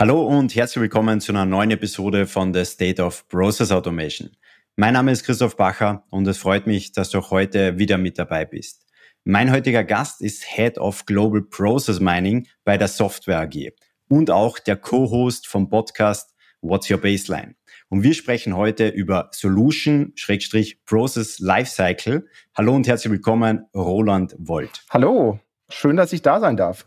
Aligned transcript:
Hallo 0.00 0.22
und 0.22 0.54
herzlich 0.54 0.80
willkommen 0.80 1.20
zu 1.20 1.30
einer 1.30 1.44
neuen 1.44 1.72
Episode 1.72 2.26
von 2.26 2.54
The 2.54 2.64
State 2.64 3.02
of 3.02 3.28
Process 3.28 3.70
Automation. 3.70 4.30
Mein 4.76 4.94
Name 4.94 5.12
ist 5.12 5.24
Christoph 5.24 5.58
Bacher 5.58 6.04
und 6.08 6.26
es 6.26 6.38
freut 6.38 6.66
mich, 6.66 6.92
dass 6.92 7.10
du 7.10 7.20
heute 7.20 7.76
wieder 7.76 7.98
mit 7.98 8.18
dabei 8.18 8.46
bist. 8.46 8.86
Mein 9.24 9.52
heutiger 9.52 9.84
Gast 9.84 10.22
ist 10.22 10.42
Head 10.42 10.78
of 10.78 11.04
Global 11.04 11.42
Process 11.42 12.00
Mining 12.00 12.46
bei 12.64 12.78
der 12.78 12.88
Software 12.88 13.40
AG 13.40 13.72
und 14.08 14.30
auch 14.30 14.58
der 14.58 14.76
Co-Host 14.76 15.46
vom 15.46 15.68
Podcast 15.68 16.34
What's 16.62 16.90
Your 16.90 16.96
Baseline. 16.96 17.54
Und 17.90 18.02
wir 18.02 18.14
sprechen 18.14 18.56
heute 18.56 18.88
über 18.88 19.28
Solution-Process 19.32 21.40
Lifecycle. 21.40 22.26
Hallo 22.56 22.74
und 22.74 22.88
herzlich 22.88 23.12
willkommen, 23.12 23.66
Roland 23.74 24.34
Volt. 24.38 24.82
Hallo, 24.88 25.40
schön, 25.68 25.96
dass 25.96 26.14
ich 26.14 26.22
da 26.22 26.40
sein 26.40 26.56
darf. 26.56 26.86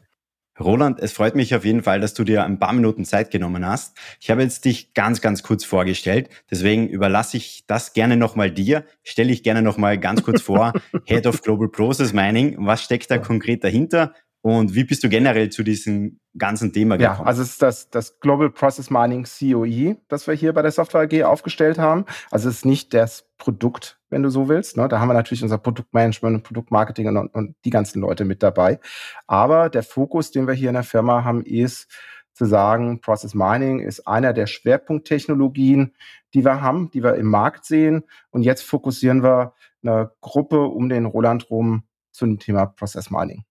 Roland, 0.60 1.00
es 1.00 1.14
freut 1.14 1.36
mich 1.36 1.56
auf 1.56 1.66
jeden 1.66 1.82
Fall, 1.82 2.00
dass 2.00 2.14
du 2.14 2.24
dir 2.24 2.44
ein 2.44 2.60
paar 2.60 2.74
Minuten 2.74 3.06
Zeit 3.06 3.32
genommen 3.32 3.66
hast. 3.66 3.98
Ich 4.20 4.30
habe 4.30 4.44
jetzt 4.44 4.66
dich 4.66 4.94
ganz, 4.94 5.20
ganz 5.20 5.42
kurz 5.42 5.66
vorgestellt. 5.66 6.30
Deswegen 6.52 6.88
überlasse 6.88 7.38
ich 7.38 7.66
das 7.66 7.94
gerne 7.94 8.18
nochmal 8.18 8.52
dir. 8.52 8.86
Stelle 9.04 9.32
ich 9.32 9.42
gerne 9.42 9.62
nochmal 9.64 9.98
ganz 9.98 10.24
kurz 10.24 10.42
vor. 10.42 10.74
Head 11.06 11.26
of 11.26 11.42
Global 11.42 11.70
Process 11.70 12.14
Mining. 12.14 12.56
Was 12.60 12.84
steckt 12.84 13.10
da 13.10 13.18
konkret 13.18 13.64
dahinter? 13.64 14.14
Und 14.44 14.76
wie 14.76 14.84
bist 14.84 15.02
du 15.06 15.08
generell 15.08 15.50
zu 15.50 15.64
diesem 15.64 16.20
ganzen 16.38 16.74
Thema 16.74 16.98
gekommen? 16.98 17.20
Ja, 17.20 17.26
also 17.26 17.42
es 17.42 17.52
ist 17.52 17.62
das, 17.62 17.90
das 17.90 18.20
Global 18.20 18.50
Process 18.50 18.90
Mining 18.90 19.24
COE, 19.24 19.96
das 20.10 20.28
wir 20.28 20.34
hier 20.34 20.52
bei 20.52 20.62
der 20.62 20.72
Software 20.72 21.04
AG 21.04 21.24
aufgestellt 21.24 21.80
haben. 21.80 22.04
Also 22.30 22.50
es 22.50 22.58
ist 22.58 22.66
nicht 22.66 22.94
das 22.94 23.26
Produkt, 23.38 24.02
wenn 24.10 24.22
du 24.22 24.30
so 24.30 24.50
willst. 24.50 24.76
Ne? 24.76 24.90
Da 24.90 25.00
haben 25.00 25.08
wir 25.08 25.14
natürlich 25.14 25.44
unser 25.44 25.60
Produktmanagement 25.60 26.36
und 26.36 26.44
Produktmarketing 26.44 27.08
und, 27.08 27.28
und 27.34 27.56
die 27.64 27.70
ganzen 27.70 28.02
Leute 28.02 28.26
mit 28.26 28.44
dabei. 28.44 28.82
Aber 29.28 29.70
der 29.70 29.82
Fokus, 29.82 30.32
den 30.32 30.46
wir 30.46 30.54
hier 30.54 30.68
in 30.68 30.76
der 30.76 30.84
Firma 30.84 31.24
haben, 31.24 31.46
ist 31.46 31.90
zu 32.34 32.44
sagen, 32.44 33.00
Process 33.00 33.34
Mining 33.34 33.80
ist 33.80 34.06
einer 34.08 34.34
der 34.34 34.48
Schwerpunkttechnologien, 34.48 35.94
die 36.34 36.44
wir 36.44 36.60
haben, 36.60 36.92
die 36.92 37.02
wir 37.02 37.16
im 37.16 37.28
Markt 37.28 37.64
sehen. 37.64 38.04
Und 38.30 38.44
jetzt 38.44 38.64
fokussieren 38.64 39.24
wir 39.24 39.54
eine 39.84 40.12
Gruppe 40.20 40.64
um 40.64 40.90
den 40.90 41.06
Roland 41.06 41.50
rum 41.50 41.84
zum 42.12 42.40
Thema 42.40 42.66
Process 42.66 43.10
Mining. 43.10 43.46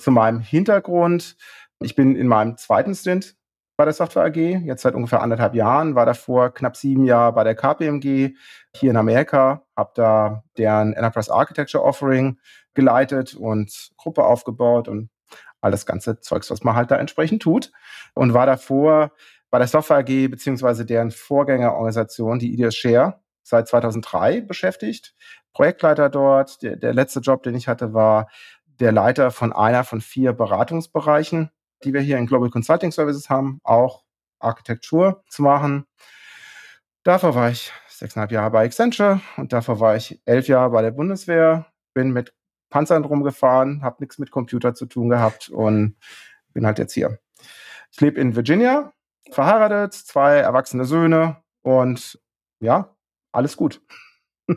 Zu 0.00 0.10
meinem 0.10 0.40
Hintergrund. 0.40 1.36
Ich 1.80 1.94
bin 1.94 2.16
in 2.16 2.26
meinem 2.26 2.56
zweiten 2.56 2.94
Stint 2.94 3.36
bei 3.76 3.84
der 3.84 3.94
Software 3.94 4.24
AG, 4.24 4.36
jetzt 4.36 4.82
seit 4.82 4.94
ungefähr 4.94 5.22
anderthalb 5.22 5.54
Jahren, 5.54 5.94
war 5.94 6.04
davor 6.04 6.52
knapp 6.52 6.76
sieben 6.76 7.04
Jahre 7.04 7.32
bei 7.32 7.44
der 7.44 7.54
KPMG 7.54 8.34
hier 8.76 8.90
in 8.90 8.96
Amerika, 8.98 9.64
habe 9.74 9.92
da 9.94 10.44
deren 10.58 10.92
Enterprise 10.92 11.32
Architecture 11.32 11.82
Offering 11.82 12.38
geleitet 12.74 13.34
und 13.34 13.90
Gruppe 13.96 14.24
aufgebaut 14.24 14.86
und 14.88 15.08
all 15.62 15.70
das 15.70 15.86
ganze 15.86 16.20
Zeugs, 16.20 16.50
was 16.50 16.62
man 16.62 16.74
halt 16.74 16.90
da 16.90 16.96
entsprechend 16.96 17.42
tut. 17.42 17.72
Und 18.14 18.34
war 18.34 18.44
davor 18.44 19.12
bei 19.50 19.58
der 19.58 19.68
Software 19.68 19.98
AG 19.98 20.28
beziehungsweise 20.28 20.84
deren 20.84 21.10
Vorgängerorganisation, 21.10 22.38
die 22.38 22.52
IDS 22.52 22.76
Share, 22.76 23.20
seit 23.42 23.68
2003 23.68 24.42
beschäftigt. 24.42 25.14
Projektleiter 25.52 26.08
dort. 26.08 26.62
Der, 26.62 26.76
der 26.76 26.92
letzte 26.92 27.20
Job, 27.20 27.42
den 27.42 27.54
ich 27.54 27.66
hatte, 27.66 27.92
war 27.92 28.28
der 28.80 28.92
Leiter 28.92 29.30
von 29.30 29.52
einer 29.52 29.84
von 29.84 30.00
vier 30.00 30.32
Beratungsbereichen, 30.32 31.50
die 31.84 31.92
wir 31.92 32.00
hier 32.00 32.18
in 32.18 32.26
Global 32.26 32.50
Consulting 32.50 32.92
Services 32.92 33.28
haben, 33.28 33.60
auch 33.62 34.04
Architektur 34.38 35.22
zu 35.28 35.42
machen. 35.42 35.86
Davor 37.02 37.34
war 37.34 37.50
ich 37.50 37.72
sechseinhalb 37.88 38.32
Jahre 38.32 38.50
bei 38.50 38.64
Accenture 38.64 39.20
und 39.36 39.52
davor 39.52 39.80
war 39.80 39.96
ich 39.96 40.20
elf 40.24 40.48
Jahre 40.48 40.70
bei 40.70 40.82
der 40.82 40.90
Bundeswehr, 40.90 41.66
bin 41.94 42.10
mit 42.10 42.34
Panzern 42.70 43.04
rumgefahren, 43.04 43.82
habe 43.82 43.96
nichts 44.00 44.18
mit 44.18 44.30
Computer 44.30 44.74
zu 44.74 44.86
tun 44.86 45.10
gehabt 45.10 45.50
und 45.50 45.96
bin 46.52 46.64
halt 46.64 46.78
jetzt 46.78 46.94
hier. 46.94 47.18
Ich 47.92 48.00
lebe 48.00 48.20
in 48.20 48.36
Virginia, 48.36 48.92
verheiratet, 49.30 49.92
zwei 49.92 50.36
erwachsene 50.36 50.84
Söhne 50.84 51.42
und 51.62 52.18
ja, 52.60 52.96
alles 53.32 53.56
gut. 53.56 53.82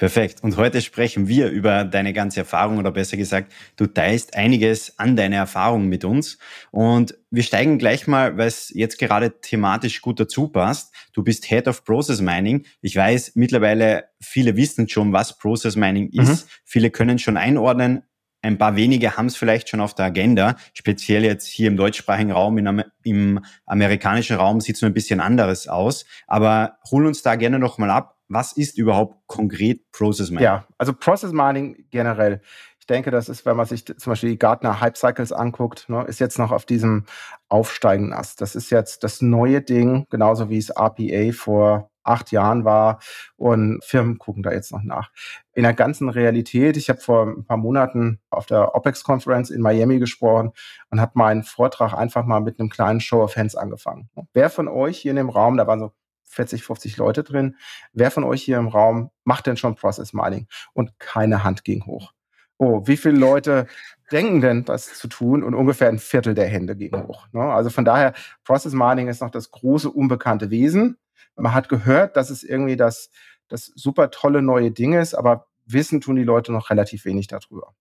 Perfekt. 0.00 0.42
Und 0.42 0.56
heute 0.56 0.80
sprechen 0.80 1.28
wir 1.28 1.50
über 1.50 1.84
deine 1.84 2.14
ganze 2.14 2.40
Erfahrung 2.40 2.78
oder 2.78 2.90
besser 2.90 3.18
gesagt, 3.18 3.52
du 3.76 3.84
teilst 3.84 4.34
einiges 4.34 4.98
an 4.98 5.14
deiner 5.14 5.36
Erfahrung 5.36 5.90
mit 5.90 6.06
uns. 6.06 6.38
Und 6.70 7.18
wir 7.30 7.42
steigen 7.42 7.76
gleich 7.76 8.06
mal, 8.06 8.38
weil 8.38 8.48
es 8.48 8.70
jetzt 8.74 8.98
gerade 8.98 9.42
thematisch 9.42 10.00
gut 10.00 10.18
dazu 10.18 10.48
passt. 10.48 10.94
Du 11.12 11.22
bist 11.22 11.44
Head 11.44 11.68
of 11.68 11.84
Process 11.84 12.22
Mining. 12.22 12.64
Ich 12.80 12.96
weiß, 12.96 13.32
mittlerweile 13.34 14.04
viele 14.22 14.56
wissen 14.56 14.88
schon, 14.88 15.12
was 15.12 15.36
Process 15.36 15.76
Mining 15.76 16.08
mhm. 16.14 16.20
ist. 16.22 16.46
Mhm. 16.46 16.50
Viele 16.64 16.90
können 16.90 17.18
schon 17.18 17.36
einordnen. 17.36 18.02
Ein 18.40 18.56
paar 18.56 18.76
wenige 18.76 19.18
haben 19.18 19.26
es 19.26 19.36
vielleicht 19.36 19.68
schon 19.68 19.82
auf 19.82 19.94
der 19.94 20.06
Agenda. 20.06 20.56
Speziell 20.72 21.24
jetzt 21.24 21.46
hier 21.46 21.68
im 21.68 21.76
deutschsprachigen 21.76 22.32
Raum, 22.32 22.56
in, 22.56 22.82
im 23.02 23.44
amerikanischen 23.66 24.36
Raum 24.36 24.62
sieht 24.62 24.76
es 24.76 24.80
nur 24.80 24.90
ein 24.90 24.94
bisschen 24.94 25.20
anderes 25.20 25.68
aus. 25.68 26.06
Aber 26.26 26.78
hol 26.90 27.04
uns 27.04 27.20
da 27.20 27.36
gerne 27.36 27.58
nochmal 27.58 27.90
ab 27.90 28.16
was 28.30 28.52
ist 28.52 28.78
überhaupt 28.78 29.16
konkret 29.26 29.90
Process 29.92 30.30
Mining? 30.30 30.44
Ja, 30.44 30.66
also 30.78 30.94
Process 30.94 31.32
Mining 31.32 31.84
generell. 31.90 32.40
Ich 32.78 32.86
denke, 32.86 33.10
das 33.10 33.28
ist, 33.28 33.44
wenn 33.44 33.56
man 33.56 33.66
sich 33.66 33.84
zum 33.84 34.12
Beispiel 34.12 34.30
die 34.30 34.38
Gartner 34.38 34.80
Hype 34.80 34.96
Cycles 34.96 35.32
anguckt, 35.32 35.88
ne, 35.88 36.04
ist 36.04 36.20
jetzt 36.20 36.38
noch 36.38 36.52
auf 36.52 36.64
diesem 36.64 37.04
aufsteigenden 37.48 38.12
Ast. 38.12 38.40
Das 38.40 38.54
ist 38.54 38.70
jetzt 38.70 39.04
das 39.04 39.20
neue 39.20 39.60
Ding, 39.60 40.06
genauso 40.10 40.48
wie 40.48 40.58
es 40.58 40.70
RPA 40.70 41.32
vor 41.32 41.90
acht 42.02 42.32
Jahren 42.32 42.64
war 42.64 43.00
und 43.36 43.84
Firmen 43.84 44.18
gucken 44.18 44.42
da 44.42 44.52
jetzt 44.52 44.72
noch 44.72 44.82
nach. 44.82 45.10
In 45.52 45.64
der 45.64 45.74
ganzen 45.74 46.08
Realität, 46.08 46.76
ich 46.76 46.88
habe 46.88 47.00
vor 47.00 47.26
ein 47.26 47.44
paar 47.44 47.56
Monaten 47.56 48.20
auf 48.30 48.46
der 48.46 48.74
OPEX-Conference 48.74 49.50
in 49.50 49.60
Miami 49.60 49.98
gesprochen 49.98 50.52
und 50.90 51.00
habe 51.00 51.12
meinen 51.14 51.42
Vortrag 51.42 51.92
einfach 51.92 52.24
mal 52.24 52.40
mit 52.40 52.58
einem 52.58 52.70
kleinen 52.70 53.00
Show 53.00 53.22
of 53.22 53.36
Hands 53.36 53.54
angefangen. 53.54 54.08
Wer 54.32 54.50
von 54.50 54.68
euch 54.68 54.98
hier 54.98 55.10
in 55.10 55.16
dem 55.16 55.28
Raum, 55.30 55.56
da 55.56 55.66
waren 55.66 55.80
so 55.80 55.92
40, 56.30 56.62
50 56.62 56.96
Leute 56.96 57.22
drin. 57.22 57.56
Wer 57.92 58.10
von 58.10 58.24
euch 58.24 58.42
hier 58.42 58.58
im 58.58 58.68
Raum 58.68 59.10
macht 59.24 59.46
denn 59.46 59.56
schon 59.56 59.74
Process 59.74 60.12
Mining? 60.12 60.46
Und 60.72 60.98
keine 60.98 61.44
Hand 61.44 61.64
ging 61.64 61.84
hoch. 61.86 62.12
Oh, 62.56 62.86
wie 62.86 62.96
viele 62.96 63.18
Leute 63.18 63.66
denken 64.12 64.40
denn, 64.40 64.64
das 64.64 64.98
zu 64.98 65.08
tun? 65.08 65.42
Und 65.42 65.54
ungefähr 65.54 65.88
ein 65.88 65.98
Viertel 65.98 66.34
der 66.34 66.46
Hände 66.46 66.76
ging 66.76 66.94
hoch. 67.06 67.26
Ne? 67.32 67.42
Also 67.42 67.70
von 67.70 67.84
daher, 67.84 68.12
Process 68.44 68.72
Mining 68.72 69.08
ist 69.08 69.22
noch 69.22 69.30
das 69.30 69.50
große 69.50 69.90
unbekannte 69.90 70.50
Wesen. 70.50 70.98
Man 71.36 71.54
hat 71.54 71.68
gehört, 71.68 72.16
dass 72.16 72.30
es 72.30 72.42
irgendwie 72.42 72.76
das, 72.76 73.10
das 73.48 73.66
super 73.74 74.10
tolle 74.10 74.42
neue 74.42 74.70
Ding 74.70 74.92
ist, 74.92 75.14
aber 75.14 75.46
wissen 75.66 76.00
tun 76.00 76.16
die 76.16 76.24
Leute 76.24 76.52
noch 76.52 76.70
relativ 76.70 77.04
wenig 77.04 77.28
darüber. 77.28 77.74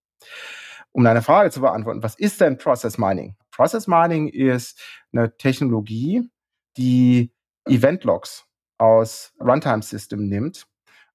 Um 0.91 1.03
deine 1.03 1.21
Frage 1.21 1.51
zu 1.51 1.61
beantworten, 1.61 2.01
was 2.01 2.15
ist 2.15 2.41
denn 2.41 2.57
Process 2.57 2.97
Mining? 2.97 3.35
Process 3.51 3.87
Mining 3.87 4.27
ist 4.27 4.81
eine 5.11 5.35
Technologie, 5.37 6.29
die 6.77 7.31
Event-Logs 7.65 8.45
aus 8.77 9.33
Runtime-System 9.39 10.27
nimmt 10.27 10.67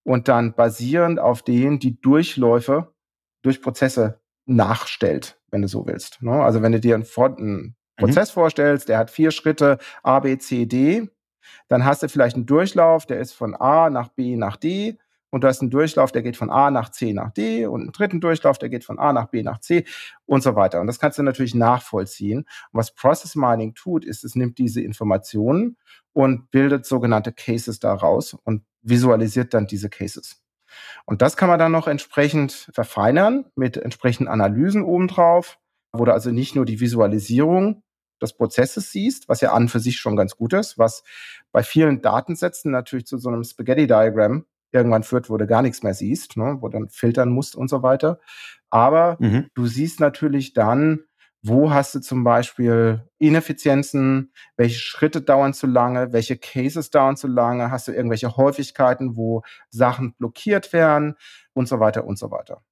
und 0.02 0.28
dann 0.28 0.54
basierend 0.54 1.18
auf 1.18 1.42
denen 1.42 1.78
die 1.78 2.00
Durchläufe 2.00 2.94
durch 3.42 3.62
Prozesse 3.62 4.20
nachstellt, 4.46 5.40
wenn 5.50 5.62
du 5.62 5.68
so 5.68 5.86
willst. 5.86 6.22
Ne? 6.22 6.32
Also 6.32 6.62
wenn 6.62 6.72
du 6.72 6.80
dir 6.80 6.94
einen, 6.94 7.06
einen 7.16 7.76
Prozess 7.96 8.30
mhm. 8.30 8.34
vorstellst, 8.34 8.88
der 8.88 8.98
hat 8.98 9.10
vier 9.10 9.30
Schritte 9.30 9.78
A, 10.02 10.20
B, 10.20 10.36
C, 10.38 10.66
D, 10.66 11.08
dann 11.68 11.84
hast 11.84 12.02
du 12.02 12.08
vielleicht 12.08 12.36
einen 12.36 12.46
Durchlauf, 12.46 13.06
der 13.06 13.20
ist 13.20 13.32
von 13.32 13.54
A 13.54 13.90
nach 13.90 14.08
B 14.08 14.36
nach 14.36 14.56
D 14.56 14.98
und 15.34 15.42
du 15.42 15.48
hast 15.48 15.62
einen 15.62 15.70
Durchlauf, 15.70 16.12
der 16.12 16.22
geht 16.22 16.36
von 16.36 16.48
A 16.48 16.70
nach 16.70 16.90
C 16.90 17.12
nach 17.12 17.32
D 17.32 17.66
und 17.66 17.80
einen 17.80 17.90
dritten 17.90 18.20
Durchlauf, 18.20 18.56
der 18.56 18.68
geht 18.68 18.84
von 18.84 19.00
A 19.00 19.12
nach 19.12 19.26
B 19.30 19.42
nach 19.42 19.58
C 19.58 19.84
und 20.26 20.44
so 20.44 20.54
weiter. 20.54 20.80
Und 20.80 20.86
das 20.86 21.00
kannst 21.00 21.18
du 21.18 21.24
natürlich 21.24 21.56
nachvollziehen. 21.56 22.42
Und 22.42 22.46
was 22.78 22.94
Process 22.94 23.34
Mining 23.34 23.74
tut, 23.74 24.04
ist, 24.04 24.22
es 24.22 24.36
nimmt 24.36 24.58
diese 24.58 24.80
Informationen 24.80 25.76
und 26.12 26.52
bildet 26.52 26.86
sogenannte 26.86 27.32
Cases 27.32 27.80
daraus 27.80 28.34
und 28.44 28.62
visualisiert 28.82 29.54
dann 29.54 29.66
diese 29.66 29.90
Cases. 29.90 30.40
Und 31.04 31.20
das 31.20 31.36
kann 31.36 31.48
man 31.48 31.58
dann 31.58 31.72
noch 31.72 31.88
entsprechend 31.88 32.70
verfeinern 32.72 33.46
mit 33.56 33.76
entsprechenden 33.76 34.28
Analysen 34.28 34.84
obendrauf, 34.84 35.58
wo 35.90 36.04
du 36.04 36.12
also 36.12 36.30
nicht 36.30 36.54
nur 36.54 36.64
die 36.64 36.78
Visualisierung 36.78 37.82
des 38.22 38.34
Prozesses 38.34 38.92
siehst, 38.92 39.28
was 39.28 39.40
ja 39.40 39.52
an 39.52 39.68
für 39.68 39.80
sich 39.80 39.96
schon 39.96 40.14
ganz 40.14 40.36
gut 40.36 40.52
ist, 40.52 40.78
was 40.78 41.02
bei 41.50 41.64
vielen 41.64 42.02
Datensätzen 42.02 42.70
natürlich 42.70 43.06
zu 43.06 43.18
so 43.18 43.30
einem 43.30 43.42
Spaghetti-Diagramm 43.42 44.46
irgendwann 44.74 45.04
führt, 45.04 45.30
wo 45.30 45.36
du 45.36 45.46
gar 45.46 45.62
nichts 45.62 45.82
mehr 45.82 45.94
siehst, 45.94 46.36
ne, 46.36 46.58
wo 46.60 46.68
du 46.68 46.78
dann 46.78 46.88
filtern 46.88 47.30
musst 47.30 47.56
und 47.56 47.68
so 47.68 47.82
weiter. 47.82 48.18
Aber 48.70 49.16
mhm. 49.20 49.46
du 49.54 49.66
siehst 49.66 50.00
natürlich 50.00 50.52
dann, 50.52 51.04
wo 51.42 51.70
hast 51.70 51.94
du 51.94 52.00
zum 52.00 52.24
Beispiel 52.24 53.02
Ineffizienzen, 53.18 54.32
welche 54.56 54.78
Schritte 54.78 55.20
dauern 55.20 55.52
zu 55.52 55.66
lange, 55.66 56.12
welche 56.12 56.36
Cases 56.38 56.90
dauern 56.90 57.16
zu 57.16 57.28
lange, 57.28 57.70
hast 57.70 57.86
du 57.86 57.92
irgendwelche 57.92 58.36
Häufigkeiten, 58.36 59.16
wo 59.16 59.42
Sachen 59.70 60.14
blockiert 60.14 60.72
werden 60.72 61.16
und 61.52 61.68
so 61.68 61.80
weiter 61.80 62.04
und 62.04 62.18
so 62.18 62.30
weiter. 62.30 62.62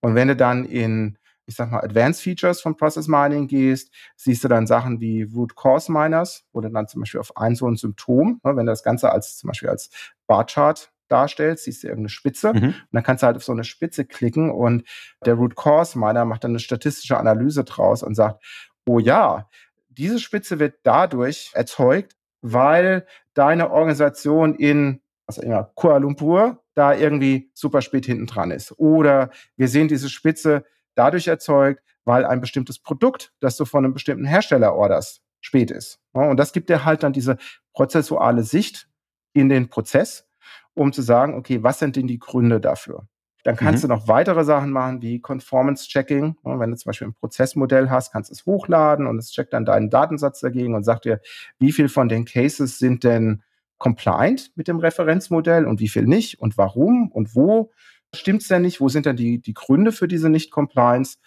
Und 0.00 0.14
wenn 0.14 0.28
du 0.28 0.36
dann 0.36 0.64
in 0.64 1.18
ich 1.50 1.56
sag 1.56 1.70
mal, 1.72 1.80
Advanced 1.80 2.22
Features 2.22 2.60
von 2.60 2.76
Process 2.76 3.08
Mining 3.08 3.48
gehst, 3.48 3.92
siehst 4.16 4.44
du 4.44 4.48
dann 4.48 4.68
Sachen 4.68 5.00
wie 5.00 5.24
Root 5.24 5.56
Cause 5.56 5.90
Miners, 5.90 6.44
wo 6.52 6.60
du 6.60 6.70
dann 6.70 6.86
zum 6.86 7.00
Beispiel 7.00 7.18
auf 7.18 7.36
ein 7.36 7.56
so 7.56 7.66
ein 7.66 7.74
Symptom, 7.74 8.40
ne, 8.44 8.56
wenn 8.56 8.66
du 8.66 8.72
das 8.72 8.84
Ganze 8.84 9.10
als 9.10 9.36
zum 9.36 9.48
Beispiel 9.48 9.68
als 9.68 9.90
Barchart 10.28 10.92
darstellst, 11.10 11.64
siehst 11.64 11.82
du 11.82 11.88
irgendeine 11.88 12.08
Spitze 12.08 12.52
mhm. 12.52 12.64
und 12.64 12.86
dann 12.92 13.02
kannst 13.02 13.22
du 13.22 13.26
halt 13.26 13.36
auf 13.36 13.44
so 13.44 13.52
eine 13.52 13.64
Spitze 13.64 14.04
klicken 14.04 14.50
und 14.50 14.84
der 15.24 15.34
Root 15.34 15.56
Cause 15.56 15.98
Miner 15.98 16.24
macht 16.24 16.44
dann 16.44 16.52
eine 16.52 16.60
statistische 16.60 17.18
Analyse 17.18 17.64
draus 17.64 18.02
und 18.02 18.14
sagt, 18.14 18.42
oh 18.86 18.98
ja, 18.98 19.48
diese 19.88 20.18
Spitze 20.18 20.58
wird 20.58 20.76
dadurch 20.82 21.50
erzeugt, 21.54 22.16
weil 22.40 23.06
deine 23.34 23.70
Organisation 23.70 24.54
in 24.54 25.00
was 25.30 25.38
immer, 25.38 25.70
Kuala 25.74 25.98
Lumpur 25.98 26.64
da 26.74 26.94
irgendwie 26.94 27.50
super 27.54 27.82
spät 27.82 28.06
hinten 28.06 28.26
dran 28.26 28.50
ist. 28.50 28.72
Oder 28.78 29.30
wir 29.56 29.68
sehen 29.68 29.86
diese 29.86 30.08
Spitze 30.08 30.64
dadurch 30.94 31.28
erzeugt, 31.28 31.84
weil 32.04 32.24
ein 32.24 32.40
bestimmtes 32.40 32.80
Produkt, 32.80 33.32
das 33.40 33.56
du 33.56 33.64
von 33.64 33.84
einem 33.84 33.94
bestimmten 33.94 34.24
Hersteller 34.24 34.74
orderst, 34.74 35.22
spät 35.40 35.70
ist. 35.70 36.00
Und 36.12 36.36
das 36.36 36.52
gibt 36.52 36.68
dir 36.68 36.84
halt 36.84 37.02
dann 37.02 37.12
diese 37.12 37.36
prozessuale 37.74 38.42
Sicht 38.42 38.88
in 39.32 39.48
den 39.48 39.68
Prozess, 39.68 40.26
um 40.74 40.92
zu 40.92 41.02
sagen, 41.02 41.34
okay, 41.34 41.62
was 41.62 41.78
sind 41.78 41.96
denn 41.96 42.06
die 42.06 42.18
Gründe 42.18 42.60
dafür? 42.60 43.06
Dann 43.42 43.56
kannst 43.56 43.82
mhm. 43.82 43.88
du 43.88 43.94
noch 43.94 44.08
weitere 44.08 44.44
Sachen 44.44 44.70
machen 44.70 45.00
wie 45.02 45.20
Conformance 45.20 45.88
Checking. 45.88 46.36
Wenn 46.42 46.70
du 46.70 46.76
zum 46.76 46.90
Beispiel 46.90 47.08
ein 47.08 47.14
Prozessmodell 47.14 47.88
hast, 47.88 48.12
kannst 48.12 48.30
du 48.30 48.34
es 48.34 48.44
hochladen 48.44 49.06
und 49.06 49.18
es 49.18 49.30
checkt 49.30 49.52
dann 49.52 49.64
deinen 49.64 49.88
Datensatz 49.88 50.40
dagegen 50.40 50.74
und 50.74 50.84
sagt 50.84 51.06
dir, 51.06 51.20
wie 51.58 51.72
viel 51.72 51.88
von 51.88 52.08
den 52.08 52.26
Cases 52.26 52.78
sind 52.78 53.02
denn 53.02 53.42
compliant 53.78 54.52
mit 54.56 54.68
dem 54.68 54.78
Referenzmodell 54.78 55.64
und 55.64 55.80
wie 55.80 55.88
viel 55.88 56.04
nicht 56.04 56.38
und 56.38 56.58
warum 56.58 57.10
und 57.10 57.34
wo 57.34 57.70
stimmt 58.14 58.42
es 58.42 58.48
denn 58.48 58.62
nicht, 58.62 58.80
wo 58.80 58.88
sind 58.88 59.06
denn 59.06 59.16
die, 59.16 59.40
die 59.40 59.54
Gründe 59.54 59.92
für 59.92 60.06
diese 60.06 60.28
Nicht-Compliance 60.28 61.18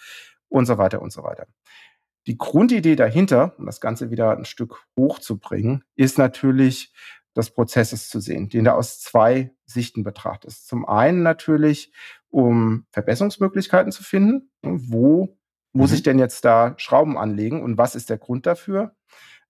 und 0.50 0.66
so 0.68 0.78
weiter 0.78 1.02
und 1.02 1.12
so 1.12 1.24
weiter. 1.24 1.48
Die 2.28 2.38
Grundidee 2.38 2.96
dahinter, 2.96 3.56
um 3.58 3.66
das 3.66 3.82
Ganze 3.82 4.12
wieder 4.12 4.38
ein 4.38 4.46
Stück 4.46 4.86
hochzubringen, 4.98 5.84
ist 5.96 6.18
natürlich 6.18 6.94
des 7.36 7.52
Prozesses 7.52 8.10
zu 8.10 8.20
sehen, 8.20 8.50
den 8.50 8.66
du 8.66 8.74
aus 8.74 9.00
zwei 9.00 9.52
Sichten 9.66 10.04
betrachtest. 10.04 10.68
Zum 10.68 10.88
einen 10.88 11.24
natürlich, 11.24 11.92
um 12.30 12.86
Verbesserungsmöglichkeiten 12.92 13.92
zu 13.92 14.04
finden. 14.04 14.52
Wo 14.62 15.38
muss 15.72 15.92
mhm. 15.92 15.96
ich 15.96 16.04
denn 16.04 16.20
jetzt 16.20 16.46
da 16.46 16.76
Schrauben 16.78 17.18
anlegen 17.18 17.62
und 17.62 17.78
was 17.78 17.96
ist 17.96 18.10
der 18.10 18.18
Grund 18.18 18.46
dafür? 18.46 18.96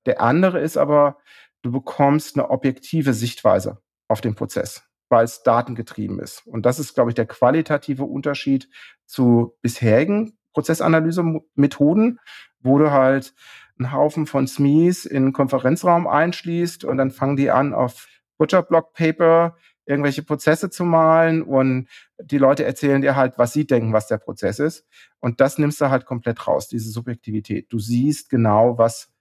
Der 0.06 0.22
andere 0.22 0.60
ist 0.60 0.78
aber, 0.78 1.18
du 1.62 1.72
bekommst 1.72 2.36
eine 2.36 2.50
objektive 2.50 3.14
Sichtweise 3.14 3.82
auf 4.08 4.22
den 4.22 4.36
Prozess, 4.36 4.84
weil 5.10 5.26
es 5.26 5.44
datengetrieben 5.44 6.20
ist. 6.20 6.46
Und 6.46 6.66
das 6.66 6.80
ist, 6.80 6.94
glaube 6.94 7.12
ich, 7.12 7.16
der 7.16 7.26
qualitative 7.26 8.04
Unterschied 8.04 8.70
zu 9.06 9.58
bisherigen 9.62 10.38
Prozessanalysemethoden, 10.54 12.20
wo 12.60 12.78
du 12.78 12.92
halt 12.92 13.34
einen 13.80 13.92
Haufen 13.92 14.26
von 14.26 14.48
SMEs 14.48 15.06
in 15.06 15.18
einen 15.18 15.34
Konferenzraum 15.34 16.08
einschließt 16.08 16.86
und 16.86 16.98
dann 16.98 17.12
fangen 17.12 17.36
die 17.36 17.52
an, 17.52 17.74
auf 17.74 18.08
Butcherblock 18.38 18.94
Paper 18.94 19.56
irgendwelche 19.86 20.24
Prozesse 20.24 20.70
zu 20.70 20.86
malen 20.86 21.42
und 21.42 21.90
die 22.22 22.38
Leute 22.38 22.64
erzählen 22.64 23.02
dir 23.02 23.16
halt, 23.16 23.38
was 23.38 23.54
sie 23.54 23.68
denken, 23.68 23.94
was 23.94 24.08
der 24.08 24.18
Prozess 24.18 24.60
ist. 24.60 24.86
Und 25.20 25.42
das 25.42 25.58
nimmst 25.58 25.82
du 25.82 25.90
halt 25.90 26.06
komplett 26.06 26.48
raus, 26.48 26.68
diese 26.68 26.90
Subjektivität. 26.90 27.72
Du 27.72 27.80
siehst 27.80 28.30
genau, 28.30 28.78
was 28.78 29.12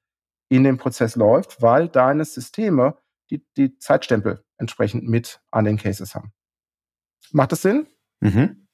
in 0.49 0.65
dem 0.65 0.77
Prozess 0.77 1.17
läuft, 1.17 1.63
weil 1.63 1.89
deine 1.89 2.25
Systeme 2.25 2.97
die, 3.31 3.45
die 3.57 3.79
Zeitstempel 3.79 4.45
entsprechend 4.59 5.09
mit 5.09 5.41
an 5.51 5.65
den 5.65 5.79
Cases 5.79 6.15
haben. 6.15 6.33
Macht 7.33 7.53
das 7.53 7.63
Sinn? 7.63 7.87
Mhm. 8.21 8.69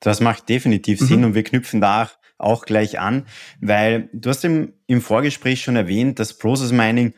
Das 0.00 0.20
macht 0.20 0.48
definitiv 0.48 1.00
mhm. 1.00 1.06
Sinn 1.06 1.24
und 1.24 1.34
wir 1.34 1.44
knüpfen 1.44 1.80
da 1.80 2.04
auch 2.04 2.21
gleich 2.64 2.98
an, 2.98 3.26
weil 3.60 4.10
du 4.12 4.30
hast 4.30 4.44
im, 4.44 4.74
im 4.86 5.00
Vorgespräch 5.00 5.62
schon 5.62 5.76
erwähnt, 5.76 6.18
dass 6.18 6.36
Process 6.36 6.72
Mining 6.72 7.14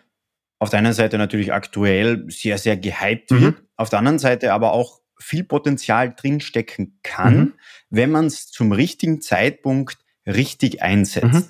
auf 0.59 0.71
der 0.71 0.79
einen 0.79 0.93
Seite 0.93 1.19
natürlich 1.19 1.53
aktuell 1.53 2.25
sehr, 2.29 2.59
sehr 2.59 2.77
gehypt 2.77 3.31
mhm. 3.31 3.41
wird, 3.41 3.63
auf 3.77 3.91
der 3.91 3.99
anderen 3.99 4.19
Seite 4.19 4.53
aber 4.53 4.73
auch 4.73 5.01
viel 5.19 5.45
Potenzial 5.45 6.15
drinstecken 6.15 6.99
kann, 7.03 7.37
mhm. 7.37 7.53
wenn 7.91 8.11
man 8.11 8.27
es 8.27 8.51
zum 8.51 8.73
richtigen 8.73 9.21
Zeitpunkt 9.21 9.99
richtig 10.27 10.83
einsetzt. 10.83 11.33
Mhm. 11.33 11.45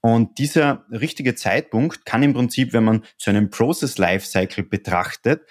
Und 0.00 0.38
dieser 0.38 0.84
richtige 0.90 1.34
Zeitpunkt 1.34 2.06
kann 2.06 2.22
im 2.22 2.32
Prinzip, 2.32 2.72
wenn 2.72 2.84
man 2.84 3.04
zu 3.18 3.30
einem 3.30 3.50
Process 3.50 3.98
Lifecycle 3.98 4.64
betrachtet, 4.64 5.42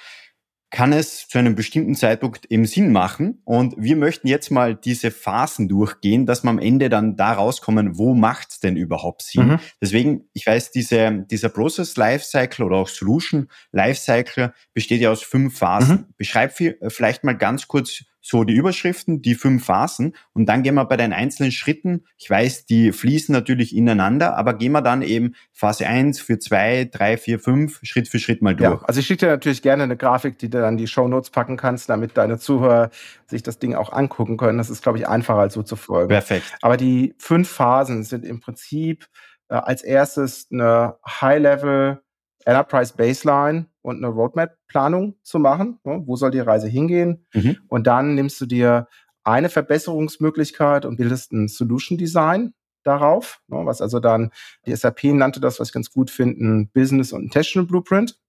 kann 0.72 0.92
es 0.92 1.28
zu 1.28 1.38
einem 1.38 1.56
bestimmten 1.56 1.96
Zeitpunkt 1.96 2.46
eben 2.52 2.66
Sinn 2.66 2.92
machen. 2.92 3.42
Und 3.46 3.76
wir 3.78 3.96
möchten 3.96 4.28
jetzt 4.28 4.52
mal 4.52 4.76
diese 4.76 5.12
Phasen 5.12 5.68
durchgehen, 5.68 6.26
dass 6.26 6.44
wir 6.44 6.50
am 6.50 6.60
Ende 6.60 6.90
dann 6.90 7.16
da 7.16 7.34
rauskommen, 7.34 7.98
wo 7.98 8.14
macht 8.14 8.52
es 8.52 8.60
denn 8.60 8.76
überhaupt 8.76 9.22
Sinn. 9.22 9.48
Mhm. 9.48 9.60
Deswegen, 9.82 10.30
ich 10.34 10.46
weiß, 10.46 10.72
diese, 10.72 11.26
dieser 11.30 11.50
Process 11.50 11.96
Lifecycle 11.96 12.66
oder 12.66 12.78
auch 12.78 12.90
Solution 12.90 13.48
Lifecycle 13.72 14.54
besteht 14.74 15.02
ja 15.02 15.12
aus 15.12 15.24
fünf 15.24 15.58
Phasen. 15.58 15.96
Mhm. 15.96 16.14
Beschreib 16.18 16.54
vielleicht 16.88 17.24
mal 17.24 17.38
ganz 17.38 17.68
kurz 17.68 18.04
so 18.26 18.44
die 18.44 18.56
Überschriften, 18.56 19.22
die 19.22 19.36
fünf 19.36 19.66
Phasen 19.66 20.16
und 20.34 20.48
dann 20.48 20.64
gehen 20.64 20.74
wir 20.74 20.86
bei 20.86 20.98
den 20.98 21.14
einzelnen 21.14 21.52
Schritten, 21.52 22.06
ich 22.18 22.28
weiß, 22.28 22.66
die 22.66 22.92
fließen 22.92 23.32
natürlich 23.32 23.76
ineinander, 23.76 24.36
aber 24.36 24.56
gehen 24.56 24.72
wir 24.72 24.82
dann 24.82 25.04
eben 25.04 25.36
Phase 25.54 25.86
1 25.86 26.20
für 26.20 26.40
2, 26.40 26.90
3, 26.92 27.18
4, 27.18 27.40
5 27.40 27.80
Schritt 27.84 28.08
für 28.08 28.18
Schritt 28.18 28.42
mal 28.42 28.56
durch. 28.56 28.82
Ja, 28.82 28.88
also 28.88 29.00
ich 29.00 29.06
schicke 29.06 29.28
dir 29.28 29.32
natürlich 29.32 29.62
gerne 29.62 29.84
eine 29.84 29.96
Grafik, 29.96 30.40
die 30.40 30.50
du 30.50 30.60
dann 30.60 30.76
die 30.76 30.88
Show 30.88 31.08
Notes 31.08 31.30
packen 31.30 31.56
kannst, 31.56 31.88
damit 31.88 32.18
deine 32.18 32.40
Zuhörer 32.40 32.90
sich 33.28 33.44
das 33.44 33.60
Ding 33.60 33.76
auch 33.76 33.94
angucken 33.94 34.38
können. 34.38 34.58
Das 34.58 34.72
ist, 34.72 34.82
glaube 34.82 34.98
ich, 34.98 35.08
einfacher 35.08 35.40
als 35.40 35.54
so 35.54 35.62
zu 35.62 35.76
folgen. 35.76 36.10
Perfekt. 36.10 36.52
Aber 36.64 36.78
die 36.78 37.14
fünf 37.20 37.48
Phasen 37.48 38.04
sind 38.04 38.26
im 38.26 38.40
Prinzip 38.40 39.06
äh, 39.50 39.54
als 39.54 39.84
erstes 39.84 40.48
eine 40.52 40.96
High-Level 41.06 42.02
Enterprise 42.46 42.94
Baseline 42.96 43.66
und 43.82 43.98
eine 43.98 44.08
Roadmap-Planung 44.08 45.16
zu 45.24 45.40
machen. 45.40 45.80
Wo 45.84 46.16
soll 46.16 46.32
die 46.32 46.40
Reise 46.40 46.68
hingehen? 46.68 47.26
Mhm. 47.34 47.58
Und 47.68 47.88
dann 47.88 48.16
nimmst 48.16 48.40
du 48.40 48.46
dir 48.46 48.88
eine 49.24 49.50
Verbesserungsmöglichkeit 49.50 50.86
und 50.86 50.98
bildest 50.98 51.34
ein 51.34 51.48
Solution 51.48 51.98
Design 51.98 52.54
darauf, 52.84 53.42
was 53.48 53.82
also 53.82 54.00
dann, 54.00 54.32
die 54.68 54.76
SAP 54.76 55.06
nannte 55.06 55.40
das, 55.40 55.60
was 55.60 55.70
ich 55.70 55.74
ganz 55.74 55.92
gut 55.92 56.12
finde, 56.12 56.70
Business 56.72 57.12
und 57.12 57.26
ein 57.26 57.30
Technical 57.32 57.66
Blueprint. 57.66 58.20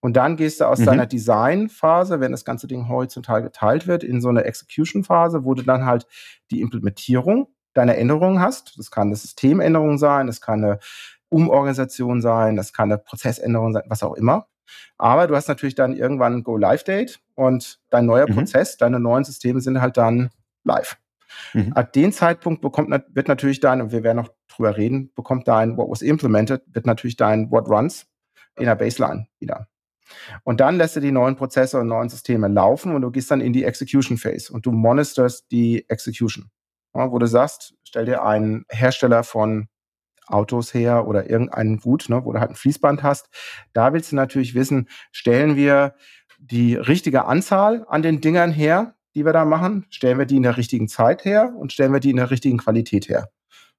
Und 0.00 0.16
dann 0.16 0.36
gehst 0.36 0.60
du 0.60 0.66
aus 0.66 0.80
mhm. 0.80 0.84
deiner 0.84 1.06
Design-Phase, 1.06 2.20
wenn 2.20 2.32
das 2.32 2.44
ganze 2.44 2.66
Ding 2.66 2.88
horizontal 2.88 3.42
geteilt 3.42 3.86
wird, 3.86 4.04
in 4.04 4.20
so 4.20 4.28
eine 4.28 4.44
Execution-Phase, 4.44 5.44
wo 5.44 5.54
du 5.54 5.62
dann 5.62 5.86
halt 5.86 6.06
die 6.50 6.60
Implementierung 6.60 7.48
deiner 7.72 7.96
Änderungen 7.96 8.40
hast. 8.40 8.78
Das 8.78 8.90
kann 8.90 9.08
eine 9.08 9.16
Systemänderung 9.16 9.98
sein, 9.98 10.26
das 10.26 10.40
kann 10.40 10.62
eine 10.62 10.78
Umorganisation 11.28 12.22
sein, 12.22 12.56
das 12.56 12.72
kann 12.72 12.90
eine 12.90 12.98
Prozessänderung 12.98 13.72
sein, 13.72 13.82
was 13.88 14.02
auch 14.02 14.14
immer. 14.14 14.46
Aber 14.98 15.26
du 15.26 15.36
hast 15.36 15.48
natürlich 15.48 15.74
dann 15.74 15.94
irgendwann 15.94 16.34
ein 16.34 16.42
Go-Live-Date 16.42 17.20
und 17.34 17.80
dein 17.90 18.06
neuer 18.06 18.28
mhm. 18.28 18.34
Prozess, 18.34 18.76
deine 18.76 19.00
neuen 19.00 19.24
Systeme 19.24 19.60
sind 19.60 19.80
halt 19.80 19.96
dann 19.96 20.30
live. 20.64 20.96
Mhm. 21.52 21.72
Ab 21.72 21.92
dem 21.92 22.12
Zeitpunkt 22.12 22.62
bekommt, 22.62 22.90
wird 22.90 23.28
natürlich 23.28 23.60
dein, 23.60 23.80
und 23.80 23.92
wir 23.92 24.02
werden 24.02 24.18
noch 24.18 24.30
drüber 24.48 24.76
reden, 24.76 25.12
bekommt 25.14 25.48
dein 25.48 25.76
What 25.76 25.90
was 25.90 26.02
implemented, 26.02 26.62
wird 26.66 26.86
natürlich 26.86 27.16
dein 27.16 27.50
What 27.50 27.68
runs 27.68 28.06
in 28.56 28.64
der 28.64 28.74
Baseline 28.74 29.26
wieder. 29.38 29.68
Und 30.44 30.60
dann 30.60 30.76
lässt 30.76 30.96
du 30.96 31.00
die 31.00 31.12
neuen 31.12 31.36
Prozesse 31.36 31.80
und 31.80 31.88
neuen 31.88 32.08
Systeme 32.08 32.48
laufen 32.48 32.94
und 32.94 33.02
du 33.02 33.10
gehst 33.10 33.30
dann 33.30 33.40
in 33.40 33.52
die 33.52 33.64
Execution 33.64 34.18
Phase 34.18 34.52
und 34.52 34.64
du 34.64 34.72
monitorst 34.72 35.50
die 35.50 35.88
Execution. 35.88 36.50
Ja, 36.94 37.10
wo 37.10 37.18
du 37.18 37.26
sagst, 37.26 37.74
stell 37.84 38.06
dir 38.06 38.24
einen 38.24 38.64
Hersteller 38.70 39.24
von 39.24 39.68
Autos 40.26 40.74
her 40.74 41.06
oder 41.06 41.28
irgendein 41.30 41.78
Gut, 41.78 42.08
ne, 42.08 42.24
wo 42.24 42.32
du 42.32 42.40
halt 42.40 42.50
ein 42.50 42.56
Fließband 42.56 43.02
hast. 43.02 43.28
Da 43.72 43.92
willst 43.92 44.12
du 44.12 44.16
natürlich 44.16 44.54
wissen, 44.54 44.88
stellen 45.12 45.56
wir 45.56 45.94
die 46.38 46.74
richtige 46.74 47.24
Anzahl 47.24 47.84
an 47.88 48.02
den 48.02 48.20
Dingern 48.20 48.52
her, 48.52 48.94
die 49.14 49.24
wir 49.24 49.32
da 49.32 49.44
machen, 49.44 49.86
stellen 49.90 50.18
wir 50.18 50.26
die 50.26 50.36
in 50.36 50.42
der 50.42 50.56
richtigen 50.56 50.88
Zeit 50.88 51.24
her 51.24 51.54
und 51.56 51.72
stellen 51.72 51.92
wir 51.92 52.00
die 52.00 52.10
in 52.10 52.16
der 52.16 52.30
richtigen 52.30 52.58
Qualität 52.58 53.08
her. 53.08 53.30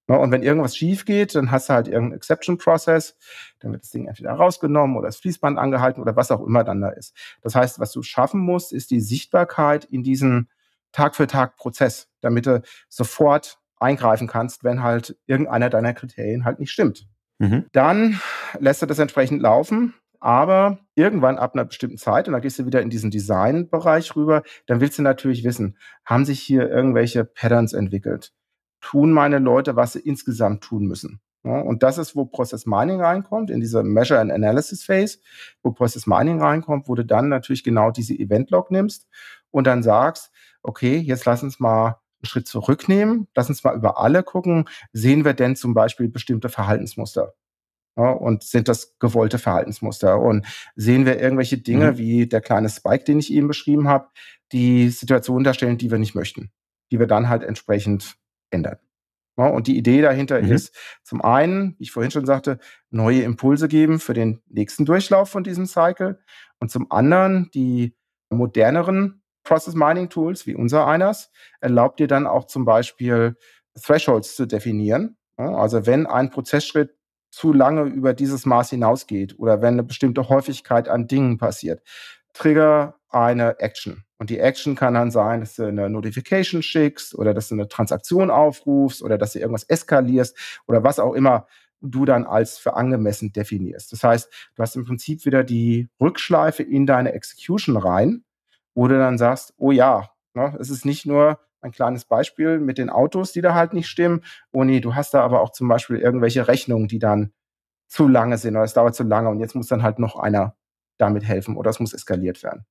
Ne, 0.08 0.18
und 0.18 0.32
wenn 0.32 0.42
irgendwas 0.42 0.75
schief 0.77 1.04
geht, 1.04 1.36
dann 1.36 1.51
hast 1.51 1.70
du 1.70 1.74
halt 1.74 1.88
irgendeinen 1.88 2.18
Exception 2.18 2.58
Process, 2.58 3.18
dann 3.60 3.74
wird 3.74 3.84
das 3.84 3.92
Ding 3.92 4.08
entweder 4.08 4.32
rausgenommen 4.32 4.96
oder 4.96 5.08
das 5.08 5.18
Fließband 5.18 5.60
angehalten 5.60 6.01
oder 6.01 6.16
was 6.16 6.32
auch 6.32 6.42
immer 6.42 6.63
dann 6.63 6.80
da 6.80 6.89
ist. 6.89 7.13
Das 7.42 7.56
heißt, 7.56 7.80
was 7.80 7.92
du 7.92 8.01
schaffen 8.04 8.39
musst, 8.39 8.72
ist 8.72 8.89
die 8.89 9.01
Sichtbarkeit 9.01 9.84
in 9.84 10.04
diesen 10.04 10.50
Tag 10.94 11.16
für 11.16 11.27
Tag 11.27 11.58
Prozess, 11.58 12.08
damit 12.22 12.46
du 12.46 12.62
sofort 12.88 13.60
eingreifen 13.79 14.27
kannst, 14.27 14.63
wenn 14.63 14.84
halt 14.84 15.17
irgendeiner 15.25 15.69
deiner 15.69 15.93
Kriterien 15.93 16.46
halt 16.46 16.60
nicht 16.60 16.72
stimmt. 16.72 17.07
Mhm. 17.39 17.65
Dann 17.72 18.19
lässt 18.60 18.81
du 18.81 18.86
das 18.86 19.00
entsprechend 19.00 19.41
laufen. 19.41 19.93
Aber 20.19 20.79
irgendwann 20.96 21.38
ab 21.38 21.53
einer 21.53 21.65
bestimmten 21.65 21.98
Zeit, 21.98 22.27
und 22.27 22.34
da 22.34 22.39
gehst 22.39 22.57
du 22.57 22.65
wieder 22.65 22.81
in 22.81 22.89
diesen 22.89 23.12
Design-Bereich 23.12 24.15
rüber, 24.15 24.41
dann 24.65 24.81
willst 24.81 24.98
du 24.98 25.03
natürlich 25.03 25.43
wissen, 25.43 25.77
haben 26.05 26.25
sich 26.25 26.39
hier 26.39 26.67
irgendwelche 26.67 27.24
Patterns 27.24 27.74
entwickelt? 27.74 28.34
Tun 28.81 29.12
meine 29.12 29.38
Leute, 29.38 29.75
was 29.75 29.93
sie 29.93 30.00
insgesamt 30.00 30.63
tun 30.63 30.88
müssen? 30.88 31.22
Ja, 31.43 31.60
und 31.62 31.84
das 31.84 32.00
ist, 32.00 32.15
wo 32.15 32.25
Process 32.25 32.65
Mining 32.65 33.00
reinkommt, 33.00 33.51
in 33.51 33.60
diese 33.60 33.84
Measure 33.84 34.19
and 34.19 34.31
Analysis 34.31 34.84
Phase, 34.84 35.19
wo 35.62 35.72
Process 35.72 36.07
Mining 36.07 36.41
reinkommt, 36.41 36.88
wo 36.88 36.96
du 36.96 37.05
dann 37.05 37.29
natürlich 37.29 37.63
genau 37.63 37.91
diese 37.91 38.15
Event-Log 38.15 38.72
nimmst 38.72 39.07
und 39.51 39.67
dann 39.67 39.84
sagst, 39.84 40.31
okay, 40.63 40.98
jetzt 40.98 41.25
lass 41.25 41.43
uns 41.43 41.60
mal 41.60 42.01
einen 42.27 42.31
Schritt 42.31 42.48
zurücknehmen, 42.48 43.27
lass 43.36 43.50
uns 43.50 43.63
mal 43.63 43.75
über 43.75 44.00
alle 44.00 44.24
gucken, 44.24 44.65
sehen 44.93 45.25
wir 45.25 45.34
denn 45.34 45.55
zum 45.55 45.74
Beispiel 45.74 46.10
bestimmte 46.10 46.50
Verhaltensmuster? 46.50 47.34
Ja, 47.98 48.12
und 48.12 48.43
sind 48.43 48.67
das 48.67 48.98
gewollte 49.00 49.39
Verhaltensmuster? 49.39 50.19
Und 50.19 50.46
sehen 50.75 51.05
wir 51.05 51.19
irgendwelche 51.19 51.57
Dinge 51.57 51.93
mhm. 51.93 51.98
wie 51.98 52.27
der 52.27 52.41
kleine 52.41 52.69
Spike, 52.69 53.05
den 53.05 53.19
ich 53.19 53.34
eben 53.34 53.48
beschrieben 53.48 53.88
habe, 53.88 54.10
die 54.51 54.89
Situationen 54.89 55.43
darstellen, 55.43 55.77
die 55.77 55.89
wir 55.89 55.98
nicht 55.98 56.13
möchten, 56.13 56.51
die 56.91 57.00
wir 57.00 57.07
dann 57.07 57.27
halt 57.27 57.43
entsprechend 57.43 58.17
ändern. 58.51 58.77
Und 59.36 59.67
die 59.67 59.77
Idee 59.77 60.01
dahinter 60.01 60.41
mhm. 60.41 60.51
ist 60.51 60.75
zum 61.03 61.22
einen, 61.22 61.75
wie 61.77 61.84
ich 61.84 61.91
vorhin 61.91 62.12
schon 62.12 62.25
sagte, 62.25 62.57
neue 62.89 63.22
Impulse 63.22 63.67
geben 63.67 64.00
für 64.00 64.13
den 64.13 64.41
nächsten 64.48 64.84
Durchlauf 64.84 65.29
von 65.29 65.43
diesem 65.43 65.67
Cycle 65.67 66.19
und 66.60 66.72
zum 66.72 66.91
anderen 66.91 67.51
die 67.53 67.96
moderneren 68.29 69.22
Process 69.48 69.75
Mining 69.75 70.10
Tools 70.10 70.46
wie 70.46 70.56
unser 70.56 70.86
eines 70.88 71.32
erlaubt 71.62 72.00
dir 72.00 72.08
dann 72.08 72.27
auch 72.27 72.46
zum 72.46 72.66
Beispiel 72.66 73.38
Thresholds 73.82 74.36
zu 74.36 74.46
definieren. 74.46 75.16
Also 75.38 75.86
wenn 75.86 76.06
ein 76.06 76.30
Prozessschritt 76.30 76.96
zu 77.32 77.54
lange 77.54 77.84
über 77.84 78.13
dieses 78.13 78.46
Maß 78.46 78.72
hinausgeht 78.72 79.39
oder 79.39 79.62
wenn 79.62 79.75
eine 79.75 79.84
bestimmte 79.84 80.27
Häufigkeit 80.27 80.89
an 80.89 81.08
Dingen 81.08 81.38
passiert, 81.38 81.82
trigger 82.34 82.96
eine 83.10 83.60
Action. 83.60 84.04
Und 84.18 84.30
die 84.30 84.39
Action 84.39 84.75
kann 84.75 84.96
dann 84.96 85.12
sein, 85.12 85.39
dass 85.39 85.56
du 85.56 85.63
eine 85.63 85.89
Notification 85.89 86.62
schickst 86.62 87.16
oder 87.16 87.34
dass 87.34 87.48
du 87.48 87.56
eine 87.56 87.70
Transaktion 87.70 88.30
aufrufst 88.30 89.01
oder 89.01 89.18
dass 89.18 89.34
du 89.34 89.39
irgendwas 89.39 89.63
eskalierst 89.63 90.38
oder 90.68 90.84
was 90.84 91.00
auch 91.00 91.13
immer 91.13 91.48
du 91.80 92.04
dann 92.06 92.25
als 92.25 92.58
für 92.58 92.75
angemessen 92.75 93.32
definierst. 93.32 93.94
Das 93.94 94.04
heißt, 94.04 94.30
du 94.56 94.62
hast 94.62 94.75
im 94.75 94.84
Prinzip 94.84 95.24
wieder 95.25 95.44
die 95.44 95.88
Rückschleife 96.01 96.63
in 96.63 96.86
deine 96.86 97.13
Execution 97.13 97.77
rein, 97.77 98.24
wo 98.77 98.88
du 98.88 98.96
dann 98.96 99.17
sagst, 99.17 99.55
oh 99.57 99.72
ja, 99.72 100.12
ne, 100.36 100.55
es 100.60 100.69
ist 100.69 100.86
nicht 100.86 101.07
nur 101.07 101.39
ein 101.62 101.72
kleines 101.72 102.05
Beispiel 102.05 102.60
mit 102.60 102.77
den 102.77 102.91
Autos, 102.91 103.31
die 103.31 103.41
da 103.41 103.55
halt 103.55 103.74
nicht 103.74 103.88
stimmen. 103.88 104.24
Oh 104.51 104.63
nee, 104.63 104.79
du 104.81 104.93
hast 104.93 105.15
da 105.15 105.24
aber 105.24 105.41
auch 105.41 105.51
zum 105.51 105.67
Beispiel 105.67 105.98
irgendwelche 105.98 106.48
Rechnungen, 106.48 106.88
die 106.88 107.00
dann 107.00 107.34
zu 107.88 108.07
lange 108.07 108.38
sind 108.38 108.55
oder 108.55 108.65
es 108.65 108.74
dauert 108.74 108.93
zu 108.93 109.03
lange 109.03 109.29
und 109.29 109.39
jetzt 109.39 109.55
muss 109.55 109.65
dann 109.65 109.81
halt 109.81 109.98
noch 109.98 110.15
einer 110.15 110.55
damit 111.00 111.24
helfen 111.24 111.57
oder 111.57 111.72
es 111.72 111.79
muss 111.79 111.93
eskaliert 111.93 112.43
werden. 112.43 112.67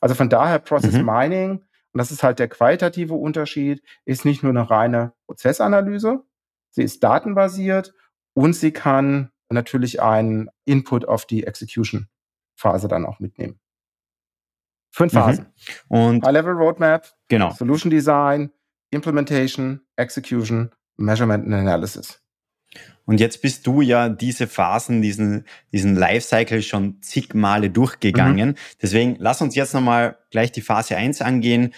Also 0.00 0.16
von 0.16 0.28
daher 0.28 0.58
Process 0.58 0.94
mhm. 0.94 1.04
Mining, 1.04 1.50
und 1.92 1.98
das 1.98 2.10
ist 2.10 2.24
halt 2.24 2.40
der 2.40 2.48
qualitative 2.48 3.14
Unterschied, 3.14 3.80
ist 4.04 4.24
nicht 4.24 4.42
nur 4.42 4.50
eine 4.50 4.68
reine 4.68 5.12
Prozessanalyse, 5.26 6.24
sie 6.70 6.82
ist 6.82 7.04
datenbasiert 7.04 7.94
und 8.34 8.54
sie 8.54 8.72
kann 8.72 9.30
natürlich 9.50 10.02
einen 10.02 10.48
Input 10.64 11.06
auf 11.06 11.26
die 11.26 11.46
Execution-Phase 11.46 12.88
dann 12.88 13.06
auch 13.06 13.20
mitnehmen. 13.20 13.60
Fünf 14.94 15.12
mhm. 15.12 15.18
Phasen. 15.18 15.46
Und 15.88 16.24
High-Level 16.24 16.52
Roadmap, 16.52 17.12
genau. 17.26 17.50
Solution 17.50 17.90
Design, 17.90 18.52
Implementation, 18.92 19.80
Execution, 19.96 20.70
Measurement 20.96 21.44
and 21.46 21.54
Analysis. 21.54 22.20
Und 23.04 23.18
jetzt 23.18 23.42
bist 23.42 23.66
du 23.66 23.80
ja 23.80 24.08
diese 24.08 24.46
Phasen, 24.46 25.02
diesen, 25.02 25.46
diesen 25.72 25.96
Lifecycle 25.96 26.62
schon 26.62 27.02
zig 27.02 27.34
Male 27.34 27.70
durchgegangen. 27.70 28.50
Mhm. 28.50 28.54
Deswegen 28.80 29.16
lass 29.18 29.42
uns 29.42 29.56
jetzt 29.56 29.74
nochmal 29.74 30.16
gleich 30.30 30.52
die 30.52 30.62
Phase 30.62 30.96
1 30.96 31.22
angehen. 31.22 31.74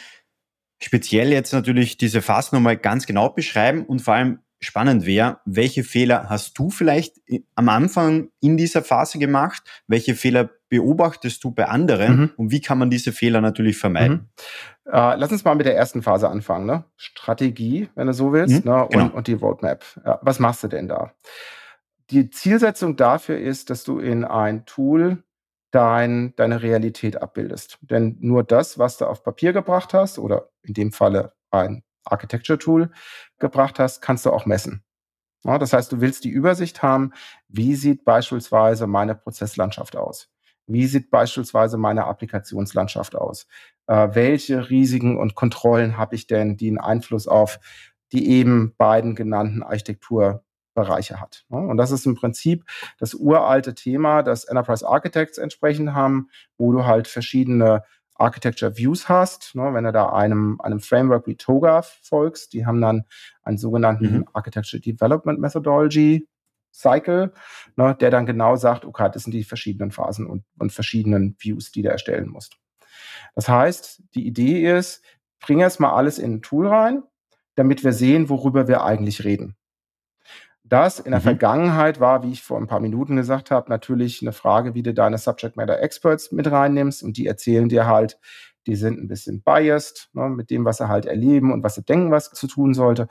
Speziell 0.79 1.33
jetzt 1.33 1.55
natürlich 1.55 1.97
diese 1.97 2.21
Phase 2.21 2.55
nochmal 2.55 2.77
ganz 2.77 3.07
genau 3.07 3.31
beschreiben 3.31 3.87
und 3.87 4.03
vor 4.03 4.13
allem 4.13 4.41
spannend 4.61 5.07
wäre, 5.07 5.41
welche 5.45 5.85
Fehler 5.85 6.29
hast 6.29 6.59
du 6.59 6.71
vielleicht 6.71 7.17
am 7.55 7.69
Anfang 7.69 8.31
in 8.41 8.57
dieser 8.57 8.83
Phase 8.83 9.19
gemacht? 9.19 9.63
Welche 9.87 10.15
Fehler 10.15 10.51
beobachtest 10.69 11.45
du 11.45 11.51
bei 11.51 11.67
anderen 11.67 12.17
mhm. 12.17 12.31
und 12.37 12.51
wie 12.51 12.61
kann 12.61 12.79
man 12.79 12.91
diese 12.91 13.13
Fehler 13.13 13.41
natürlich 13.41 13.79
vermeiden? 13.79 14.31
Mhm. 14.87 14.93
Äh, 14.93 15.17
lass 15.17 15.33
uns 15.33 15.45
mal 15.45 15.55
mit 15.55 15.67
der 15.67 15.77
ersten 15.77 16.03
Phase 16.03 16.29
anfangen. 16.29 16.67
Ne? 16.67 16.85
Strategie, 16.97 17.89
wenn 17.95 18.07
du 18.07 18.13
so 18.13 18.33
willst, 18.33 18.65
mhm, 18.65 18.71
ne? 18.71 18.89
genau. 18.91 19.05
und, 19.05 19.15
und, 19.15 19.27
die 19.27 19.35
Roadmap. 19.35 19.85
Ja, 20.05 20.19
was 20.23 20.39
machst 20.39 20.63
du 20.65 20.69
denn 20.69 20.89
da? 20.89 21.13
Die 22.11 22.31
Zielsetzung 22.31 22.97
dafür 22.97 23.39
ist, 23.39 23.71
dass 23.71 23.83
du 23.85 23.99
in 23.99 24.25
ein 24.25 24.65
Tool 24.65 25.25
dein, 25.73 26.35
deine 26.37 26.63
Realität 26.63 27.21
abbildest. 27.21 27.79
Denn 27.83 28.17
nur 28.21 28.45
das, 28.45 28.79
was 28.79 28.97
du 28.97 29.07
auf 29.07 29.25
Papier 29.25 29.53
gebracht 29.53 29.93
hast, 29.93 30.19
oder 30.19 30.49
in 30.63 30.75
dem 30.75 30.93
Falle 30.93 31.33
ein 31.51 31.83
Architecture-Tool 32.07 32.91
gebracht 33.39 33.79
hast, 33.79 34.01
kannst 34.01 34.27
du 34.27 34.31
auch 34.33 34.47
messen. 34.47 34.83
Ja, 35.45 35.59
das 35.59 35.73
heißt, 35.73 35.93
du 35.93 36.01
willst 36.01 36.25
die 36.25 36.31
Übersicht 36.31 36.83
haben, 36.83 37.13
wie 37.49 37.77
sieht 37.77 38.05
beispielsweise 38.05 38.87
meine 38.87 39.15
Prozesslandschaft 39.15 39.97
aus? 39.97 40.29
Wie 40.67 40.87
sieht 40.87 41.11
beispielsweise 41.11 41.77
meine 41.77 42.07
Applikationslandschaft 42.07 43.15
aus? 43.15 43.47
Äh, 43.87 44.09
welche 44.13 44.69
Risiken 44.69 45.17
und 45.17 45.37
Kontrollen 45.37 45.97
habe 45.97 46.17
ich 46.17 46.27
denn, 46.27 46.57
die 46.57 46.69
einen 46.69 46.79
Einfluss 46.79 47.29
auf 47.29 47.61
die 48.13 48.29
eben 48.29 48.75
beiden 48.77 49.15
genannten 49.15 49.63
Architekturbereiche 49.63 51.21
hat? 51.21 51.45
Und 51.49 51.77
das 51.77 51.91
ist 51.91 52.07
im 52.07 52.17
Prinzip 52.17 52.65
das 52.99 53.15
uralte 53.15 53.75
Thema, 53.75 54.23
das 54.23 54.45
Enterprise 54.45 54.87
Architects 54.87 55.39
entsprechend 55.39 55.93
haben, 55.93 56.29
wo 56.59 56.73
du 56.73 56.85
halt 56.85 57.09
verschiedene 57.09 57.83
Architecture 58.19 58.77
Views 58.77 59.09
hast, 59.09 59.55
ne, 59.55 59.73
wenn 59.75 59.85
du 59.85 59.93
da 59.93 60.13
einem, 60.13 60.61
einem 60.61 60.81
Framework 60.81 61.27
wie 61.27 61.37
Toga 61.37 61.83
folgst, 61.83 62.53
die 62.53 62.67
haben 62.67 62.81
dann 62.81 63.05
einen 63.43 63.59
sogenannten 63.59 64.19
mhm. 64.19 64.29
Architecture 64.33 64.81
Development 64.81 65.39
Methodology 65.39 66.29
Cycle, 66.73 67.33
ne, 67.77 67.97
der 67.99 68.11
dann 68.11 68.27
genau 68.27 68.57
sagt, 68.57 68.85
okay, 68.85 69.09
das 69.13 69.25
sind 69.25 69.33
die 69.33 69.45
verschiedenen 69.45 69.91
Phasen 69.91 70.27
und, 70.27 70.45
und 70.59 70.73
verschiedenen 70.73 71.37
Views, 71.39 71.73
die 71.73 71.83
du 71.83 71.89
erstellen 71.89 72.29
musst. 72.29 72.57
Das 73.35 73.49
heißt, 73.49 74.03
die 74.15 74.27
Idee 74.27 74.77
ist, 74.77 75.03
bring 75.41 75.61
erst 75.61 75.81
mal 75.81 75.93
alles 75.93 76.19
in 76.19 76.35
ein 76.35 76.43
Tool 76.43 76.67
rein, 76.69 77.03
damit 77.55 77.85
wir 77.85 77.93
sehen, 77.93 78.29
worüber 78.29 78.69
wir 78.69 78.85
eigentlich 78.85 79.25
reden. 79.25 79.57
Das 80.69 80.99
in 80.99 81.13
der 81.13 81.21
mhm. 81.21 81.25
Vergangenheit 81.25 82.01
war, 82.01 82.25
wie 82.25 82.33
ich 82.33 82.43
vor 82.43 82.59
ein 82.59 82.67
paar 82.67 82.81
Minuten 82.81 83.17
gesagt 83.17 83.51
habe, 83.51 83.71
natürlich 83.71 84.21
eine 84.21 84.33
Frage, 84.33 84.75
wie 84.75 84.83
du 84.83 84.93
deine 84.93 85.19
Subject 85.19 85.57
Matter 85.57 85.81
Experts 85.81 86.33
mit 86.33 86.51
reinnimmst 86.51 87.03
und 87.03 87.17
die 87.17 87.27
erzählen 87.27 87.69
dir 87.69 87.87
halt, 87.87 88.19
die 88.67 88.75
sind 88.75 88.99
ein 88.99 89.07
bisschen 89.07 89.43
biased 89.43 90.11
ne, 90.13 90.29
mit 90.29 90.51
dem, 90.51 90.65
was 90.65 90.79
sie 90.79 90.89
halt 90.89 91.07
erleben 91.07 91.53
und 91.53 91.63
was 91.63 91.77
sie 91.77 91.85
denken, 91.85 92.11
was 92.11 92.31
zu 92.33 92.49
tun 92.49 92.75
sollte. 92.75 93.07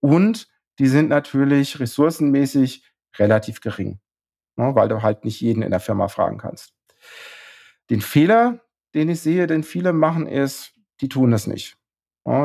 Und 0.00 0.48
die 0.78 0.86
sind 0.86 1.08
natürlich 1.08 1.80
ressourcenmäßig 1.80 2.84
relativ 3.16 3.62
gering, 3.62 4.00
ne, 4.56 4.74
weil 4.74 4.88
du 4.88 5.02
halt 5.02 5.24
nicht 5.24 5.40
jeden 5.40 5.62
in 5.62 5.70
der 5.70 5.80
Firma 5.80 6.08
fragen 6.08 6.36
kannst. 6.36 6.74
Den 7.88 8.02
Fehler, 8.02 8.60
den 8.94 9.08
ich 9.08 9.20
sehe, 9.20 9.46
den 9.46 9.62
viele 9.62 9.94
machen, 9.94 10.26
ist, 10.26 10.74
die 11.00 11.08
tun 11.08 11.30
das 11.30 11.46
nicht. 11.46 11.77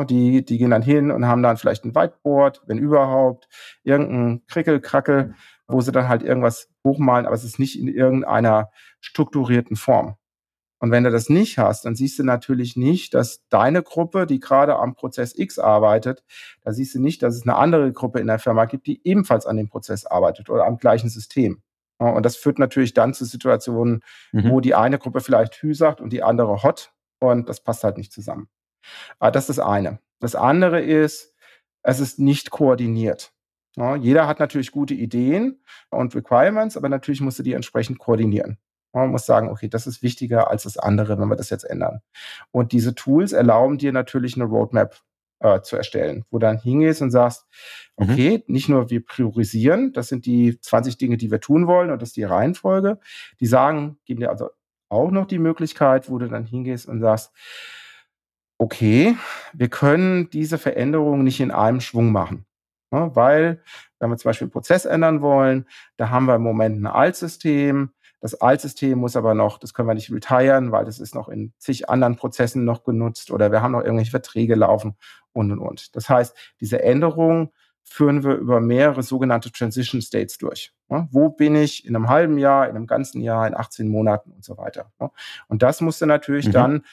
Die, 0.08 0.44
die 0.44 0.58
gehen 0.58 0.70
dann 0.70 0.82
hin 0.82 1.10
und 1.10 1.26
haben 1.26 1.42
dann 1.42 1.56
vielleicht 1.56 1.84
ein 1.84 1.94
Whiteboard, 1.94 2.62
wenn 2.66 2.78
überhaupt, 2.78 3.48
irgendein 3.82 4.42
Krickelkrackel, 4.46 5.34
wo 5.66 5.80
sie 5.80 5.92
dann 5.92 6.08
halt 6.08 6.22
irgendwas 6.22 6.70
hochmalen, 6.84 7.26
aber 7.26 7.34
es 7.34 7.44
ist 7.44 7.58
nicht 7.58 7.78
in 7.78 7.88
irgendeiner 7.88 8.70
strukturierten 9.00 9.76
Form. 9.76 10.16
Und 10.78 10.90
wenn 10.90 11.04
du 11.04 11.10
das 11.10 11.28
nicht 11.28 11.58
hast, 11.58 11.84
dann 11.84 11.94
siehst 11.94 12.18
du 12.18 12.24
natürlich 12.24 12.76
nicht, 12.76 13.14
dass 13.14 13.46
deine 13.48 13.82
Gruppe, 13.82 14.26
die 14.26 14.40
gerade 14.40 14.76
am 14.76 14.94
Prozess 14.94 15.36
X 15.36 15.58
arbeitet, 15.58 16.24
da 16.62 16.72
siehst 16.72 16.94
du 16.94 17.00
nicht, 17.00 17.22
dass 17.22 17.36
es 17.36 17.42
eine 17.42 17.56
andere 17.56 17.92
Gruppe 17.92 18.20
in 18.20 18.26
der 18.26 18.38
Firma 18.38 18.66
gibt, 18.66 18.86
die 18.86 19.00
ebenfalls 19.04 19.46
an 19.46 19.56
dem 19.56 19.68
Prozess 19.68 20.04
arbeitet 20.04 20.50
oder 20.50 20.66
am 20.66 20.78
gleichen 20.78 21.08
System. 21.08 21.62
Und 21.98 22.26
das 22.26 22.36
führt 22.36 22.58
natürlich 22.58 22.92
dann 22.92 23.14
zu 23.14 23.24
Situationen, 23.24 24.02
mhm. 24.32 24.50
wo 24.50 24.60
die 24.60 24.74
eine 24.74 24.98
Gruppe 24.98 25.20
vielleicht 25.20 25.54
Hü 25.62 25.74
sagt 25.74 26.00
und 26.00 26.12
die 26.12 26.22
andere 26.22 26.62
Hot 26.62 26.92
und 27.18 27.48
das 27.48 27.62
passt 27.62 27.84
halt 27.84 27.96
nicht 27.96 28.12
zusammen. 28.12 28.48
Aber 29.18 29.30
das 29.30 29.48
ist 29.48 29.58
das 29.58 29.66
eine. 29.66 29.98
Das 30.20 30.34
andere 30.34 30.80
ist, 30.80 31.34
es 31.82 32.00
ist 32.00 32.18
nicht 32.18 32.50
koordiniert. 32.50 33.32
Ja, 33.76 33.96
jeder 33.96 34.26
hat 34.26 34.38
natürlich 34.38 34.70
gute 34.70 34.94
Ideen 34.94 35.60
und 35.90 36.14
Requirements, 36.14 36.76
aber 36.76 36.88
natürlich 36.88 37.20
musst 37.20 37.38
du 37.40 37.42
die 37.42 37.54
entsprechend 37.54 37.98
koordinieren. 37.98 38.58
Man 38.92 39.10
muss 39.10 39.26
sagen, 39.26 39.48
okay, 39.48 39.68
das 39.68 39.88
ist 39.88 40.02
wichtiger 40.02 40.50
als 40.50 40.62
das 40.62 40.76
andere, 40.76 41.18
wenn 41.18 41.28
wir 41.28 41.36
das 41.36 41.50
jetzt 41.50 41.64
ändern. 41.64 42.00
Und 42.52 42.70
diese 42.70 42.94
Tools 42.94 43.32
erlauben 43.32 43.76
dir 43.76 43.92
natürlich 43.92 44.36
eine 44.36 44.44
Roadmap 44.44 45.00
äh, 45.40 45.60
zu 45.62 45.76
erstellen, 45.76 46.24
wo 46.30 46.38
dann 46.38 46.58
hingehst 46.58 47.02
und 47.02 47.10
sagst, 47.10 47.46
mhm. 47.96 48.10
okay, 48.10 48.38
mhm. 48.38 48.52
nicht 48.52 48.68
nur 48.68 48.90
wir 48.90 49.04
priorisieren, 49.04 49.92
das 49.92 50.08
sind 50.08 50.26
die 50.26 50.60
20 50.60 50.96
Dinge, 50.96 51.16
die 51.16 51.32
wir 51.32 51.40
tun 51.40 51.66
wollen 51.66 51.90
und 51.90 52.00
das 52.00 52.10
ist 52.10 52.16
die 52.16 52.24
Reihenfolge. 52.24 53.00
Die 53.40 53.46
sagen, 53.46 53.98
geben 54.04 54.20
dir 54.20 54.30
also 54.30 54.50
auch 54.88 55.10
noch 55.10 55.26
die 55.26 55.40
Möglichkeit, 55.40 56.08
wo 56.08 56.18
du 56.18 56.28
dann 56.28 56.44
hingehst 56.44 56.88
und 56.88 57.00
sagst, 57.00 57.32
okay, 58.58 59.16
wir 59.52 59.68
können 59.68 60.30
diese 60.30 60.58
Veränderung 60.58 61.24
nicht 61.24 61.40
in 61.40 61.50
einem 61.50 61.80
Schwung 61.80 62.12
machen. 62.12 62.46
Ne, 62.90 63.10
weil, 63.14 63.62
wenn 63.98 64.10
wir 64.10 64.16
zum 64.16 64.28
Beispiel 64.28 64.46
einen 64.46 64.52
Prozess 64.52 64.84
ändern 64.84 65.20
wollen, 65.20 65.66
da 65.96 66.10
haben 66.10 66.26
wir 66.26 66.36
im 66.36 66.42
Moment 66.42 66.80
ein 66.80 66.86
Altsystem, 66.86 67.90
das 68.20 68.40
Altsystem 68.40 68.98
muss 68.98 69.16
aber 69.16 69.34
noch, 69.34 69.58
das 69.58 69.74
können 69.74 69.88
wir 69.88 69.94
nicht 69.94 70.10
retiren, 70.10 70.72
weil 70.72 70.84
das 70.86 70.98
ist 70.98 71.14
noch 71.14 71.28
in 71.28 71.52
zig 71.58 71.90
anderen 71.90 72.16
Prozessen 72.16 72.64
noch 72.64 72.84
genutzt 72.84 73.30
oder 73.30 73.52
wir 73.52 73.60
haben 73.60 73.72
noch 73.72 73.82
irgendwelche 73.82 74.12
Verträge 74.12 74.54
laufen 74.54 74.96
und 75.32 75.52
und 75.52 75.58
und. 75.58 75.94
Das 75.94 76.08
heißt, 76.08 76.34
diese 76.60 76.82
Änderung 76.82 77.52
führen 77.82 78.24
wir 78.24 78.36
über 78.36 78.60
mehrere 78.60 79.02
sogenannte 79.02 79.52
Transition 79.52 80.00
States 80.00 80.38
durch. 80.38 80.72
Ja, 80.88 81.06
wo 81.10 81.28
bin 81.28 81.54
ich 81.54 81.84
in 81.84 81.94
einem 81.94 82.08
halben 82.08 82.38
Jahr, 82.38 82.68
in 82.68 82.76
einem 82.76 82.86
ganzen 82.86 83.20
Jahr, 83.20 83.46
in 83.46 83.54
18 83.54 83.88
Monaten 83.88 84.30
und 84.30 84.42
so 84.42 84.56
weiter. 84.56 84.90
Ja, 85.00 85.10
und 85.48 85.62
das 85.62 85.82
musst 85.82 86.00
du 86.00 86.06
natürlich 86.06 86.46
mhm. 86.46 86.52
dann 86.52 86.84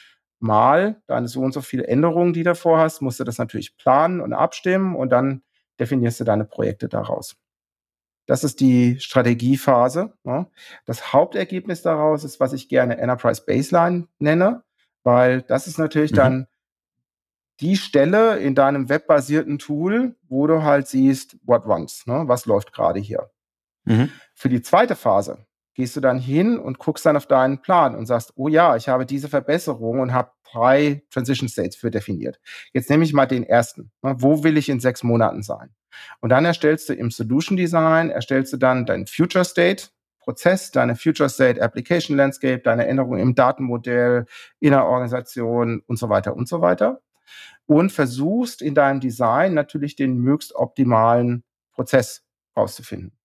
mal 0.42 1.00
deine 1.06 1.28
so 1.28 1.40
und 1.40 1.52
so 1.52 1.60
viele 1.60 1.86
Änderungen, 1.86 2.32
die 2.32 2.42
du 2.42 2.54
vorhast, 2.54 3.02
musst 3.02 3.20
du 3.20 3.24
das 3.24 3.38
natürlich 3.38 3.76
planen 3.76 4.20
und 4.20 4.32
abstimmen 4.32 4.96
und 4.96 5.10
dann 5.10 5.42
definierst 5.78 6.20
du 6.20 6.24
deine 6.24 6.44
Projekte 6.44 6.88
daraus. 6.88 7.36
Das 8.26 8.44
ist 8.44 8.60
die 8.60 9.00
Strategiephase. 9.00 10.12
Ne? 10.24 10.46
Das 10.84 11.12
Hauptergebnis 11.12 11.82
daraus 11.82 12.24
ist, 12.24 12.40
was 12.40 12.52
ich 12.52 12.68
gerne 12.68 12.98
Enterprise 12.98 13.42
Baseline 13.44 14.08
nenne, 14.18 14.62
weil 15.02 15.42
das 15.42 15.66
ist 15.66 15.78
natürlich 15.78 16.12
mhm. 16.12 16.16
dann 16.16 16.46
die 17.60 17.76
Stelle 17.76 18.38
in 18.38 18.54
deinem 18.54 18.88
webbasierten 18.88 19.58
Tool, 19.58 20.16
wo 20.28 20.46
du 20.46 20.62
halt 20.62 20.88
siehst, 20.88 21.36
what 21.44 21.66
runs, 21.66 22.06
ne? 22.06 22.24
was 22.26 22.46
läuft 22.46 22.72
gerade 22.72 23.00
hier. 23.00 23.30
Mhm. 23.84 24.10
Für 24.34 24.48
die 24.48 24.62
zweite 24.62 24.96
Phase 24.96 25.46
gehst 25.74 25.96
du 25.96 26.00
dann 26.00 26.18
hin 26.18 26.58
und 26.58 26.78
guckst 26.78 27.06
dann 27.06 27.16
auf 27.16 27.26
deinen 27.26 27.60
Plan 27.62 27.94
und 27.94 28.06
sagst, 28.06 28.32
oh 28.36 28.48
ja, 28.48 28.76
ich 28.76 28.88
habe 28.88 29.06
diese 29.06 29.28
Verbesserung 29.28 30.00
und 30.00 30.12
habe 30.12 30.32
drei 30.50 31.02
Transition 31.10 31.48
States 31.48 31.76
für 31.76 31.90
definiert. 31.90 32.40
Jetzt 32.72 32.90
nehme 32.90 33.04
ich 33.04 33.12
mal 33.12 33.26
den 33.26 33.44
ersten. 33.44 33.90
Ne? 34.02 34.16
Wo 34.18 34.44
will 34.44 34.56
ich 34.56 34.68
in 34.68 34.80
sechs 34.80 35.02
Monaten 35.02 35.42
sein? 35.42 35.70
Und 36.20 36.30
dann 36.30 36.44
erstellst 36.44 36.88
du 36.88 36.94
im 36.94 37.10
Solution 37.10 37.56
Design, 37.56 38.10
erstellst 38.10 38.52
du 38.52 38.56
dann 38.56 38.86
dein 38.86 39.06
Future 39.06 39.44
State, 39.44 39.88
Prozess, 40.20 40.70
deine 40.70 40.94
Future 40.94 41.28
State 41.28 41.60
Application 41.60 42.16
Landscape, 42.16 42.60
deine 42.60 42.86
Änderungen 42.86 43.20
im 43.20 43.34
Datenmodell, 43.34 44.26
in 44.60 44.70
der 44.70 44.86
Organisation 44.86 45.82
und 45.86 45.98
so 45.98 46.08
weiter 46.08 46.36
und 46.36 46.48
so 46.48 46.60
weiter. 46.60 47.02
Und 47.66 47.92
versuchst 47.92 48.62
in 48.62 48.74
deinem 48.74 49.00
Design 49.00 49.54
natürlich 49.54 49.96
den 49.96 50.18
möglichst 50.18 50.54
optimalen 50.54 51.44
Prozess 51.72 52.24
rauszufinden. 52.56 53.16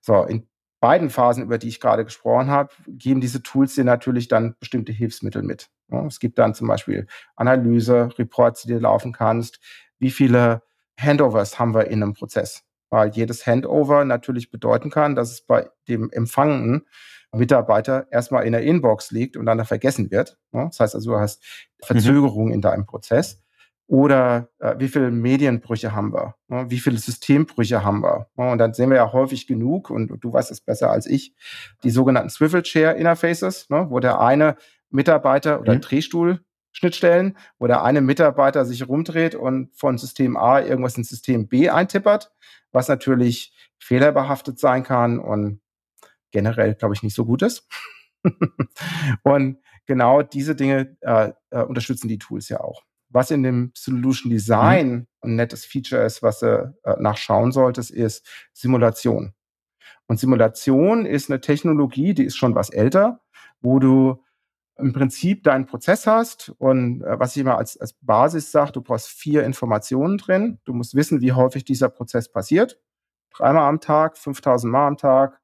So, 0.00 0.24
in 0.24 0.48
beiden 0.80 1.10
Phasen, 1.10 1.42
über 1.42 1.58
die 1.58 1.68
ich 1.68 1.80
gerade 1.80 2.04
gesprochen 2.04 2.48
habe, 2.48 2.72
geben 2.86 3.20
diese 3.20 3.42
Tools 3.42 3.74
dir 3.74 3.84
natürlich 3.84 4.28
dann 4.28 4.56
bestimmte 4.58 4.92
Hilfsmittel 4.92 5.42
mit. 5.42 5.68
Es 6.06 6.20
gibt 6.20 6.38
dann 6.38 6.54
zum 6.54 6.68
Beispiel 6.68 7.06
Analyse, 7.36 8.10
Reports, 8.18 8.62
die 8.62 8.72
du 8.72 8.78
laufen 8.78 9.12
kannst. 9.12 9.60
Wie 9.98 10.10
viele 10.10 10.62
Handovers 10.98 11.58
haben 11.58 11.74
wir 11.74 11.88
in 11.88 12.02
einem 12.02 12.14
Prozess? 12.14 12.64
weil 12.90 13.10
jedes 13.10 13.46
Handover 13.46 14.04
natürlich 14.04 14.50
bedeuten 14.50 14.90
kann, 14.90 15.14
dass 15.14 15.30
es 15.30 15.40
bei 15.40 15.70
dem 15.88 16.10
empfangenden 16.10 16.86
Mitarbeiter 17.32 18.08
erstmal 18.10 18.44
in 18.44 18.52
der 18.52 18.62
Inbox 18.62 19.12
liegt 19.12 19.36
und 19.36 19.46
dann 19.46 19.64
vergessen 19.64 20.10
wird. 20.10 20.36
Das 20.50 20.80
heißt 20.80 20.94
also, 20.96 21.12
du 21.12 21.18
hast 21.18 21.42
Verzögerungen 21.82 22.48
mhm. 22.48 22.54
in 22.54 22.60
deinem 22.60 22.86
Prozess. 22.86 23.42
Oder 23.90 24.50
äh, 24.60 24.76
wie 24.78 24.86
viele 24.86 25.10
Medienbrüche 25.10 25.92
haben 25.92 26.12
wir? 26.12 26.36
Wie 26.70 26.78
viele 26.78 26.96
Systembrüche 26.96 27.82
haben 27.82 28.04
wir? 28.04 28.28
Und 28.36 28.58
dann 28.58 28.72
sehen 28.72 28.88
wir 28.88 28.98
ja 28.98 29.12
häufig 29.12 29.48
genug, 29.48 29.90
und 29.90 30.16
du 30.22 30.32
weißt 30.32 30.52
es 30.52 30.60
besser 30.60 30.92
als 30.92 31.06
ich, 31.06 31.34
die 31.82 31.90
sogenannten 31.90 32.30
Swivel 32.30 32.62
Chair 32.62 32.94
Interfaces, 32.94 33.66
wo 33.68 33.98
der 33.98 34.20
eine 34.20 34.54
Mitarbeiter 34.90 35.60
oder 35.60 35.74
mhm. 35.74 35.80
Drehstuhl 35.80 36.38
Schnittstellen, 36.70 37.36
wo 37.58 37.66
der 37.66 37.82
eine 37.82 38.00
Mitarbeiter 38.00 38.64
sich 38.64 38.86
rumdreht 38.86 39.34
und 39.34 39.76
von 39.76 39.98
System 39.98 40.36
A 40.36 40.60
irgendwas 40.60 40.96
in 40.96 41.02
System 41.02 41.48
B 41.48 41.68
eintippert, 41.68 42.30
was 42.70 42.86
natürlich 42.86 43.52
fehlerbehaftet 43.80 44.60
sein 44.60 44.84
kann 44.84 45.18
und 45.18 45.62
generell, 46.30 46.76
glaube 46.76 46.94
ich, 46.94 47.02
nicht 47.02 47.16
so 47.16 47.24
gut 47.24 47.42
ist. 47.42 47.66
und 49.24 49.58
genau 49.84 50.22
diese 50.22 50.54
Dinge 50.54 50.96
äh, 51.00 51.32
äh, 51.50 51.64
unterstützen 51.64 52.06
die 52.06 52.18
Tools 52.18 52.48
ja 52.48 52.60
auch. 52.60 52.84
Was 53.10 53.30
in 53.30 53.42
dem 53.42 53.72
Solution 53.74 54.30
Design 54.30 54.90
mhm. 54.90 55.06
ein 55.22 55.36
nettes 55.36 55.64
Feature 55.64 56.04
ist, 56.04 56.22
was 56.22 56.40
du 56.40 56.74
äh, 56.84 56.96
nachschauen 56.98 57.52
solltest, 57.52 57.90
ist 57.90 58.26
Simulation. 58.52 59.34
Und 60.06 60.18
Simulation 60.18 61.06
ist 61.06 61.30
eine 61.30 61.40
Technologie, 61.40 62.14
die 62.14 62.24
ist 62.24 62.36
schon 62.36 62.54
was 62.54 62.70
älter, 62.70 63.20
wo 63.60 63.78
du 63.78 64.24
im 64.80 64.92
Prinzip 64.92 65.44
deinen 65.44 65.66
Prozess 65.66 66.06
hast 66.06 66.52
und 66.58 67.02
äh, 67.02 67.18
was 67.18 67.36
ich 67.36 67.42
immer 67.42 67.58
als, 67.58 67.76
als 67.78 67.92
Basis 68.00 68.50
sage, 68.50 68.72
du 68.72 68.80
brauchst 68.80 69.08
vier 69.08 69.44
Informationen 69.44 70.18
drin. 70.18 70.58
Du 70.64 70.72
musst 70.72 70.94
wissen, 70.94 71.20
wie 71.20 71.32
häufig 71.32 71.64
dieser 71.64 71.88
Prozess 71.88 72.30
passiert. 72.30 72.80
Dreimal 73.36 73.68
am 73.68 73.80
Tag, 73.80 74.16
5000 74.16 74.72
Mal 74.72 74.86
am 74.86 74.96
Tag, 74.96 75.40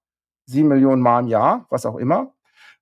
sieben 0.47 0.69
Millionen 0.69 1.03
Mal 1.03 1.21
im 1.21 1.29
Jahr, 1.29 1.67
was 1.71 1.87
auch 1.87 1.97
immer. 1.97 2.35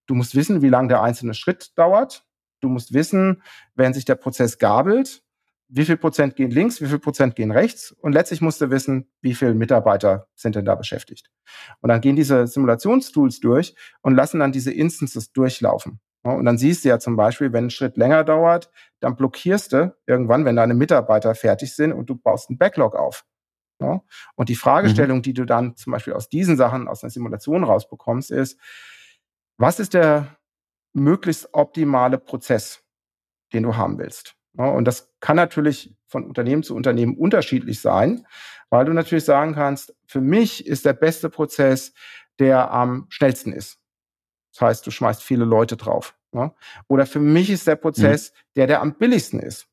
Du 0.07 0.15
musst 0.15 0.35
wissen, 0.35 0.63
wie 0.63 0.69
lange 0.69 0.89
der 0.89 1.03
einzelne 1.03 1.35
Schritt 1.35 1.77
dauert. 1.77 2.25
Du 2.65 2.71
musst 2.71 2.95
wissen, 2.95 3.43
wenn 3.75 3.93
sich 3.93 4.05
der 4.05 4.15
Prozess 4.15 4.59
gabelt, 4.59 5.23
wie 5.69 5.85
viel 5.85 5.97
Prozent 5.97 6.37
gehen 6.37 6.51
links, 6.51 6.81
wie 6.81 6.87
viel 6.87 6.99
Prozent 6.99 7.37
gehen 7.37 7.51
rechts. 7.51 7.93
Und 7.93 8.13
letztlich 8.13 8.41
musst 8.41 8.61
du 8.61 8.71
wissen, 8.71 9.11
wie 9.21 9.35
viele 9.35 9.55
Mitarbeiter 9.55 10.29
sind 10.35 10.57
denn 10.57 10.65
da 10.65 10.75
beschäftigt. 10.75 11.31
Und 11.81 11.89
dann 11.89 12.01
gehen 12.01 12.17
diese 12.17 12.47
Simulationstools 12.47 13.41
durch 13.41 13.75
und 14.03 14.15
lassen 14.15 14.41
dann 14.41 14.53
diese 14.53 14.73
Instances 14.73 15.33
durchlaufen. 15.33 16.01
Und 16.23 16.47
dann 16.47 16.57
siehst 16.57 16.85
du 16.85 16.89
ja 16.89 16.99
zum 16.99 17.17
Beispiel, 17.17 17.53
wenn 17.53 17.67
ein 17.67 17.71
Schritt 17.71 17.99
länger 17.99 18.25
dauert, 18.25 18.71
dann 19.01 19.15
blockierst 19.15 19.75
du 19.75 19.95
irgendwann, 20.07 20.47
wenn 20.47 20.57
deine 20.57 20.73
Mitarbeiter 20.73 21.35
fertig 21.35 21.75
sind 21.75 21.93
und 21.93 22.09
du 22.09 22.15
baust 22.15 22.49
einen 22.49 22.57
Backlog 22.57 22.97
auf. 22.97 23.27
Und 24.35 24.49
die 24.49 24.55
Fragestellung, 24.55 25.19
mhm. 25.19 25.23
die 25.23 25.35
du 25.35 25.45
dann 25.45 25.77
zum 25.77 25.93
Beispiel 25.93 26.15
aus 26.15 26.29
diesen 26.29 26.57
Sachen, 26.57 26.89
aus 26.89 27.03
einer 27.03 27.11
Simulation 27.11 27.65
rausbekommst, 27.65 28.31
ist, 28.31 28.59
was 29.59 29.81
ist 29.81 29.95
der 29.95 30.37
möglichst 30.95 31.53
optimale 31.53 32.19
Prozess, 32.19 32.83
den 33.53 33.63
du 33.63 33.77
haben 33.77 33.99
willst? 33.99 34.35
Und 34.57 34.85
das 34.85 35.13
kann 35.21 35.37
natürlich 35.37 35.95
von 36.07 36.25
Unternehmen 36.25 36.63
zu 36.63 36.75
Unternehmen 36.75 37.17
unterschiedlich 37.17 37.81
sein, 37.81 38.27
weil 38.71 38.85
du 38.85 38.93
natürlich 38.93 39.25
sagen 39.25 39.55
kannst, 39.55 39.95
für 40.07 40.21
mich 40.21 40.67
ist 40.67 40.85
der 40.85 40.93
beste 40.93 41.29
Prozess, 41.29 41.93
der 42.39 42.71
am 42.71 43.07
schnellsten 43.09 43.53
ist. 43.53 43.79
Das 44.53 44.61
heißt, 44.61 44.87
du 44.87 44.91
schmeißt 44.93 45.23
viele 45.23 45.45
Leute 45.45 45.77
drauf. 45.77 46.17
Oder 46.89 47.07
für 47.07 47.21
mich 47.21 47.51
ist 47.51 47.67
der 47.67 47.77
Prozess 47.77 48.33
mhm. 48.33 48.37
der, 48.57 48.67
der 48.67 48.81
am 48.81 48.95
billigsten 48.95 49.41
ist. 49.41 49.69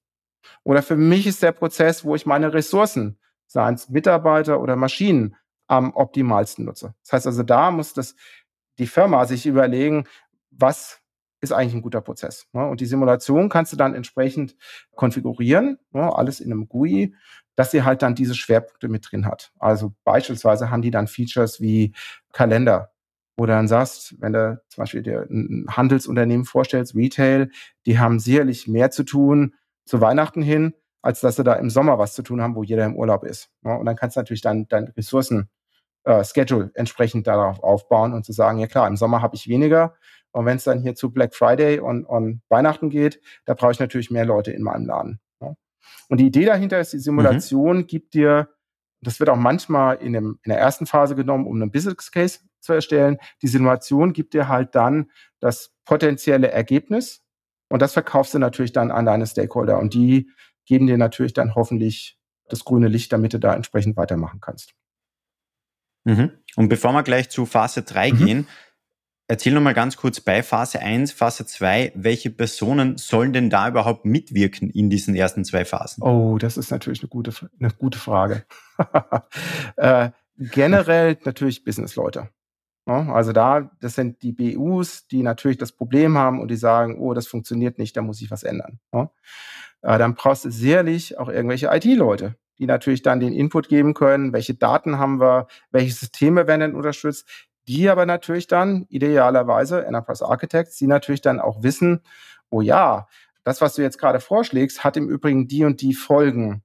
Oder 0.64 0.84
für 0.84 0.96
mich 0.96 1.26
ist 1.28 1.42
der 1.42 1.52
Prozess, 1.52 2.04
wo 2.04 2.16
ich 2.16 2.26
meine 2.26 2.54
Ressourcen, 2.54 3.20
seien 3.48 3.76
es 3.76 3.90
Mitarbeiter 3.90 4.60
oder 4.60 4.76
Maschinen, 4.76 5.36
am 5.68 5.94
optimalsten 5.96 6.66
nutze. 6.66 6.94
Das 7.04 7.14
heißt 7.14 7.28
also, 7.28 7.44
da 7.44 7.72
muss 7.72 7.94
das 7.94 8.16
die 8.78 8.88
Firma 8.88 9.26
sich 9.26 9.46
überlegen, 9.46 10.08
was 10.50 11.01
ist 11.42 11.52
eigentlich 11.52 11.74
ein 11.74 11.82
guter 11.82 12.02
Prozess. 12.02 12.48
Ne? 12.54 12.66
Und 12.66 12.80
die 12.80 12.86
Simulation 12.86 13.50
kannst 13.50 13.74
du 13.74 13.78
dann 13.78 13.96
entsprechend 13.96 14.56
konfigurieren, 14.96 15.80
ne? 15.92 16.16
alles 16.16 16.40
in 16.40 16.52
einem 16.52 16.70
GUI, 16.70 17.16
dass 17.56 17.72
sie 17.72 17.84
halt 17.84 18.02
dann 18.02 18.16
diese 18.16 18.36
Schwerpunkte 18.36 18.88
mit 18.88 19.12
drin 19.12 19.26
hat. 19.26 19.52
Also 19.60 19.94
beispielsweise 20.04 20.70
haben 20.70 20.82
die 20.82 20.92
dann 20.92 21.08
Features 21.08 21.60
wie 21.60 21.94
Kalender, 22.32 22.92
wo 23.36 23.46
du 23.46 23.52
dann 23.52 23.68
sagst, 23.68 24.16
wenn 24.22 24.34
du 24.34 24.62
zum 24.70 24.84
Beispiel 24.84 25.02
dir 25.02 25.28
ein 25.30 25.66
Handelsunternehmen 25.70 26.46
vorstellst, 26.46 26.96
Retail, 26.96 27.50
die 27.86 28.00
haben 28.00 28.20
sicherlich 28.20 28.68
mehr 28.68 28.92
zu 28.92 29.04
tun 29.04 29.56
zu 29.86 30.00
Weihnachten 30.00 30.42
hin, 30.42 30.74
als 31.02 31.22
dass 31.22 31.36
sie 31.36 31.44
da 31.44 31.54
im 31.54 31.70
Sommer 31.70 31.98
was 31.98 32.14
zu 32.14 32.22
tun 32.22 32.42
haben, 32.42 32.56
wo 32.56 32.64
jeder 32.64 32.86
im 32.86 32.96
Urlaub 32.96 33.24
ist. 33.24 33.50
Und 33.64 33.86
dann 33.86 33.96
kannst 33.96 34.16
du 34.16 34.20
natürlich 34.20 34.42
dann 34.42 34.68
dein 34.68 34.88
Ressourcen 34.90 35.50
äh, 36.04 36.24
Schedule 36.24 36.72
entsprechend 36.74 37.28
darauf 37.28 37.62
aufbauen 37.64 38.14
und 38.14 38.26
zu 38.26 38.32
sagen, 38.32 38.60
ja 38.60 38.68
klar, 38.68 38.88
im 38.88 38.98
Sommer 38.98 39.22
habe 39.22 39.36
ich 39.36 39.48
weniger. 39.48 39.96
Und 40.32 40.46
wenn 40.46 40.58
es 40.58 40.64
dann 40.64 40.82
hier 40.82 40.96
zu 40.96 41.12
Black 41.12 41.36
Friday 41.36 41.80
und, 41.80 42.06
und 42.06 42.42
Weihnachten 42.50 42.90
geht, 42.90 43.22
da 43.46 43.54
brauche 43.54 43.72
ich 43.72 43.80
natürlich 43.80 44.12
mehr 44.12 44.26
Leute 44.26 44.52
in 44.52 44.64
meinem 44.64 44.86
Laden. 44.86 45.20
Und 46.12 46.20
die 46.20 46.28
Idee 46.28 46.46
dahinter 46.46 46.80
ist, 46.80 46.92
die 46.92 47.00
Simulation 47.00 47.78
mhm. 47.78 47.88
gibt 47.88 48.14
dir, 48.14 48.50
das 49.02 49.20
wird 49.20 49.30
auch 49.30 49.38
manchmal 49.38 49.96
in, 49.96 50.12
dem, 50.12 50.40
in 50.44 50.50
der 50.50 50.60
ersten 50.60 50.86
Phase 50.86 51.16
genommen, 51.16 51.48
um 51.48 51.56
einen 51.56 51.72
Business 51.72 52.12
Case 52.12 52.40
zu 52.60 52.74
erstellen. 52.74 53.18
Die 53.42 53.48
Simulation 53.48 54.12
gibt 54.12 54.34
dir 54.34 54.50
halt 54.50 54.76
dann 54.76 55.10
das 55.40 55.74
potenzielle 55.86 56.52
Ergebnis 56.52 57.24
und 57.70 57.82
das 57.82 57.94
verkaufst 57.94 58.34
du 58.34 58.40
natürlich 58.40 58.74
dann 58.74 58.92
an 58.92 59.06
deine 59.06 59.26
Stakeholder 59.26 59.80
und 59.80 59.94
die 59.94 60.30
geben 60.66 60.86
dir 60.86 60.98
natürlich 60.98 61.32
dann 61.32 61.56
hoffentlich 61.56 62.20
das 62.50 62.66
grüne 62.66 62.90
Licht, 62.90 63.14
damit 63.14 63.34
du 63.34 63.40
da 63.40 63.56
entsprechend 63.56 63.96
weitermachen 63.96 64.42
kannst. 64.42 64.74
Mhm. 66.04 66.32
Und 66.58 66.68
bevor 66.68 66.92
wir 66.92 67.04
gleich 67.04 67.30
zu 67.30 67.46
Phase 67.46 67.84
3 67.84 68.12
mhm. 68.12 68.18
gehen, 68.18 68.48
erzähl 69.32 69.54
noch 69.54 69.62
mal 69.62 69.74
ganz 69.74 69.96
kurz 69.96 70.20
bei 70.20 70.44
Phase 70.44 70.82
1, 70.82 71.14
Phase 71.14 71.46
2, 71.46 71.94
welche 71.96 72.30
Personen 72.32 72.98
sollen 72.98 73.32
denn 73.32 73.50
da 73.50 73.70
überhaupt 73.70 74.04
mitwirken 74.04 74.70
in 74.70 74.90
diesen 74.90 75.16
ersten 75.16 75.46
zwei 75.46 75.64
Phasen? 75.64 76.04
Oh, 76.04 76.38
das 76.38 76.58
ist 76.58 76.70
natürlich 76.70 77.02
eine 77.02 77.08
gute, 77.08 77.32
eine 77.58 77.72
gute 77.72 77.98
Frage. 77.98 78.44
äh, 79.78 80.10
generell 80.38 81.18
natürlich 81.24 81.64
Businessleute. 81.64 82.30
Also 82.86 83.32
da, 83.32 83.72
das 83.80 83.96
sind 83.96 84.22
die 84.22 84.34
BUs, 84.34 85.08
die 85.08 85.24
natürlich 85.24 85.58
das 85.58 85.72
Problem 85.72 86.18
haben 86.18 86.42
und 86.42 86.50
die 86.50 86.58
sagen, 86.58 87.00
oh, 87.00 87.14
das 87.14 87.28
funktioniert 87.28 87.78
nicht, 87.78 87.96
da 87.96 88.02
muss 88.02 88.22
ich 88.22 88.32
was 88.32 88.44
ändern. 88.44 88.80
Äh, 88.92 89.08
dann 89.98 90.16
brauchst 90.16 90.44
du 90.44 90.52
sicherlich 90.52 91.18
auch 91.18 91.30
irgendwelche 91.30 91.70
IT-Leute, 91.72 92.36
die 92.60 92.66
natürlich 92.66 93.02
dann 93.02 93.22
den 93.22 93.32
Input 93.32 93.70
geben 93.70 93.94
können, 93.94 94.34
welche 94.34 94.56
Daten 94.56 94.98
haben 94.98 95.22
wir, 95.22 95.48
welche 95.72 95.94
Systeme 95.94 96.48
werden 96.48 96.60
denn 96.60 96.76
unterstützt, 96.76 97.50
die 97.68 97.90
aber 97.90 98.06
natürlich 98.06 98.48
dann 98.48 98.86
idealerweise 98.90 99.86
Enterprise 99.86 100.26
Architects, 100.26 100.78
die 100.78 100.88
natürlich 100.88 101.22
dann 101.22 101.40
auch 101.40 101.64
wissen, 101.64 102.02
oh 102.50 102.62
ja, 102.62 103.08
das, 103.44 103.62
was 103.62 103.76
du 103.76 103.82
jetzt 103.82 103.98
gerade 103.98 104.20
vorschlägst, 104.20 104.84
hat 104.84 104.98
im 104.98 105.10
Übrigen 105.10 105.48
die 105.48 105.64
und 105.64 105.82
die 105.82 105.94
Folgen 105.94 106.64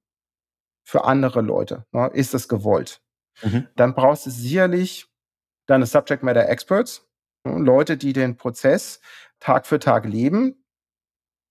für 0.85 1.05
andere 1.05 1.41
Leute. 1.41 1.85
Ist 2.13 2.35
das 2.35 2.49
gewollt? 2.49 3.01
Mhm. 3.43 3.69
Dann 3.77 3.95
brauchst 3.95 4.27
du 4.27 4.31
sicherlich 4.31 5.09
deine 5.67 5.87
Subject 5.87 6.23
Matter 6.23 6.49
Experts, 6.49 7.09
Leute, 7.45 7.97
die 7.97 8.13
den 8.13 8.37
Prozess 8.37 9.01
Tag 9.41 9.67
für 9.67 9.79
Tag 9.79 10.07
leben, 10.07 10.65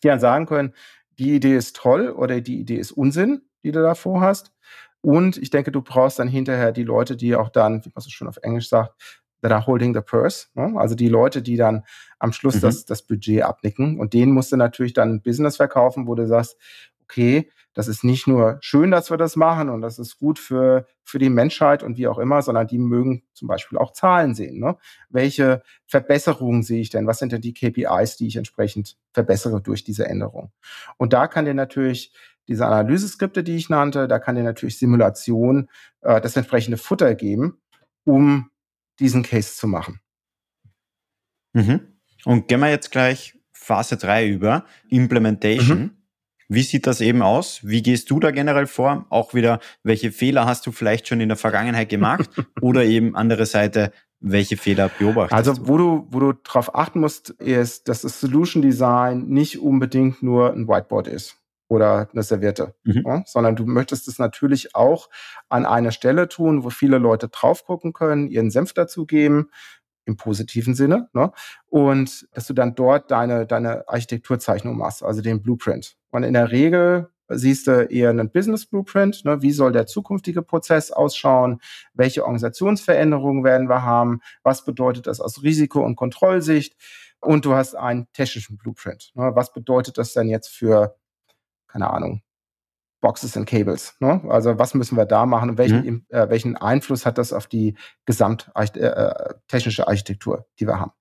die 0.04 0.08
dann 0.08 0.20
sagen 0.20 0.46
können, 0.46 0.74
die 1.18 1.36
Idee 1.36 1.56
ist 1.56 1.76
toll 1.76 2.10
oder 2.10 2.42
die 2.42 2.60
Idee 2.60 2.78
ist 2.78 2.92
Unsinn, 2.92 3.44
die 3.64 3.72
du 3.72 3.82
davor 3.82 4.22
hast. 4.22 4.52
Und 5.02 5.38
ich 5.38 5.50
denke, 5.50 5.72
du 5.72 5.82
brauchst 5.82 6.20
dann 6.20 6.28
hinterher 6.28 6.72
die 6.72 6.84
Leute, 6.84 7.16
die 7.16 7.36
auch 7.36 7.50
dann, 7.50 7.86
wie 7.86 7.92
man 7.94 8.02
so 8.02 8.10
schön 8.10 8.28
auf 8.28 8.38
Englisch 8.42 8.70
sagt, 8.70 8.94
that 9.46 9.52
are 9.52 9.66
holding 9.66 9.94
the 9.94 10.02
purse. 10.02 10.48
Ne? 10.56 10.74
Also 10.76 10.96
die 10.96 11.08
Leute, 11.08 11.44
die 11.44 11.56
dann 11.56 11.84
am 12.18 12.34
Schluss 12.34 12.56
mhm. 12.56 12.62
das, 12.62 12.86
das 12.86 13.04
Budget 13.04 13.44
abnicken. 13.44 14.00
Und 14.00 14.14
denen 14.14 14.32
musst 14.32 14.52
du 14.52 14.58
natürlich 14.58 14.94
dann 14.94 15.16
ein 15.16 15.22
Business 15.22 15.58
verkaufen, 15.58 16.08
wo 16.08 16.16
du 16.16 16.26
sagst, 16.26 16.58
okay, 17.04 17.52
das 17.76 17.88
ist 17.88 18.04
nicht 18.04 18.26
nur 18.26 18.58
schön, 18.62 18.90
dass 18.90 19.12
wir 19.12 19.18
das 19.18 19.36
machen 19.36 19.70
und 19.70 19.82
das 19.82 20.00
ist 20.00 20.18
gut 20.18 20.40
für, 20.40 20.88
für 21.04 21.20
die 21.20 21.30
Menschheit 21.30 21.84
und 21.84 21.98
wie 21.98 22.08
auch 22.08 22.18
immer, 22.18 22.42
sondern 22.42 22.68
die 22.68 22.80
mögen 22.80 23.24
zum 23.34 23.48
Beispiel 23.50 23.78
auch 23.78 23.92
Zahlen 23.92 24.34
sehen. 24.34 24.60
Ne? 24.60 24.78
Welche 25.10 25.62
Verbesserungen 25.86 26.64
sehe 26.64 26.82
ich 26.82 26.90
denn? 26.90 27.06
Was 27.06 27.20
sind 27.20 27.34
denn 27.34 27.42
die 27.42 27.54
KPIs, 27.54 28.16
die 28.16 28.28
ich 28.28 28.38
entsprechend 28.38 28.98
verbessere 29.12 29.62
durch 29.62 29.84
diese 29.84 30.08
Änderung? 30.08 30.52
Und 30.98 31.14
da 31.14 31.28
kann 31.28 31.46
dir 31.46 31.54
natürlich 31.54 32.14
diese 32.48 32.66
Analyseskripte, 32.66 33.44
die 33.44 33.58
ich 33.58 33.70
nannte, 33.70 34.08
da 34.08 34.20
kann 34.20 34.36
dir 34.36 34.44
natürlich 34.44 34.80
Simulation 34.80 35.70
äh, 36.02 36.22
das 36.22 36.36
entsprechende 36.36 36.78
Futter 36.78 37.14
geben, 37.14 37.60
um 38.06 38.50
diesen 39.00 39.24
Case 39.24 39.56
zu 39.56 39.68
machen. 39.68 40.00
Mhm. 41.54 41.82
Und 42.26 42.48
gehen 42.48 42.60
wir 42.60 42.70
jetzt 42.70 42.92
gleich 42.92 43.38
Phase 43.54 43.98
3 43.98 44.28
über, 44.28 44.66
Implementation. 44.90 45.80
Mhm. 45.80 45.92
Wie 46.48 46.62
sieht 46.62 46.86
das 46.86 47.02
eben 47.02 47.22
aus? 47.24 47.62
Wie 47.64 47.82
gehst 47.82 48.12
du 48.12 48.20
da 48.20 48.30
generell 48.30 48.68
vor? 48.68 49.08
Auch 49.10 49.34
wieder, 49.34 49.60
welche 49.84 50.12
Fehler 50.12 50.46
hast 50.46 50.68
du 50.68 50.72
vielleicht 50.72 51.08
schon 51.08 51.20
in 51.20 51.30
der 51.30 51.38
Vergangenheit 51.38 51.90
gemacht? 51.90 52.30
Oder 52.62 52.84
eben 52.84 53.16
andere 53.16 53.48
Seite, 53.48 53.92
welche 54.20 54.58
Fehler 54.58 54.90
beobachtest 54.90 55.34
also, 55.34 55.54
du? 55.54 55.62
Also, 55.62 55.68
wo 55.68 55.78
du, 55.78 56.08
wo 56.12 56.20
du 56.20 56.34
drauf 56.34 56.76
achten 56.76 57.00
musst, 57.00 57.32
ist, 57.32 57.88
dass 57.88 58.02
das 58.02 58.20
Solution 58.20 58.62
Design 58.62 59.28
nicht 59.28 59.60
unbedingt 59.60 60.22
nur 60.22 60.54
ein 60.54 60.68
Whiteboard 60.68 61.08
ist 61.08 61.38
oder 61.68 62.10
eine 62.12 62.24
Serviette, 62.24 62.76
mhm. 62.84 63.04
ja, 63.06 63.24
sondern 63.26 63.56
du 63.56 63.66
möchtest 63.66 64.08
es 64.08 64.20
natürlich 64.20 64.76
auch 64.76 65.10
an 65.50 65.66
einer 65.66 65.92
Stelle 65.92 66.28
tun, 66.28 66.64
wo 66.64 66.70
viele 66.70 66.98
Leute 66.98 67.30
drauf 67.30 67.66
gucken 67.66 67.94
können, 67.94 68.28
ihren 68.28 68.52
Senf 68.52 68.74
dazugeben, 68.74 69.50
im 70.06 70.18
positiven 70.18 70.76
Sinne, 70.76 71.10
ne? 71.14 71.32
und 71.66 72.28
dass 72.34 72.48
du 72.48 72.54
dann 72.54 72.76
dort 72.76 73.10
deine, 73.10 73.48
deine 73.48 73.88
Architekturzeichnung 73.90 74.78
machst, 74.78 75.04
also 75.04 75.22
den 75.22 75.42
Blueprint. 75.42 75.98
Und 76.12 76.24
in 76.24 76.34
der 76.34 76.52
Regel 76.52 77.10
siehst 77.28 77.66
du 77.66 77.86
eher 77.86 78.12
einen 78.12 78.30
Business 78.30 78.68
Blueprint, 78.68 79.26
ne? 79.26 79.42
wie 79.42 79.52
soll 79.52 79.72
der 79.72 79.88
zukünftige 79.88 80.44
Prozess 80.44 80.92
ausschauen, 80.92 81.60
welche 81.94 82.24
Organisationsveränderungen 82.24 83.44
werden 83.44 83.68
wir 83.68 83.82
haben, 83.82 84.22
was 84.44 84.64
bedeutet 84.64 85.08
das 85.08 85.20
aus 85.20 85.42
Risiko- 85.42 85.84
und 85.84 85.96
Kontrollsicht 85.96 86.76
und 87.20 87.46
du 87.46 87.56
hast 87.56 87.76
einen 87.76 88.08
technischen 88.14 88.58
Blueprint. 88.58 89.12
Ne? 89.16 89.32
Was 89.34 89.52
bedeutet 89.54 89.98
das 89.98 90.14
denn 90.14 90.30
jetzt 90.30 90.50
für, 90.50 90.96
keine 91.76 91.90
Ahnung, 91.90 92.22
Boxes 93.02 93.36
and 93.36 93.48
Cables. 93.48 93.98
Ne? 94.00 94.22
Also 94.30 94.58
was 94.58 94.74
müssen 94.76 94.98
wir 94.98 95.06
da 95.06 95.26
machen 95.26 95.50
und 95.50 95.58
welchen, 95.58 95.84
mhm. 95.86 96.06
äh, 96.08 96.30
welchen 96.30 96.56
Einfluss 96.56 97.06
hat 97.06 97.18
das 97.18 97.34
auf 97.34 97.48
die 97.48 97.78
gesamttechnische 98.06 99.82
äh, 99.82 99.86
Architektur, 99.86 100.48
die 100.58 100.68
wir 100.68 100.80
haben. 100.80 100.94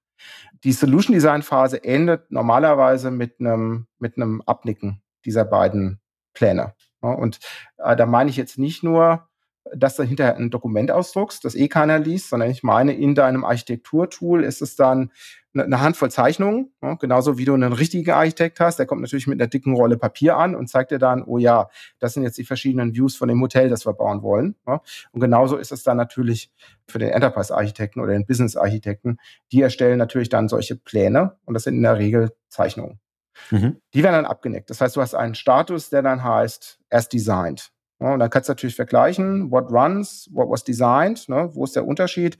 Die 0.64 0.72
Solution 0.72 1.14
Design 1.14 1.42
Phase 1.42 1.84
endet 1.84 2.28
normalerweise 2.32 3.12
mit 3.12 3.38
einem 3.38 3.86
mit 3.98 4.16
einem 4.16 4.42
Abnicken 4.42 5.00
dieser 5.24 5.44
beiden 5.44 6.00
Pläne. 6.32 6.74
Ne? 7.02 7.16
Und 7.16 7.38
äh, 7.78 7.94
da 7.94 8.04
meine 8.06 8.30
ich 8.30 8.36
jetzt 8.36 8.58
nicht 8.58 8.82
nur, 8.82 9.28
dass 9.72 9.96
du 9.96 10.02
hinterher 10.02 10.36
ein 10.36 10.50
Dokument 10.50 10.90
ausdruckst, 10.90 11.44
das 11.44 11.54
eh 11.54 11.68
keiner 11.68 11.98
liest, 11.98 12.28
sondern 12.28 12.50
ich 12.50 12.62
meine, 12.62 12.92
in 12.94 13.14
deinem 13.14 13.44
Architekturtool 13.44 14.44
ist 14.44 14.62
es 14.62 14.76
dann 14.76 15.10
eine 15.56 15.80
Handvoll 15.80 16.10
Zeichnungen, 16.10 16.72
ja, 16.82 16.94
genauso 16.94 17.38
wie 17.38 17.44
du 17.44 17.54
einen 17.54 17.72
richtigen 17.72 18.10
Architekt 18.10 18.58
hast, 18.58 18.78
der 18.78 18.86
kommt 18.86 19.02
natürlich 19.02 19.26
mit 19.26 19.40
einer 19.40 19.48
dicken 19.48 19.74
Rolle 19.74 19.96
Papier 19.96 20.36
an 20.36 20.56
und 20.56 20.68
zeigt 20.68 20.90
dir 20.90 20.98
dann, 20.98 21.22
oh 21.22 21.38
ja, 21.38 21.68
das 22.00 22.14
sind 22.14 22.24
jetzt 22.24 22.38
die 22.38 22.44
verschiedenen 22.44 22.94
Views 22.94 23.16
von 23.16 23.28
dem 23.28 23.40
Hotel, 23.40 23.68
das 23.68 23.86
wir 23.86 23.92
bauen 23.92 24.22
wollen. 24.22 24.56
Ja. 24.66 24.82
Und 25.12 25.20
genauso 25.20 25.56
ist 25.56 25.70
es 25.70 25.84
dann 25.84 25.96
natürlich 25.96 26.50
für 26.88 26.98
den 26.98 27.10
Enterprise-Architekten 27.10 28.00
oder 28.00 28.12
den 28.12 28.26
Business-Architekten, 28.26 29.18
die 29.52 29.62
erstellen 29.62 29.98
natürlich 29.98 30.28
dann 30.28 30.48
solche 30.48 30.76
Pläne 30.76 31.36
und 31.44 31.54
das 31.54 31.62
sind 31.62 31.76
in 31.76 31.82
der 31.82 31.98
Regel 31.98 32.32
Zeichnungen. 32.48 32.98
Mhm. 33.50 33.80
Die 33.94 34.02
werden 34.02 34.14
dann 34.14 34.26
abgenickt. 34.26 34.70
Das 34.70 34.80
heißt, 34.80 34.96
du 34.96 35.00
hast 35.00 35.14
einen 35.14 35.34
Status, 35.34 35.90
der 35.90 36.02
dann 36.02 36.22
heißt, 36.24 36.80
as 36.90 37.08
designed. 37.08 37.73
Ja, 38.00 38.14
und 38.14 38.18
dann 38.18 38.30
kannst 38.30 38.48
du 38.48 38.52
natürlich 38.52 38.76
vergleichen, 38.76 39.50
what 39.50 39.70
runs, 39.70 40.28
what 40.32 40.50
was 40.50 40.64
designed, 40.64 41.28
ne, 41.28 41.50
wo 41.54 41.64
ist 41.64 41.76
der 41.76 41.86
Unterschied 41.86 42.38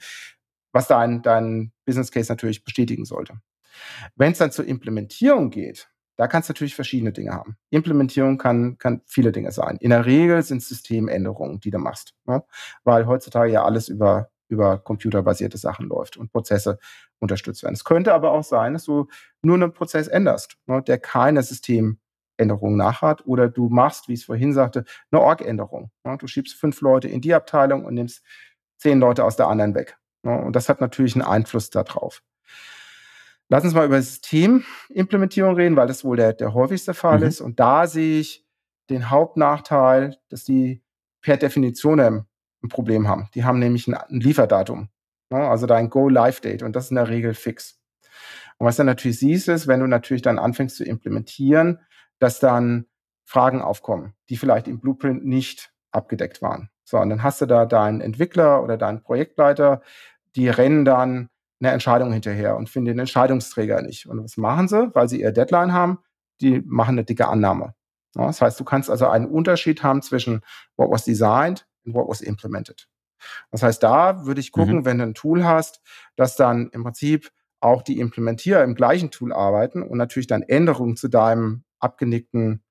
was 0.75 0.89
dein, 0.89 1.23
dein 1.23 1.73
Business 1.87 2.11
Case 2.11 2.31
natürlich 2.31 2.65
bestätigen 2.65 3.07
sollte. 3.07 3.41
Wenn 4.17 4.33
es 4.33 4.39
dann 4.39 4.51
zur 4.51 4.67
Implementierung 4.67 5.51
geht, 5.51 5.89
da 6.17 6.27
kannst 6.29 6.49
du 6.49 6.53
natürlich 6.53 6.75
verschiedene 6.75 7.13
Dinge 7.13 7.33
haben. 7.33 7.57
Implementierung 7.71 8.39
kann, 8.39 8.77
kann 8.79 9.01
viele 9.07 9.33
Dinge 9.33 9.53
sein. 9.53 9.79
In 9.81 9.91
der 9.91 10.05
Regel 10.05 10.43
sind 10.43 10.59
es 10.59 10.69
Systemänderungen, 10.69 11.61
die 11.61 11.71
du 11.71 11.79
machst, 11.79 12.15
ne? 12.27 12.45
weil 12.85 13.07
heutzutage 13.07 13.53
ja 13.53 13.65
alles 13.65 13.89
über, 13.89 14.31
über 14.49 14.79
computerbasierte 14.79 15.59
Sachen 15.59 15.89
läuft 15.89 16.17
und 16.17 16.31
Prozesse 16.31 16.79
unterstützt 17.19 17.63
werden. 17.63 17.75
Es 17.75 17.85
könnte 17.85 18.13
aber 18.13 18.33
auch 18.33 18.45
sein, 18.45 18.75
dass 18.75 18.85
du 18.85 19.09
nur 19.43 19.57
einen 19.57 19.73
Prozess 19.73 20.07
änderst, 20.07 20.57
ne? 20.67 20.83
der 20.83 20.99
keine 20.99 21.43
Systemänderung 22.35 22.77
nachhat 22.77 23.27
oder 23.27 23.49
du 23.49 23.69
machst, 23.69 24.09
wie 24.09 24.15
ich 24.15 24.21
es 24.21 24.27
vorhin 24.27 24.53
sagte, 24.53 24.85
eine 25.11 25.21
Org-Änderung. 25.21 25.91
Ne? 26.05 26.17
Du 26.19 26.27
schiebst 26.27 26.55
fünf 26.55 26.81
Leute 26.81 27.09
in 27.09 27.21
die 27.21 27.35
Abteilung 27.35 27.85
und 27.85 27.95
nimmst 27.95 28.23
zehn 28.79 29.01
Leute 29.01 29.25
aus 29.25 29.37
der 29.37 29.49
anderen 29.49 29.75
weg. 29.75 29.97
Und 30.23 30.57
das 30.57 30.69
hat 30.69 30.81
natürlich 30.81 31.15
einen 31.15 31.25
Einfluss 31.25 31.71
darauf. 31.71 32.23
Lass 33.49 33.65
uns 33.65 33.75
mal 33.75 33.85
über 33.85 34.01
Systemimplementierung 34.01 35.55
reden, 35.55 35.77
weil 35.77 35.87
das 35.87 36.05
wohl 36.05 36.17
der, 36.17 36.33
der 36.33 36.55
häufigste 36.55 36.95
Fall 36.95 37.19
mhm. 37.19 37.27
ist. 37.27 37.41
Und 37.41 37.61
da 37.61 37.87
sehe 37.87 38.21
ich 38.21 38.47
den 38.91 39.11
Hauptnachteil, 39.11 40.17
dass 40.29 40.45
die 40.45 40.83
per 41.21 41.37
Definition 41.37 42.01
ein 42.01 42.27
Problem 42.69 43.07
haben. 43.07 43.29
Die 43.35 43.45
haben 43.45 43.59
nämlich 43.59 43.87
ein, 43.87 43.95
ein 43.95 44.21
Lieferdatum, 44.21 44.89
also 45.31 45.67
dein 45.67 45.91
Go-Live-Date 45.91 46.63
und 46.63 46.75
das 46.75 46.87
ist 46.87 46.91
in 46.91 46.97
der 46.97 47.09
Regel 47.09 47.35
fix. 47.35 47.79
Und 48.59 48.67
was 48.67 48.77
du 48.77 48.85
natürlich 48.85 49.19
siehst, 49.19 49.49
ist, 49.49 49.67
wenn 49.67 49.81
du 49.81 49.87
natürlich 49.87 50.23
dann 50.23 50.39
anfängst 50.39 50.77
zu 50.77 50.85
implementieren, 50.85 51.81
dass 52.19 52.41
dann 52.41 52.87
Fragen 53.25 53.63
aufkommen, 53.63 54.15
die 54.29 54.37
vielleicht 54.37 54.69
im 54.69 54.81
Blueprint 54.81 55.25
nicht 55.25 55.73
abgedeckt 55.91 56.43
waren. 56.43 56.71
So, 56.85 56.99
und 56.99 57.11
dann 57.11 57.23
hast 57.23 57.41
du 57.41 57.47
da 57.47 57.65
deinen 57.65 58.01
Entwickler 58.01 58.63
oder 58.63 58.77
deinen 58.77 59.03
Projektleiter, 59.03 59.81
die 60.37 60.49
rennen 60.49 60.85
dann 60.85 61.31
eine 61.61 61.73
Entscheidung 61.73 62.13
hinterher 62.13 62.57
und 62.57 62.69
finden 62.69 62.89
den 62.89 62.99
Entscheidungsträger 62.99 63.81
nicht. 63.83 64.07
Und 64.07 64.23
was 64.23 64.37
machen 64.37 64.69
sie? 64.69 64.95
Weil 64.95 65.09
sie 65.09 65.21
ihr 65.21 65.33
Deadline 65.33 65.73
haben, 65.73 65.99
die 66.41 66.61
machen 66.67 66.97
eine 66.97 67.05
dicke 67.05 67.29
Annahme. 67.29 67.75
Ja, 68.17 68.27
das 68.27 68.41
heißt, 68.41 68.61
du 68.61 68.65
kannst 68.65 68.91
also 68.91 69.09
einen 69.09 69.27
Unterschied 69.27 69.83
haben 69.83 70.03
zwischen 70.03 70.43
what 70.77 70.91
was 70.91 71.05
designed 71.05 71.67
and 71.87 71.95
what 71.95 72.09
was 72.09 72.21
implemented. 72.21 72.89
Das 73.51 73.63
heißt, 73.63 73.83
da 73.83 74.27
würde 74.27 74.41
ich 74.41 74.53
gucken, 74.53 74.79
mhm. 74.79 74.85
wenn 74.85 74.99
du 74.99 75.05
ein 75.05 75.15
Tool 75.15 75.45
hast, 75.45 75.81
dass 76.17 76.37
dann 76.37 76.69
im 76.71 76.85
Prinzip 76.85 77.31
auch 77.61 77.83
die 77.83 77.99
Implementierer 77.99 78.63
im 78.63 78.75
gleichen 78.75 79.11
Tool 79.11 79.33
arbeiten 79.33 79.83
und 79.83 79.97
natürlich 79.97 80.27
dann 80.27 80.43
Änderungen 80.43 80.97
zu 80.97 81.09
deinem 81.09 81.64
abgenickten 81.85 82.63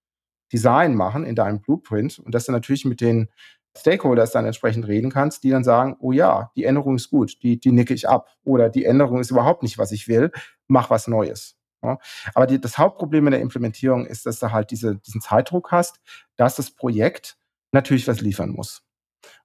Design 0.51 0.95
machen 0.95 1.25
in 1.25 1.35
deinem 1.35 1.61
Blueprint 1.61 2.19
und 2.19 2.35
dass 2.35 2.45
du 2.45 2.51
natürlich 2.51 2.85
mit 2.85 3.01
den 3.01 3.29
Stakeholders 3.75 4.31
dann 4.31 4.45
entsprechend 4.45 4.87
reden 4.87 5.09
kannst, 5.09 5.43
die 5.43 5.49
dann 5.49 5.63
sagen, 5.63 5.95
oh 5.99 6.11
ja, 6.11 6.51
die 6.55 6.65
Änderung 6.65 6.95
ist 6.95 7.09
gut, 7.09 7.41
die, 7.41 7.59
die 7.59 7.71
nicke 7.71 7.93
ich 7.93 8.07
ab. 8.07 8.29
Oder 8.43 8.69
die 8.69 8.85
Änderung 8.85 9.19
ist 9.19 9.31
überhaupt 9.31 9.63
nicht, 9.63 9.79
was 9.79 9.91
ich 9.91 10.07
will, 10.07 10.31
mach 10.67 10.89
was 10.91 11.07
Neues. 11.07 11.57
Ja. 11.81 11.97
Aber 12.35 12.45
die, 12.45 12.61
das 12.61 12.77
Hauptproblem 12.77 13.27
in 13.27 13.31
der 13.31 13.41
Implementierung 13.41 14.05
ist, 14.05 14.25
dass 14.25 14.39
du 14.39 14.51
halt 14.51 14.69
diese, 14.69 14.97
diesen 14.97 15.21
Zeitdruck 15.21 15.71
hast, 15.71 16.01
dass 16.35 16.55
das 16.55 16.71
Projekt 16.71 17.37
natürlich 17.71 18.07
was 18.07 18.21
liefern 18.21 18.51
muss. 18.51 18.83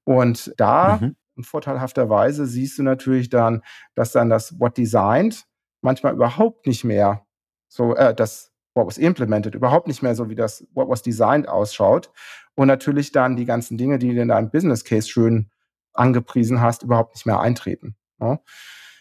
Und 0.05 0.53
da, 0.59 0.99
mhm. 1.01 1.17
vorteilhafterweise, 1.43 2.47
siehst 2.47 2.79
du 2.79 2.83
natürlich 2.83 3.31
dann, 3.31 3.63
dass 3.95 4.13
dann 4.13 4.29
das 4.29 4.61
What 4.61 4.77
Designed 4.77 5.45
manchmal 5.81 6.15
überhaupt 6.15 6.67
nicht 6.67 6.85
mehr 6.85 7.27
so, 7.69 7.95
äh, 7.97 8.15
das 8.15 8.53
What 8.79 8.87
was 8.87 8.97
implemented 8.97 9.57
überhaupt 9.57 9.89
nicht 9.89 10.03
mehr 10.03 10.15
so 10.15 10.31
wie 10.31 10.37
das 10.37 10.65
What 10.73 10.89
was 10.89 11.03
designed 11.03 11.49
ausschaut 11.49 12.13
und 12.55 12.69
natürlich 12.69 13.11
dann 13.11 13.35
die 13.35 13.45
ganzen 13.45 13.77
Dinge, 13.77 13.99
die 13.99 14.15
du 14.15 14.23
in 14.23 14.29
deinem 14.29 14.51
Business 14.51 14.85
Case 14.85 15.09
schön 15.09 15.51
angepriesen 15.95 16.61
hast, 16.61 16.85
überhaupt 16.85 17.17
nicht 17.17 17.27
mehr 17.27 17.41
eintreten. 17.41 17.97
Ja? 18.21 18.39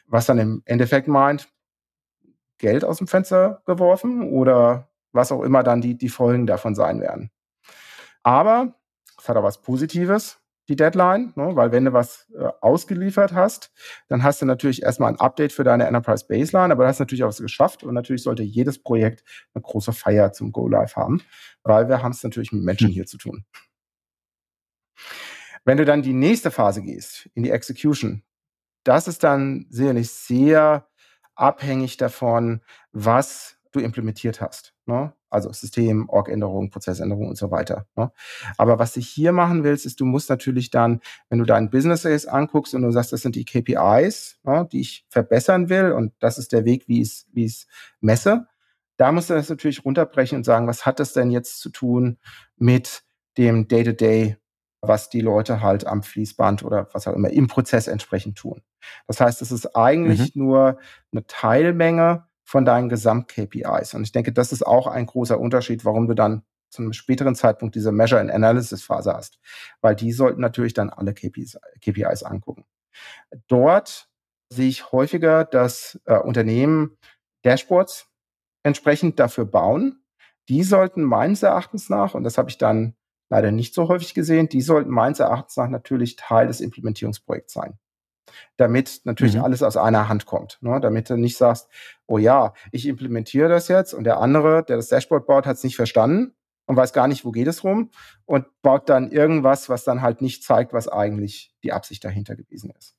Was 0.07 0.25
dann 0.25 0.39
im 0.39 0.63
Endeffekt 0.65 1.07
meint, 1.07 1.47
Geld 2.57 2.83
aus 2.83 2.97
dem 2.97 3.07
Fenster 3.07 3.61
geworfen 3.67 4.31
oder 4.31 4.89
was 5.11 5.31
auch 5.31 5.43
immer 5.43 5.61
dann 5.61 5.79
die, 5.79 5.95
die 5.95 6.09
Folgen 6.09 6.47
davon 6.47 6.73
sein 6.73 6.99
werden. 6.99 7.29
Aber 8.23 8.73
es 9.19 9.29
hat 9.29 9.37
auch 9.37 9.43
was 9.43 9.61
Positives 9.61 10.39
die 10.69 10.75
Deadline, 10.75 11.33
ne? 11.35 11.55
weil 11.55 11.71
wenn 11.71 11.85
du 11.85 11.93
was 11.93 12.27
äh, 12.37 12.49
ausgeliefert 12.61 13.33
hast, 13.33 13.71
dann 14.09 14.23
hast 14.23 14.41
du 14.41 14.45
natürlich 14.45 14.83
erstmal 14.83 15.11
ein 15.11 15.19
Update 15.19 15.53
für 15.53 15.63
deine 15.63 15.85
Enterprise 15.85 16.25
Baseline, 16.27 16.73
aber 16.73 16.83
du 16.83 16.89
hast 16.89 16.99
natürlich 16.99 17.23
auch 17.23 17.29
was 17.29 17.37
geschafft 17.37 17.83
und 17.83 17.93
natürlich 17.93 18.23
sollte 18.23 18.43
jedes 18.43 18.81
Projekt 18.81 19.23
eine 19.53 19.61
große 19.61 19.93
Feier 19.93 20.33
zum 20.33 20.51
Go 20.51 20.67
Live 20.67 20.95
haben, 20.95 21.21
weil 21.63 21.87
wir 21.87 22.03
haben 22.03 22.11
es 22.11 22.23
natürlich 22.23 22.51
mit 22.51 22.63
Menschen 22.63 22.89
hier 22.89 23.05
zu 23.05 23.17
tun. 23.17 23.45
Wenn 25.63 25.77
du 25.77 25.85
dann 25.85 26.01
die 26.01 26.13
nächste 26.13 26.51
Phase 26.51 26.81
gehst, 26.81 27.29
in 27.33 27.43
die 27.43 27.51
Execution, 27.51 28.23
das 28.83 29.07
ist 29.07 29.23
dann 29.23 29.67
sicherlich 29.69 30.09
sehr 30.09 30.87
abhängig 31.35 31.97
davon, 31.97 32.61
was 32.91 33.57
du 33.71 33.79
implementiert 33.79 34.41
hast. 34.41 34.73
Ne? 34.85 35.13
Also 35.29 35.51
System, 35.51 36.09
Org-Änderungen, 36.09 36.69
Prozessänderungen 36.69 37.29
und 37.29 37.37
so 37.37 37.51
weiter. 37.51 37.85
Ne? 37.95 38.11
Aber 38.57 38.79
was 38.79 38.93
du 38.93 39.01
hier 39.01 39.31
machen 39.31 39.63
willst, 39.63 39.85
ist, 39.85 39.99
du 39.99 40.05
musst 40.05 40.29
natürlich 40.29 40.69
dann, 40.69 41.01
wenn 41.29 41.39
du 41.39 41.45
deinen 41.45 41.69
Business 41.69 42.03
Case 42.03 42.31
anguckst 42.31 42.73
und 42.73 42.81
du 42.81 42.91
sagst, 42.91 43.11
das 43.13 43.21
sind 43.21 43.35
die 43.35 43.45
KPIs, 43.45 44.39
ne, 44.43 44.67
die 44.71 44.81
ich 44.81 45.05
verbessern 45.09 45.69
will 45.69 45.91
und 45.91 46.13
das 46.19 46.37
ist 46.37 46.53
der 46.53 46.65
Weg, 46.65 46.87
wie 46.87 47.01
ich 47.01 47.07
es 47.07 47.27
wie 47.33 47.45
es 47.45 47.67
messe, 47.99 48.47
Da 48.97 49.11
musst 49.11 49.29
du 49.29 49.35
das 49.35 49.49
natürlich 49.49 49.85
runterbrechen 49.85 50.37
und 50.37 50.43
sagen, 50.43 50.67
was 50.67 50.85
hat 50.85 50.99
das 50.99 51.13
denn 51.13 51.29
jetzt 51.29 51.59
zu 51.59 51.69
tun 51.69 52.17
mit 52.57 53.03
dem 53.37 53.67
Day-to-Day, 53.67 54.23
-Day, 54.23 54.37
was 54.81 55.09
die 55.09 55.21
Leute 55.21 55.61
halt 55.61 55.85
am 55.85 56.03
Fließband 56.03 56.63
oder 56.63 56.87
was 56.93 57.07
auch 57.07 57.13
immer 57.13 57.29
im 57.29 57.47
Prozess 57.47 57.87
entsprechend 57.87 58.37
tun. 58.37 58.61
Das 59.07 59.19
heißt, 59.19 59.41
es 59.41 59.51
ist 59.51 59.75
eigentlich 59.75 60.35
mhm. 60.35 60.43
nur 60.43 60.79
eine 61.11 61.25
Teilmenge 61.27 62.26
von 62.47 62.63
deinen 62.63 62.87
Gesamt-KPIs. 62.87 63.93
Und 63.93 64.03
ich 64.03 64.13
denke, 64.13 64.31
das 64.31 64.53
ist 64.53 64.65
auch 64.65 64.87
ein 64.87 65.05
großer 65.05 65.37
Unterschied, 65.37 65.83
warum 65.83 66.07
du 66.07 66.13
dann 66.13 66.43
zu 66.69 66.81
einem 66.81 66.93
späteren 66.93 67.35
Zeitpunkt 67.35 67.75
diese 67.75 67.91
Measure 67.91 68.21
and 68.21 68.31
Analysis 68.31 68.83
Phase 68.83 69.13
hast, 69.13 69.37
weil 69.81 69.95
die 69.97 70.13
sollten 70.13 70.39
natürlich 70.39 70.73
dann 70.73 70.89
alle 70.89 71.13
KPIs, 71.13 71.59
KPIs 71.81 72.23
angucken. 72.23 72.63
Dort 73.47 74.07
sehe 74.49 74.69
ich 74.69 74.93
häufiger, 74.93 75.43
dass 75.43 75.99
äh, 76.05 76.17
Unternehmen 76.17 76.97
Dashboards 77.43 78.07
entsprechend 78.63 79.19
dafür 79.19 79.43
bauen. 79.43 80.01
Die 80.47 80.63
sollten 80.63 81.03
meines 81.03 81.43
Erachtens 81.43 81.89
nach, 81.89 82.13
und 82.13 82.23
das 82.23 82.37
habe 82.37 82.49
ich 82.49 82.57
dann 82.57 82.95
leider 83.29 83.51
nicht 83.51 83.73
so 83.73 83.89
häufig 83.89 84.13
gesehen, 84.13 84.47
die 84.47 84.61
sollten 84.61 84.89
meines 84.89 85.19
Erachtens 85.19 85.57
nach 85.57 85.67
natürlich 85.67 86.15
Teil 86.15 86.47
des 86.47 86.61
Implementierungsprojekts 86.61 87.51
sein. 87.51 87.77
Damit 88.57 89.01
natürlich 89.03 89.35
mhm. 89.35 89.43
alles 89.43 89.63
aus 89.63 89.77
einer 89.77 90.09
Hand 90.09 90.25
kommt. 90.25 90.57
Ne? 90.61 90.79
Damit 90.81 91.09
du 91.09 91.17
nicht 91.17 91.37
sagst, 91.37 91.69
oh 92.05 92.17
ja, 92.17 92.53
ich 92.71 92.87
implementiere 92.87 93.49
das 93.49 93.67
jetzt 93.67 93.93
und 93.93 94.03
der 94.03 94.19
andere, 94.19 94.63
der 94.63 94.77
das 94.77 94.89
Dashboard 94.89 95.27
baut, 95.27 95.45
hat 95.45 95.57
es 95.57 95.63
nicht 95.63 95.75
verstanden 95.75 96.33
und 96.65 96.75
weiß 96.75 96.93
gar 96.93 97.07
nicht, 97.07 97.25
wo 97.25 97.31
geht 97.31 97.47
es 97.47 97.63
rum 97.63 97.91
und 98.25 98.45
baut 98.61 98.89
dann 98.89 99.11
irgendwas, 99.11 99.69
was 99.69 99.83
dann 99.83 100.01
halt 100.01 100.21
nicht 100.21 100.43
zeigt, 100.43 100.73
was 100.73 100.87
eigentlich 100.87 101.53
die 101.63 101.71
Absicht 101.71 102.03
dahinter 102.03 102.35
gewesen 102.35 102.71
ist. 102.77 102.95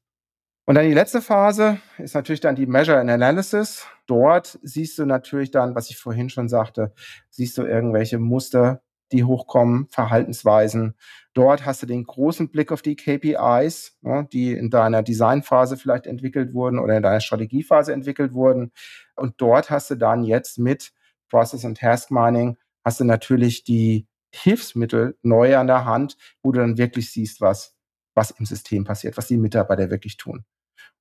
Und 0.69 0.75
dann 0.75 0.85
die 0.85 0.95
letzte 0.95 1.23
Phase 1.23 1.81
ist 1.97 2.15
natürlich 2.15 2.41
dann 2.41 2.55
die 2.55 2.67
Measure 2.67 2.99
and 2.99 3.11
Analysis. 3.11 3.87
Dort 4.07 4.59
siehst 4.63 4.99
du 4.99 5.07
natürlich 5.07 5.51
dann, 5.51 5.75
was 5.75 5.89
ich 5.89 5.97
vorhin 5.97 6.29
schon 6.29 6.51
sagte, 6.51 6.93
siehst 7.31 7.57
du 7.57 7.63
irgendwelche 7.63 8.19
Muster, 8.19 8.83
die 9.13 9.25
hochkommen, 9.25 9.89
Verhaltensweisen. 9.89 10.95
Dort 11.35 11.65
hast 11.65 11.83
du 11.83 11.87
den 11.87 12.05
großen 12.05 12.51
Blick 12.51 12.73
auf 12.73 12.83
die 12.83 12.97
KPIs, 12.97 13.97
ne, 14.03 14.29
die 14.33 14.53
in 14.53 14.71
deiner 14.71 15.03
Designphase 15.03 15.77
vielleicht 15.77 16.07
entwickelt 16.07 16.53
wurden 16.55 16.79
oder 16.79 16.97
in 16.97 17.03
deiner 17.03 17.21
Strategiephase 17.21 17.93
entwickelt 17.93 18.35
wurden. 18.35 18.73
Und 19.17 19.35
dort 19.39 19.71
hast 19.71 19.91
du 19.91 19.95
dann 19.95 20.25
jetzt 20.25 20.59
mit 20.59 20.93
Process 21.29 21.65
und 21.65 21.79
Task 21.79 22.11
Mining 22.11 22.57
hast 22.85 23.01
du 23.01 23.05
natürlich 23.05 23.65
die 23.65 24.07
Hilfsmittel 24.33 25.17
neu 25.23 25.57
an 25.57 25.67
der 25.67 25.85
Hand, 25.85 26.17
wo 26.43 26.53
du 26.53 26.61
dann 26.61 26.79
wirklich 26.79 27.13
siehst, 27.13 27.41
was, 27.41 27.77
was 28.15 28.31
im 28.33 28.47
System 28.47 28.85
passiert, 28.85 29.17
was 29.17 29.29
die 29.29 29.37
Mitarbeiter 29.37 29.91
wirklich 29.91 30.17
tun. 30.17 30.45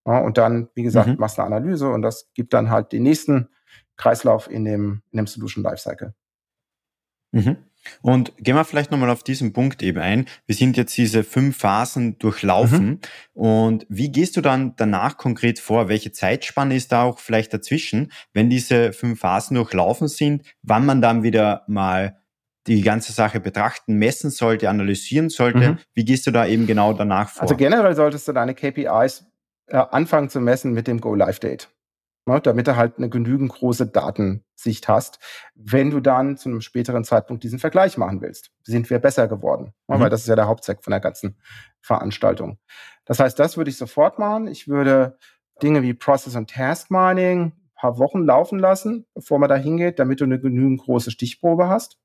Ja, 0.06 0.20
und 0.20 0.38
dann, 0.38 0.70
wie 0.74 0.84
gesagt, 0.84 1.10
mhm. 1.10 1.17
machst 1.17 1.38
eine 1.39 1.48
Analyse 1.48 1.89
und 1.89 2.02
das 2.02 2.32
gibt 2.34 2.54
dann 2.54 2.70
halt 2.70 2.91
den 2.93 3.04
nächsten 3.04 3.50
Kreislauf 3.98 4.50
in 4.50 4.63
dem, 4.63 5.02
in 5.12 5.17
dem 5.17 5.28
Solution 5.28 5.63
Lifecycle. 5.63 6.13
Mhm. 7.32 7.58
Und 8.02 8.34
gehen 8.38 8.56
wir 8.56 8.65
vielleicht 8.65 8.91
nochmal 8.91 9.10
auf 9.10 9.23
diesen 9.23 9.54
Punkt 9.54 9.82
eben 9.84 10.00
ein. 10.00 10.26
Wir 10.45 10.56
sind 10.56 10.78
jetzt 10.78 10.97
diese 10.97 11.23
fünf 11.23 11.58
Phasen 11.58 12.17
durchlaufen. 12.19 12.88
Mhm. 12.88 13.00
Und 13.34 13.86
wie 13.89 14.12
gehst 14.12 14.38
du 14.38 14.41
dann 14.41 14.76
danach 14.78 15.17
konkret 15.17 15.60
vor? 15.60 15.89
Welche 15.89 16.12
Zeitspanne 16.12 16.76
ist 16.76 16.91
da 16.91 17.04
auch 17.04 17.19
vielleicht 17.19 17.54
dazwischen, 17.54 18.12
wenn 18.34 18.50
diese 18.50 18.93
fünf 18.93 19.19
Phasen 19.19 19.56
durchlaufen 19.56 20.08
sind, 20.08 20.43
wann 20.62 20.86
man 20.86 21.02
dann 21.02 21.23
wieder 21.23 21.63
mal 21.67 22.17
die 22.67 22.82
ganze 22.82 23.13
Sache 23.13 23.39
betrachten, 23.39 23.95
messen 23.95 24.30
sollte, 24.30 24.69
analysieren 24.69 25.30
sollte? 25.30 25.71
Mhm. 25.71 25.78
Wie 25.93 26.06
gehst 26.06 26.28
du 26.28 26.32
da 26.32 26.45
eben 26.45 26.67
genau 26.67 26.93
danach 26.93 27.30
vor? 27.30 27.43
Also 27.43 27.56
generell 27.56 27.95
solltest 27.95 28.28
du 28.28 28.34
deine 28.34 28.54
KPIs 28.54 29.26
äh, 29.67 29.78
anfangen 29.78 30.30
zu 30.30 30.39
messen 30.39 30.73
mit 30.73 30.88
dem 30.88 31.00
Go-Live-Date. 31.00 31.69
Ne, 32.28 32.42
damit 32.42 32.68
du 32.68 32.76
halt 32.76 32.98
eine 32.98 33.08
genügend 33.08 33.54
große 33.54 33.88
Datensicht 33.88 34.90
hast, 34.90 35.20
wenn 35.56 35.92
du 35.92 36.02
dann 36.02 36.36
zu 36.36 36.50
einem 36.50 36.60
späteren 36.60 37.06
Zeitpunkt 37.06 37.42
diesen 37.42 37.58
Vergleich 37.58 37.98
machen 37.98 38.20
willst. 38.20 38.52
Sind 38.63 38.90
wir 38.90 39.00
besser 39.00 39.30
geworden? 39.30 39.74
Ne, 39.88 39.96
mhm. 39.96 40.02
Weil 40.02 40.10
das 40.10 40.22
ist 40.22 40.28
ja 40.28 40.36
der 40.36 40.48
Hauptzweck 40.48 40.84
von 40.84 40.92
der 40.92 41.00
ganzen 41.00 41.38
Veranstaltung. 41.80 42.60
Das 43.06 43.22
heißt, 43.22 43.40
das 43.40 43.56
würde 43.56 43.70
ich 43.70 43.78
sofort 43.78 44.20
machen. 44.20 44.48
Ich 44.48 44.68
würde 44.68 45.18
Dinge 45.63 45.84
wie 45.84 45.94
Process 45.94 46.36
und 46.36 46.50
Task 46.50 46.92
Mining 46.92 47.44
ein 47.46 47.72
paar 47.76 47.98
Wochen 47.98 48.26
laufen 48.26 48.60
lassen, 48.60 49.06
bevor 49.13 49.40
man 49.40 49.48
da 49.48 49.56
hingeht, 49.56 49.98
damit 49.98 50.20
du 50.20 50.26
eine 50.26 50.38
genügend 50.38 50.82
große 50.82 51.12
Stichprobe 51.12 51.70
hast 51.70 51.98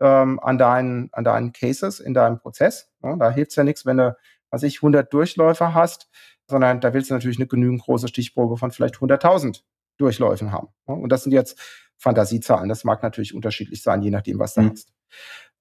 ähm, 0.00 0.40
an, 0.40 0.56
deinen, 0.56 1.10
an 1.12 1.24
deinen 1.24 1.52
Cases 1.52 2.00
in 2.00 2.14
deinem 2.14 2.38
Prozess. 2.38 2.90
Ja, 3.02 3.16
da 3.16 3.30
hilft 3.30 3.50
es 3.50 3.56
ja 3.56 3.64
nichts, 3.64 3.84
wenn 3.84 3.98
du, 3.98 4.16
was 4.50 4.62
ich, 4.62 4.76
100 4.76 5.12
Durchläufer 5.12 5.74
hast, 5.74 6.08
sondern 6.48 6.80
da 6.80 6.94
willst 6.94 7.10
du 7.10 7.14
natürlich 7.14 7.38
eine 7.38 7.46
genügend 7.46 7.82
große 7.82 8.08
Stichprobe 8.08 8.56
von 8.56 8.70
vielleicht 8.70 8.96
100.000 8.96 9.62
Durchläufen 9.98 10.52
haben. 10.52 10.68
Und 10.84 11.10
das 11.10 11.24
sind 11.24 11.32
jetzt 11.32 11.60
Fantasiezahlen. 11.96 12.68
Das 12.68 12.84
mag 12.84 13.02
natürlich 13.02 13.34
unterschiedlich 13.34 13.82
sein, 13.82 14.02
je 14.02 14.10
nachdem, 14.10 14.38
was 14.38 14.54
du 14.54 14.62
mhm. 14.62 14.70
hast. 14.70 14.92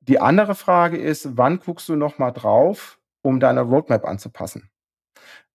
Die 0.01 0.19
andere 0.19 0.55
Frage 0.55 0.97
ist, 0.97 1.37
wann 1.37 1.59
guckst 1.59 1.89
du 1.89 1.95
nochmal 1.95 2.31
drauf, 2.31 2.99
um 3.23 3.39
deine 3.39 3.61
Roadmap 3.61 4.05
anzupassen? 4.05 4.69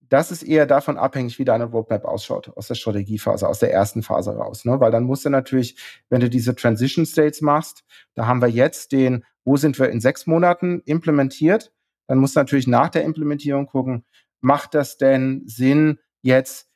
Das 0.00 0.30
ist 0.30 0.42
eher 0.42 0.66
davon 0.66 0.98
abhängig, 0.98 1.38
wie 1.38 1.46
deine 1.46 1.64
Roadmap 1.64 2.04
ausschaut, 2.04 2.54
aus 2.54 2.68
der 2.68 2.74
Strategiephase, 2.74 3.48
aus 3.48 3.60
der 3.60 3.72
ersten 3.72 4.02
Phase 4.02 4.36
raus. 4.36 4.66
Ne? 4.66 4.78
Weil 4.78 4.90
dann 4.90 5.04
musst 5.04 5.24
du 5.24 5.30
natürlich, 5.30 5.78
wenn 6.10 6.20
du 6.20 6.28
diese 6.28 6.54
Transition 6.54 7.06
States 7.06 7.40
machst, 7.40 7.84
da 8.14 8.26
haben 8.26 8.42
wir 8.42 8.48
jetzt 8.48 8.92
den, 8.92 9.24
wo 9.44 9.56
sind 9.56 9.78
wir 9.78 9.88
in 9.88 10.02
sechs 10.02 10.26
Monaten 10.26 10.82
implementiert, 10.84 11.72
dann 12.08 12.18
musst 12.18 12.36
du 12.36 12.40
natürlich 12.40 12.66
nach 12.66 12.90
der 12.90 13.04
Implementierung 13.04 13.66
gucken, 13.66 14.04
macht 14.42 14.74
das 14.74 14.98
denn 14.98 15.42
Sinn, 15.46 15.98
jetzt 16.20 16.68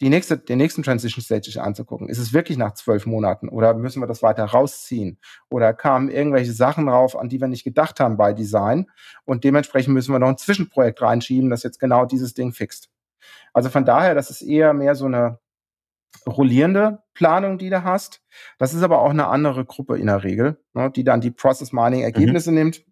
die 0.00 0.08
nächste, 0.08 0.36
den 0.36 0.58
nächsten 0.58 0.82
Transition 0.82 1.22
Stage 1.22 1.62
anzugucken? 1.62 2.08
Ist 2.08 2.18
es 2.18 2.32
wirklich 2.32 2.58
nach 2.58 2.74
zwölf 2.74 3.06
Monaten 3.06 3.48
oder 3.48 3.74
müssen 3.74 4.02
wir 4.02 4.08
das 4.08 4.22
weiter 4.22 4.44
rausziehen? 4.44 5.20
Oder 5.48 5.72
kamen 5.74 6.08
irgendwelche 6.08 6.52
Sachen 6.52 6.86
drauf, 6.86 7.16
an 7.16 7.28
die 7.28 7.40
wir 7.40 7.46
nicht 7.46 7.62
gedacht 7.62 8.00
haben 8.00 8.16
bei 8.16 8.32
Design? 8.32 8.90
Und 9.24 9.44
dementsprechend 9.44 9.94
müssen 9.94 10.12
wir 10.12 10.18
noch 10.18 10.28
ein 10.28 10.38
Zwischenprojekt 10.38 11.00
reinschieben, 11.00 11.50
das 11.50 11.62
jetzt 11.62 11.78
genau 11.78 12.04
dieses 12.04 12.34
Ding 12.34 12.52
fixt. 12.52 12.90
Also 13.52 13.68
von 13.68 13.84
daher, 13.84 14.16
das 14.16 14.30
ist 14.30 14.42
eher 14.42 14.72
mehr 14.72 14.96
so 14.96 15.04
eine 15.04 15.38
rollierende 16.26 17.02
Planung, 17.14 17.58
die 17.58 17.70
du 17.70 17.84
hast. 17.84 18.22
Das 18.58 18.74
ist 18.74 18.82
aber 18.82 19.00
auch 19.00 19.10
eine 19.10 19.28
andere 19.28 19.64
Gruppe 19.64 19.98
in 19.98 20.06
der 20.06 20.24
Regel, 20.24 20.60
ne, 20.74 20.90
die 20.90 21.04
dann 21.04 21.20
die 21.20 21.30
Process 21.30 21.72
Mining 21.72 22.02
Ergebnisse 22.02 22.50
mhm. 22.50 22.56
nimmt 22.56 22.84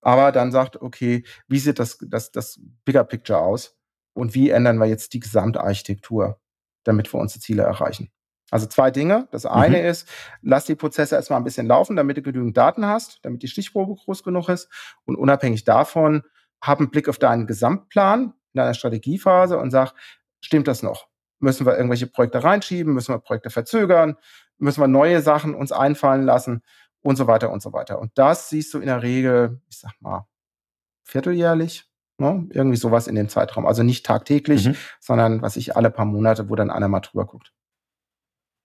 aber 0.00 0.32
dann 0.32 0.52
sagt, 0.52 0.80
okay, 0.80 1.24
wie 1.48 1.58
sieht 1.58 1.78
das, 1.78 1.98
das, 2.00 2.30
das 2.30 2.60
Bigger 2.84 3.04
Picture 3.04 3.40
aus 3.40 3.76
und 4.14 4.34
wie 4.34 4.50
ändern 4.50 4.78
wir 4.78 4.86
jetzt 4.86 5.12
die 5.12 5.20
Gesamtarchitektur, 5.20 6.40
damit 6.84 7.12
wir 7.12 7.20
unsere 7.20 7.40
Ziele 7.40 7.62
erreichen. 7.62 8.10
Also 8.50 8.66
zwei 8.66 8.90
Dinge. 8.90 9.26
Das 9.32 9.44
eine 9.44 9.78
mhm. 9.78 9.86
ist, 9.86 10.08
lass 10.40 10.66
die 10.66 10.76
Prozesse 10.76 11.16
erstmal 11.16 11.40
ein 11.40 11.44
bisschen 11.44 11.66
laufen, 11.66 11.96
damit 11.96 12.16
du 12.16 12.22
genügend 12.22 12.56
Daten 12.56 12.86
hast, 12.86 13.18
damit 13.22 13.42
die 13.42 13.48
Stichprobe 13.48 13.94
groß 13.96 14.22
genug 14.22 14.48
ist. 14.48 14.68
Und 15.04 15.16
unabhängig 15.16 15.64
davon, 15.64 16.22
hab 16.60 16.78
einen 16.78 16.90
Blick 16.90 17.08
auf 17.08 17.18
deinen 17.18 17.46
Gesamtplan 17.46 18.32
in 18.52 18.58
deiner 18.58 18.74
Strategiephase 18.74 19.58
und 19.58 19.70
sag, 19.70 19.92
stimmt 20.40 20.68
das 20.68 20.82
noch? 20.82 21.08
Müssen 21.40 21.66
wir 21.66 21.76
irgendwelche 21.76 22.06
Projekte 22.06 22.42
reinschieben? 22.42 22.94
Müssen 22.94 23.14
wir 23.14 23.18
Projekte 23.18 23.50
verzögern? 23.50 24.16
Müssen 24.58 24.80
wir 24.80 24.88
neue 24.88 25.20
Sachen 25.20 25.54
uns 25.54 25.72
einfallen 25.72 26.24
lassen? 26.24 26.62
Und 27.06 27.16
so 27.16 27.26
weiter 27.26 27.50
und 27.50 27.62
so 27.62 27.72
weiter. 27.72 28.00
Und 28.00 28.10
das 28.16 28.50
siehst 28.50 28.74
du 28.74 28.80
in 28.80 28.86
der 28.86 29.02
Regel, 29.02 29.60
ich 29.68 29.78
sag 29.78 29.92
mal, 30.00 30.26
vierteljährlich, 31.04 31.84
ne? 32.18 32.46
irgendwie 32.50 32.76
sowas 32.76 33.06
in 33.06 33.14
dem 33.14 33.28
Zeitraum. 33.28 33.64
Also 33.64 33.82
nicht 33.82 34.04
tagtäglich, 34.04 34.66
mhm. 34.66 34.76
sondern 35.00 35.40
was 35.40 35.56
ich 35.56 35.76
alle 35.76 35.90
paar 35.90 36.04
Monate, 36.04 36.48
wo 36.48 36.56
dann 36.56 36.70
einer 36.70 36.88
mal 36.88 37.00
drüber 37.00 37.26
guckt. 37.26 37.52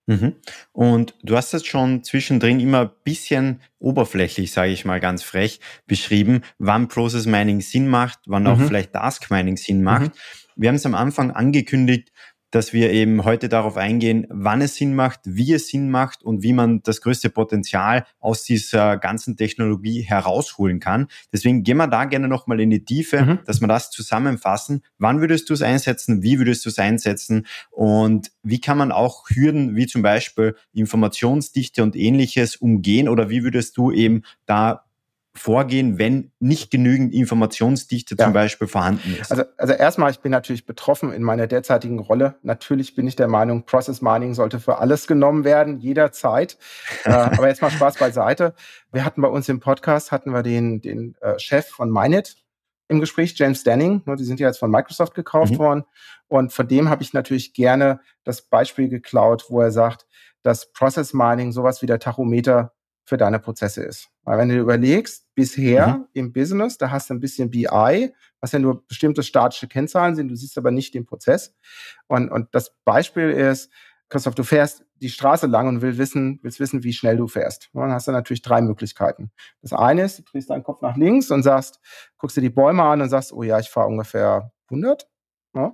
Mhm. 0.07 0.37
Und 0.71 1.13
du 1.21 1.37
hast 1.37 1.53
es 1.53 1.65
schon 1.65 2.03
zwischendrin 2.03 2.59
immer 2.59 2.81
ein 2.81 2.91
bisschen 3.03 3.61
oberflächlich, 3.77 4.51
sage 4.51 4.71
ich 4.71 4.85
mal 4.85 4.99
ganz 4.99 5.21
frech, 5.21 5.59
beschrieben, 5.85 6.41
wann 6.57 6.87
Process 6.87 7.27
Mining 7.27 7.61
Sinn 7.61 7.87
macht, 7.87 8.19
wann 8.25 8.47
auch 8.47 8.57
mhm. 8.57 8.67
vielleicht 8.67 8.93
Task 8.93 9.29
Mining 9.29 9.57
Sinn 9.57 9.83
macht. 9.83 10.07
Mhm. 10.07 10.11
Wir 10.55 10.69
haben 10.69 10.75
es 10.75 10.85
am 10.87 10.95
Anfang 10.95 11.31
angekündigt, 11.31 12.11
dass 12.51 12.73
wir 12.73 12.91
eben 12.91 13.23
heute 13.23 13.49
darauf 13.49 13.77
eingehen, 13.77 14.27
wann 14.29 14.61
es 14.61 14.75
Sinn 14.75 14.93
macht, 14.93 15.21
wie 15.23 15.53
es 15.53 15.69
Sinn 15.69 15.89
macht 15.89 16.23
und 16.23 16.43
wie 16.43 16.53
man 16.53 16.83
das 16.83 17.01
größte 17.01 17.29
Potenzial 17.29 18.05
aus 18.19 18.43
dieser 18.43 18.97
ganzen 18.97 19.37
Technologie 19.37 20.01
herausholen 20.01 20.79
kann. 20.79 21.07
Deswegen 21.31 21.63
gehen 21.63 21.77
wir 21.77 21.87
da 21.87 22.05
gerne 22.05 22.27
nochmal 22.27 22.59
in 22.59 22.69
die 22.69 22.85
Tiefe, 22.85 23.21
mhm. 23.21 23.39
dass 23.45 23.61
wir 23.61 23.67
das 23.67 23.89
zusammenfassen. 23.89 24.83
Wann 24.97 25.21
würdest 25.21 25.49
du 25.49 25.53
es 25.53 25.61
einsetzen? 25.61 26.21
Wie 26.21 26.37
würdest 26.37 26.65
du 26.65 26.69
es 26.69 26.77
einsetzen? 26.77 27.47
Und 27.71 28.31
wie 28.43 28.59
kann 28.59 28.77
man 28.77 28.91
auch 28.91 29.29
Hürden 29.29 29.75
wie 29.75 29.87
zum 29.87 30.01
Beispiel 30.01 30.55
Informationsdichte 30.73 31.81
und 31.81 31.95
ähnliches 31.95 32.57
umgehen? 32.57 33.07
Oder 33.07 33.29
wie 33.29 33.43
würdest 33.43 33.77
du 33.77 33.91
eben 33.91 34.23
da 34.45 34.85
vorgehen, 35.33 35.97
wenn 35.97 36.31
nicht 36.39 36.71
genügend 36.71 37.13
Informationsdichte 37.13 38.15
ja. 38.17 38.25
zum 38.25 38.33
Beispiel 38.33 38.67
vorhanden 38.67 39.15
ist? 39.19 39.31
Also, 39.31 39.43
also 39.57 39.73
erstmal, 39.73 40.11
ich 40.11 40.19
bin 40.19 40.31
natürlich 40.31 40.65
betroffen 40.65 41.13
in 41.13 41.23
meiner 41.23 41.47
derzeitigen 41.47 41.99
Rolle. 41.99 42.35
Natürlich 42.43 42.95
bin 42.95 43.07
ich 43.07 43.15
der 43.15 43.27
Meinung, 43.27 43.65
Process 43.65 44.01
Mining 44.01 44.33
sollte 44.33 44.59
für 44.59 44.79
alles 44.79 45.07
genommen 45.07 45.43
werden, 45.43 45.79
jederzeit. 45.79 46.57
äh, 47.05 47.11
aber 47.11 47.47
jetzt 47.47 47.61
mal 47.61 47.71
Spaß 47.71 47.97
beiseite. 47.97 48.53
Wir 48.91 49.05
hatten 49.05 49.21
bei 49.21 49.29
uns 49.29 49.47
im 49.47 49.59
Podcast, 49.59 50.11
hatten 50.11 50.31
wir 50.31 50.43
den, 50.43 50.81
den 50.81 51.15
äh, 51.21 51.39
Chef 51.39 51.67
von 51.67 51.89
Minet 51.89 52.35
im 52.89 52.99
Gespräch, 52.99 53.33
James 53.37 53.63
Denning. 53.63 54.01
Ne, 54.05 54.17
die 54.17 54.25
sind 54.25 54.39
ja 54.39 54.47
jetzt 54.47 54.59
von 54.59 54.69
Microsoft 54.69 55.15
gekauft 55.15 55.53
mhm. 55.53 55.59
worden. 55.59 55.83
Und 56.27 56.51
von 56.51 56.67
dem 56.67 56.89
habe 56.89 57.03
ich 57.03 57.13
natürlich 57.13 57.53
gerne 57.53 58.01
das 58.25 58.41
Beispiel 58.41 58.89
geklaut, 58.89 59.45
wo 59.49 59.61
er 59.61 59.71
sagt, 59.71 60.05
dass 60.43 60.71
Process 60.73 61.13
Mining 61.13 61.51
sowas 61.51 61.81
wie 61.81 61.85
der 61.85 61.99
Tachometer 61.99 62.73
für 63.05 63.17
deine 63.17 63.39
Prozesse 63.39 63.83
ist. 63.83 64.09
Weil 64.23 64.37
wenn 64.37 64.49
du 64.49 64.57
überlegst, 64.57 65.27
bisher 65.35 65.87
mhm. 65.87 66.07
im 66.13 66.33
Business, 66.33 66.77
da 66.77 66.91
hast 66.91 67.09
du 67.09 67.15
ein 67.15 67.19
bisschen 67.19 67.49
BI, 67.49 68.13
was 68.39 68.51
ja 68.51 68.59
nur 68.59 68.85
bestimmte 68.87 69.23
statische 69.23 69.67
Kennzahlen 69.67 70.15
sind, 70.15 70.29
du 70.29 70.35
siehst 70.35 70.57
aber 70.57 70.71
nicht 70.71 70.93
den 70.93 71.05
Prozess. 71.05 71.53
Und, 72.07 72.29
und 72.29 72.49
das 72.51 72.75
Beispiel 72.83 73.29
ist, 73.29 73.71
Christoph, 74.09 74.35
du 74.35 74.43
fährst 74.43 74.85
die 74.95 75.09
Straße 75.09 75.47
lang 75.47 75.67
und 75.67 75.81
willst 75.81 75.97
wissen, 75.97 76.39
willst 76.43 76.59
wissen, 76.59 76.83
wie 76.83 76.93
schnell 76.93 77.17
du 77.17 77.27
fährst. 77.27 77.69
Und 77.73 77.81
dann 77.81 77.91
hast 77.91 78.07
du 78.07 78.11
natürlich 78.11 78.41
drei 78.41 78.61
Möglichkeiten. 78.61 79.31
Das 79.61 79.73
eine 79.73 80.03
ist, 80.03 80.19
du 80.19 80.23
drehst 80.23 80.49
deinen 80.49 80.63
Kopf 80.63 80.81
nach 80.81 80.97
links 80.97 81.31
und 81.31 81.43
sagst, 81.43 81.79
guckst 82.17 82.35
dir 82.35 82.41
die 82.41 82.49
Bäume 82.49 82.83
an 82.83 83.01
und 83.01 83.09
sagst, 83.09 83.31
oh 83.31 83.41
ja, 83.41 83.57
ich 83.57 83.69
fahre 83.69 83.87
ungefähr 83.87 84.51
100. 84.69 85.07
Ja. 85.55 85.73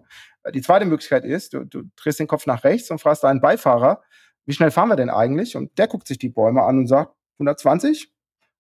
Die 0.54 0.62
zweite 0.62 0.86
Möglichkeit 0.86 1.26
ist, 1.26 1.54
du, 1.54 1.66
du 1.66 1.84
drehst 1.96 2.20
den 2.20 2.28
Kopf 2.28 2.46
nach 2.46 2.64
rechts 2.64 2.90
und 2.92 3.02
fragst 3.02 3.24
deinen 3.24 3.42
Beifahrer, 3.42 4.02
wie 4.46 4.54
schnell 4.54 4.72
fahren 4.72 4.90
wir 4.90 4.96
denn 4.96 5.10
eigentlich? 5.10 5.58
Und 5.58 5.78
der 5.78 5.88
guckt 5.88 6.08
sich 6.08 6.18
die 6.20 6.30
Bäume 6.30 6.62
an 6.62 6.78
und 6.78 6.88
sagt, 6.88 7.14
120. 7.40 8.12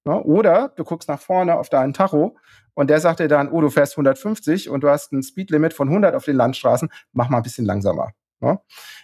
Ja. 0.06 0.22
Oder 0.22 0.70
du 0.76 0.84
guckst 0.84 1.10
nach 1.10 1.20
vorne 1.20 1.58
auf 1.58 1.70
deinen 1.70 1.94
Tacho 1.94 2.38
und 2.74 2.90
der 2.90 3.00
sagt 3.02 3.20
dir 3.20 3.28
dann, 3.28 3.50
oh, 3.50 3.60
du 3.60 3.70
fährst 3.70 3.94
150 3.94 4.70
und 4.70 4.82
du 4.82 4.90
hast 4.90 5.12
ein 5.12 5.22
Speedlimit 5.22 5.74
von 5.74 5.90
100 5.90 6.16
auf 6.16 6.26
den 6.26 6.36
Landstraßen, 6.36 6.90
mach 7.12 7.30
mal 7.30 7.38
ein 7.38 7.44
bisschen 7.44 7.66
langsamer. 7.66 8.12
Ja. 8.42 8.62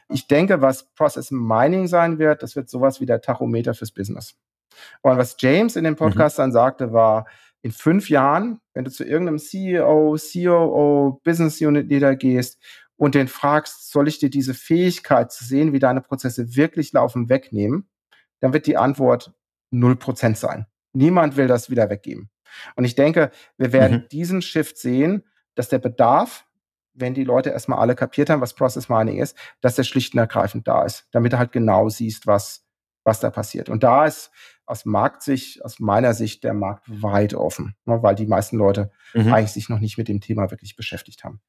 Ich 0.10 0.28
denke, 0.28 0.62
was 0.62 0.94
Process 0.94 1.32
Mining 1.32 1.88
sein 1.88 2.20
wird, 2.20 2.44
das 2.44 2.56
wird 2.56 2.70
sowas 2.70 3.02
wie 3.02 3.06
der 3.06 3.20
Tachometer 3.20 3.74
fürs 3.74 3.92
Business. 3.92 4.36
Und 5.02 5.18
was 5.18 5.36
James 5.40 5.76
in 5.76 5.84
dem 5.84 5.94
mhm. 5.94 5.98
Podcast 5.98 6.38
mhm. 6.38 6.44
dann 6.44 6.52
sagte, 6.52 6.94
war, 6.94 7.26
in 7.62 7.72
fünf 7.72 8.10
Jahren, 8.10 8.60
wenn 8.74 8.84
du 8.84 8.92
zu 8.92 9.04
irgendeinem 9.06 9.40
CEO, 9.40 10.18
COO, 10.18 11.22
Business 11.24 11.62
Unit 11.62 11.90
Leader 11.90 12.16
gehst 12.16 12.62
und 12.98 13.16
den 13.16 13.28
fragst, 13.28 13.90
soll 13.92 14.08
ich 14.08 14.20
dir 14.20 14.30
diese 14.30 14.54
Fähigkeit 14.54 15.32
zu 15.32 15.46
sehen, 15.46 15.74
wie 15.74 15.80
deine 15.80 16.02
Prozesse 16.02 16.56
wirklich 16.56 16.92
laufen, 16.92 17.30
wegnehmen, 17.30 17.90
dann 18.42 18.54
wird 18.54 18.68
die 18.68 18.78
Antwort 18.78 19.34
null 19.74 19.96
Prozent 19.96 20.38
sein. 20.38 20.66
Niemand 20.94 21.38
will 21.38 21.48
das 21.48 21.70
wieder 21.70 21.90
weggeben. 21.90 22.30
Und 22.76 22.86
ich 22.86 22.96
denke, 22.96 23.32
wir 23.58 23.74
werden 23.74 24.04
mhm. 24.04 24.10
diesen 24.10 24.42
Shift 24.42 24.78
sehen, 24.78 25.24
dass 25.56 25.70
der 25.70 25.80
Bedarf 25.80 26.46
wenn 26.94 27.14
die 27.14 27.24
Leute 27.24 27.50
erstmal 27.50 27.80
alle 27.80 27.96
kapiert 27.96 28.30
haben, 28.30 28.42
was 28.42 28.54
Process 28.54 28.90
Mining 28.90 29.18
ist, 29.18 29.38
dass 29.62 29.76
der 29.76 29.84
schlicht 29.84 30.14
und 30.14 30.20
ergreifend 30.20 30.68
da 30.68 30.84
ist, 30.84 31.08
damit 31.12 31.34
du 31.34 31.38
halt 31.38 31.52
genau 31.52 31.90
siehst, 31.90 32.28
was, 32.28 32.66
was 33.04 33.20
da 33.20 33.30
passiert. 33.30 33.70
Und 33.70 33.84
da 33.84 34.06
ist 34.06 34.32
aus 34.66 34.86
Marktsicht, 34.86 35.64
aus 35.66 35.80
meiner 35.80 36.14
Sicht 36.14 36.44
der 36.44 36.54
Markt 36.54 36.84
weit 36.88 37.34
offen, 37.34 37.76
ne, 37.86 38.02
weil 38.02 38.16
die 38.16 38.28
meisten 38.28 38.58
Leute 38.58 38.92
mhm. 39.14 39.34
eigentlich 39.34 39.52
sich 39.52 39.70
noch 39.70 39.80
nicht 39.80 39.98
mit 39.98 40.08
dem 40.08 40.22
Thema 40.22 40.52
wirklich 40.52 40.76
beschäftigt 40.76 41.24
haben. 41.24 41.42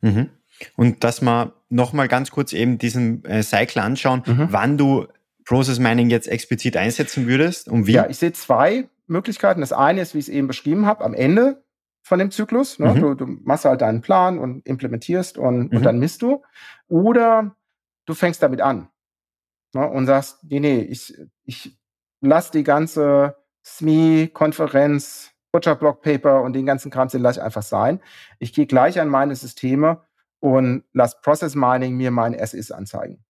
Mhm. 0.00 0.30
Und 0.76 1.04
dass 1.04 1.20
wir 1.20 1.54
nochmal 1.68 2.08
ganz 2.08 2.30
kurz 2.30 2.52
eben 2.52 2.78
diesen 2.78 3.24
äh, 3.24 3.42
Cycle 3.42 3.82
anschauen, 3.82 4.22
mhm. 4.26 4.48
wann 4.50 4.78
du 4.78 5.06
Process 5.44 5.78
Mining 5.78 6.10
jetzt 6.10 6.28
explizit 6.28 6.76
einsetzen 6.76 7.26
würdest 7.26 7.68
und 7.68 7.86
wie? 7.86 7.92
Ja, 7.92 8.08
ich 8.08 8.18
sehe 8.18 8.32
zwei 8.32 8.88
Möglichkeiten. 9.06 9.60
Das 9.60 9.72
eine 9.72 10.00
ist, 10.00 10.14
wie 10.14 10.18
ich 10.18 10.28
es 10.28 10.34
eben 10.34 10.46
beschrieben 10.46 10.86
habe, 10.86 11.04
am 11.04 11.14
Ende 11.14 11.62
von 12.02 12.18
dem 12.18 12.30
Zyklus. 12.30 12.78
Ne? 12.78 12.94
Mhm. 12.94 13.00
Du, 13.00 13.14
du, 13.14 13.26
machst 13.26 13.64
halt 13.64 13.80
deinen 13.80 14.00
Plan 14.00 14.38
und 14.38 14.66
implementierst 14.66 15.38
und, 15.38 15.70
mhm. 15.70 15.76
und 15.76 15.82
dann 15.84 15.98
misst 15.98 16.22
du. 16.22 16.42
Oder 16.88 17.56
du 18.06 18.14
fängst 18.14 18.42
damit 18.42 18.60
an 18.60 18.88
ne? 19.74 19.88
und 19.88 20.06
sagst, 20.06 20.38
nee, 20.44 20.60
nee, 20.60 20.80
ich, 20.80 21.16
ich 21.44 21.78
lass 22.20 22.50
die 22.50 22.64
ganze 22.64 23.36
SME-Konferenz, 23.64 25.30
Butcher 25.52 25.76
Block 25.76 26.02
Paper 26.02 26.42
und 26.42 26.54
den 26.54 26.66
ganzen 26.66 26.90
Kram, 26.90 27.08
den 27.08 27.22
lasse 27.22 27.40
ich 27.40 27.44
einfach 27.44 27.62
sein. 27.62 28.00
Ich 28.38 28.52
gehe 28.52 28.66
gleich 28.66 28.98
an 29.00 29.08
meine 29.08 29.36
Systeme 29.36 30.02
und 30.40 30.84
lass 30.92 31.20
Process 31.20 31.54
Mining 31.54 31.96
mir 31.96 32.10
mein 32.10 32.34
SIs 32.34 32.72
anzeigen. 32.72 33.24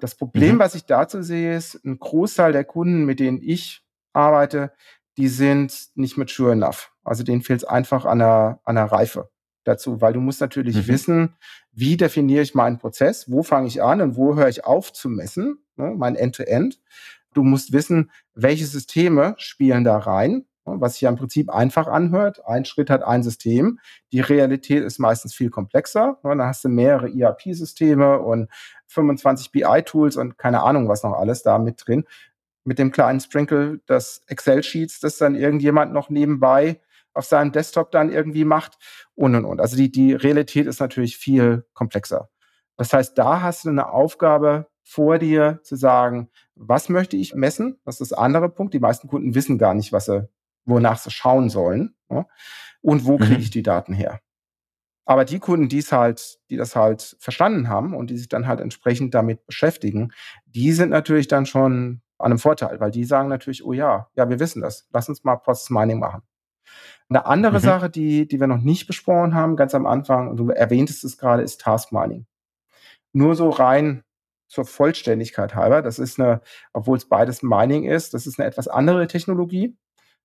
Das 0.00 0.14
Problem, 0.16 0.56
mhm. 0.56 0.58
was 0.58 0.74
ich 0.74 0.86
dazu 0.86 1.22
sehe, 1.22 1.56
ist, 1.56 1.84
ein 1.84 1.98
Großteil 1.98 2.52
der 2.52 2.64
Kunden, 2.64 3.04
mit 3.04 3.20
denen 3.20 3.40
ich 3.42 3.84
arbeite, 4.12 4.72
die 5.16 5.28
sind 5.28 5.88
nicht 5.94 6.16
mature 6.16 6.52
enough. 6.52 6.92
Also 7.04 7.22
denen 7.22 7.42
fehlt 7.42 7.62
es 7.62 7.68
einfach 7.68 8.04
an 8.04 8.18
der, 8.18 8.60
an 8.64 8.76
der 8.76 8.86
Reife 8.86 9.30
dazu, 9.64 10.00
weil 10.00 10.12
du 10.12 10.20
musst 10.20 10.40
natürlich 10.40 10.76
mhm. 10.76 10.88
wissen, 10.88 11.36
wie 11.72 11.96
definiere 11.96 12.42
ich 12.42 12.54
meinen 12.54 12.78
Prozess, 12.78 13.30
wo 13.30 13.42
fange 13.42 13.68
ich 13.68 13.82
an 13.82 14.00
und 14.00 14.16
wo 14.16 14.36
höre 14.36 14.48
ich 14.48 14.64
auf 14.64 14.92
zu 14.92 15.08
messen, 15.08 15.58
ne, 15.76 15.94
mein 15.96 16.16
End-to-End. 16.16 16.74
-End. 16.74 16.80
Du 17.34 17.42
musst 17.42 17.72
wissen, 17.72 18.10
welche 18.34 18.66
Systeme 18.66 19.34
spielen 19.38 19.84
da 19.84 19.98
rein, 19.98 20.46
was 20.64 20.94
sich 20.94 21.02
ja 21.02 21.08
im 21.10 21.16
Prinzip 21.16 21.50
einfach 21.50 21.86
anhört. 21.86 22.46
Ein 22.46 22.64
Schritt 22.64 22.90
hat 22.90 23.02
ein 23.02 23.22
System. 23.22 23.78
Die 24.12 24.20
Realität 24.20 24.82
ist 24.82 24.98
meistens 24.98 25.34
viel 25.34 25.50
komplexer. 25.50 26.18
Ne, 26.22 26.30
dann 26.36 26.42
hast 26.42 26.64
du 26.64 26.68
mehrere 26.68 27.08
ERP-Systeme 27.08 28.20
und 28.20 28.48
25 28.88 29.52
BI-Tools 29.52 30.16
und 30.16 30.38
keine 30.38 30.62
Ahnung, 30.62 30.88
was 30.88 31.02
noch 31.02 31.14
alles 31.14 31.42
da 31.42 31.58
mit 31.58 31.82
drin 31.86 32.04
mit 32.64 32.78
dem 32.78 32.90
kleinen 32.90 33.20
Sprinkle 33.20 33.78
des 33.88 34.22
Excel-Sheets, 34.26 35.00
das 35.00 35.18
dann 35.18 35.34
irgendjemand 35.34 35.92
noch 35.92 36.10
nebenbei 36.10 36.80
auf 37.12 37.26
seinem 37.26 37.52
Desktop 37.52 37.92
dann 37.92 38.10
irgendwie 38.10 38.44
macht 38.44 38.78
und 39.14 39.34
und 39.34 39.44
und. 39.44 39.60
Also 39.60 39.76
die, 39.76 39.90
die 39.90 40.14
Realität 40.14 40.66
ist 40.66 40.80
natürlich 40.80 41.16
viel 41.16 41.64
komplexer. 41.74 42.28
Das 42.76 42.92
heißt, 42.92 43.16
da 43.16 43.40
hast 43.42 43.64
du 43.64 43.68
eine 43.68 43.90
Aufgabe 43.90 44.66
vor 44.82 45.18
dir 45.18 45.60
zu 45.62 45.76
sagen, 45.76 46.28
was 46.56 46.88
möchte 46.88 47.16
ich 47.16 47.34
messen? 47.34 47.78
Das 47.84 48.00
ist 48.00 48.10
das 48.10 48.18
andere 48.18 48.48
Punkt. 48.48 48.74
Die 48.74 48.80
meisten 48.80 49.08
Kunden 49.08 49.34
wissen 49.34 49.58
gar 49.58 49.74
nicht, 49.74 49.92
was 49.92 50.06
sie, 50.06 50.28
wonach 50.64 50.98
sie 50.98 51.10
schauen 51.10 51.50
sollen. 51.50 51.94
Ja? 52.10 52.26
Und 52.80 53.06
wo 53.06 53.16
kriege 53.16 53.34
mhm. 53.34 53.40
ich 53.40 53.50
die 53.50 53.62
Daten 53.62 53.94
her? 53.94 54.20
Aber 55.06 55.24
die 55.24 55.38
Kunden, 55.38 55.68
die 55.68 55.78
es 55.78 55.92
halt, 55.92 56.38
die 56.48 56.56
das 56.56 56.76
halt 56.76 57.16
verstanden 57.18 57.68
haben 57.68 57.94
und 57.94 58.08
die 58.08 58.16
sich 58.16 58.28
dann 58.28 58.46
halt 58.46 58.60
entsprechend 58.60 59.14
damit 59.14 59.44
beschäftigen, 59.46 60.12
die 60.46 60.72
sind 60.72 60.90
natürlich 60.90 61.28
dann 61.28 61.44
schon 61.44 62.00
an 62.18 62.32
einem 62.32 62.38
Vorteil, 62.38 62.80
weil 62.80 62.90
die 62.90 63.04
sagen 63.04 63.28
natürlich, 63.28 63.64
oh 63.64 63.72
ja, 63.72 64.08
ja, 64.14 64.28
wir 64.28 64.40
wissen 64.40 64.62
das. 64.62 64.88
Lass 64.92 65.08
uns 65.08 65.24
mal 65.24 65.36
Process 65.36 65.68
Mining 65.68 65.98
machen. 65.98 66.22
Eine 67.10 67.26
andere 67.26 67.58
mhm. 67.58 67.62
Sache, 67.62 67.90
die, 67.90 68.26
die 68.26 68.40
wir 68.40 68.46
noch 68.46 68.62
nicht 68.62 68.86
besprochen 68.86 69.34
haben, 69.34 69.56
ganz 69.56 69.74
am 69.74 69.86
Anfang, 69.86 70.28
und 70.28 70.38
du 70.38 70.48
erwähntest 70.48 71.04
es 71.04 71.18
gerade, 71.18 71.42
ist 71.42 71.60
Task 71.60 71.92
Mining. 71.92 72.26
Nur 73.12 73.36
so 73.36 73.50
rein 73.50 74.04
zur 74.48 74.64
Vollständigkeit 74.64 75.54
halber, 75.54 75.82
das 75.82 75.98
ist 75.98 76.18
eine, 76.18 76.40
obwohl 76.72 76.96
es 76.96 77.08
beides 77.08 77.42
Mining 77.42 77.84
ist, 77.84 78.14
das 78.14 78.26
ist 78.26 78.38
eine 78.38 78.48
etwas 78.48 78.68
andere 78.68 79.06
Technologie. 79.06 79.76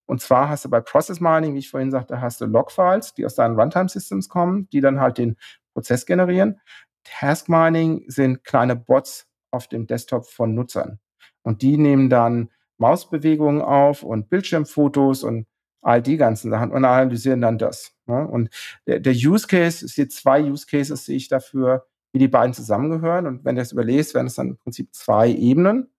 Und 0.09 0.21
zwar 0.21 0.49
hast 0.49 0.65
du 0.65 0.69
bei 0.69 0.81
Process 0.81 1.19
Mining, 1.19 1.53
wie 1.53 1.59
ich 1.59 1.69
vorhin 1.69 1.91
sagte, 1.91 2.19
hast 2.19 2.41
du 2.41 2.45
Logfiles, 2.47 3.13
die 3.13 3.27
aus 3.27 3.35
deinen 3.35 3.59
Runtime 3.59 3.89
Systems 3.89 4.27
kommen, 4.27 4.67
die 4.71 4.81
dann 4.81 4.99
halt 4.99 5.19
den 5.19 5.37
Prozess 5.73 6.07
generieren. 6.07 6.59
Task 7.03 7.47
Mining 7.47 8.05
sind 8.07 8.43
kleine 8.43 8.75
Bots 8.75 9.27
auf 9.51 9.67
dem 9.67 9.85
Desktop 9.85 10.25
von 10.25 10.55
Nutzern. 10.55 10.97
Und 11.43 11.61
die 11.61 11.77
nehmen 11.77 12.09
dann 12.09 12.49
Mausbewegungen 12.79 13.61
auf 13.61 14.01
und 14.01 14.31
Bildschirmfotos 14.31 15.23
und 15.23 15.45
all 15.83 16.01
die 16.01 16.17
ganzen 16.17 16.49
Sachen 16.49 16.71
und 16.71 16.85
analysieren 16.85 17.41
dann 17.41 17.59
das. 17.59 17.93
Ne? 18.07 18.27
Und 18.27 18.49
der, 18.87 19.13
Use 19.13 19.45
Case, 19.45 19.85
es 19.85 19.93
hier 19.93 20.09
zwei 20.09 20.41
Use 20.41 20.65
Cases 20.65 21.05
sehe 21.05 21.17
ich 21.17 21.27
dafür, 21.27 21.85
wie 22.13 22.19
die 22.19 22.27
beiden 22.27 22.55
zusammengehören. 22.55 23.27
Und 23.27 23.45
wenn 23.45 23.55
du 23.55 23.61
das 23.61 23.73
überlegst, 23.73 24.15
wären 24.15 24.25
es 24.25 24.33
dann 24.33 24.47
im 24.47 24.57
Prinzip 24.57 24.89
zwei 24.91 25.29
Ebenen. 25.29 25.91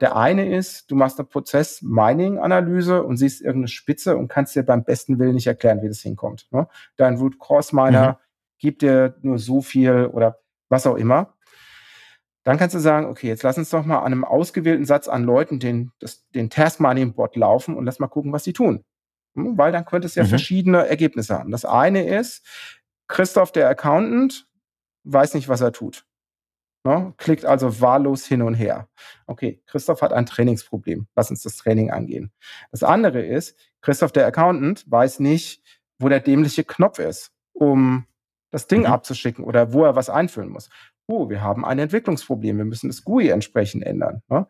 Der 0.00 0.16
eine 0.16 0.54
ist, 0.54 0.90
du 0.90 0.96
machst 0.96 1.18
eine 1.18 1.26
Prozess-Mining-Analyse 1.26 3.04
und 3.04 3.16
siehst 3.16 3.40
irgendeine 3.40 3.68
Spitze 3.68 4.16
und 4.16 4.28
kannst 4.28 4.56
dir 4.56 4.64
beim 4.64 4.84
besten 4.84 5.18
Willen 5.18 5.34
nicht 5.34 5.46
erklären, 5.46 5.82
wie 5.82 5.88
das 5.88 6.00
hinkommt. 6.00 6.48
Ne? 6.50 6.66
Dein 6.96 7.16
Root 7.16 7.38
Cause 7.38 7.74
Miner 7.74 8.12
mhm. 8.12 8.16
gibt 8.58 8.82
dir 8.82 9.16
nur 9.22 9.38
so 9.38 9.62
viel 9.62 10.06
oder 10.06 10.38
was 10.68 10.86
auch 10.86 10.96
immer. 10.96 11.34
Dann 12.42 12.58
kannst 12.58 12.74
du 12.74 12.78
sagen, 12.78 13.06
okay, 13.06 13.28
jetzt 13.28 13.42
lass 13.42 13.56
uns 13.56 13.70
doch 13.70 13.86
mal 13.86 14.00
an 14.00 14.12
einem 14.12 14.24
ausgewählten 14.24 14.84
Satz 14.84 15.08
an 15.08 15.24
Leuten 15.24 15.60
den, 15.60 15.92
das, 16.00 16.28
den 16.30 16.50
Task 16.50 16.80
Mining 16.80 17.14
Bot 17.14 17.36
laufen 17.36 17.76
und 17.76 17.86
lass 17.86 18.00
mal 18.00 18.08
gucken, 18.08 18.32
was 18.32 18.44
sie 18.44 18.52
tun. 18.52 18.84
Hm, 19.34 19.56
weil 19.56 19.72
dann 19.72 19.84
könnte 19.84 20.06
es 20.06 20.14
ja 20.14 20.24
mhm. 20.24 20.28
verschiedene 20.28 20.86
Ergebnisse 20.86 21.38
haben. 21.38 21.50
Das 21.50 21.64
eine 21.64 22.06
ist, 22.06 22.46
Christoph, 23.08 23.52
der 23.52 23.68
Accountant, 23.68 24.46
weiß 25.04 25.34
nicht, 25.34 25.48
was 25.48 25.60
er 25.60 25.72
tut. 25.72 26.04
Ne? 26.84 27.14
Klickt 27.16 27.46
also 27.46 27.80
wahllos 27.80 28.26
hin 28.26 28.42
und 28.42 28.54
her. 28.54 28.88
Okay, 29.26 29.62
Christoph 29.66 30.02
hat 30.02 30.12
ein 30.12 30.26
Trainingsproblem. 30.26 31.06
Lass 31.16 31.30
uns 31.30 31.42
das 31.42 31.56
Training 31.56 31.90
angehen. 31.90 32.30
Das 32.70 32.82
andere 32.82 33.22
ist, 33.22 33.58
Christoph, 33.80 34.12
der 34.12 34.26
Accountant, 34.26 34.84
weiß 34.90 35.20
nicht, 35.20 35.62
wo 35.98 36.08
der 36.08 36.20
dämliche 36.20 36.64
Knopf 36.64 36.98
ist, 36.98 37.32
um 37.54 38.06
das 38.50 38.66
Ding 38.66 38.80
mhm. 38.80 38.86
abzuschicken 38.86 39.44
oder 39.44 39.72
wo 39.72 39.84
er 39.84 39.96
was 39.96 40.10
einfüllen 40.10 40.50
muss. 40.50 40.68
Oh, 41.06 41.30
wir 41.30 41.40
haben 41.40 41.64
ein 41.64 41.78
Entwicklungsproblem, 41.78 42.58
wir 42.58 42.64
müssen 42.64 42.88
das 42.88 43.02
GUI 43.02 43.28
entsprechend 43.28 43.84
ändern. 43.84 44.22
Ne? 44.28 44.46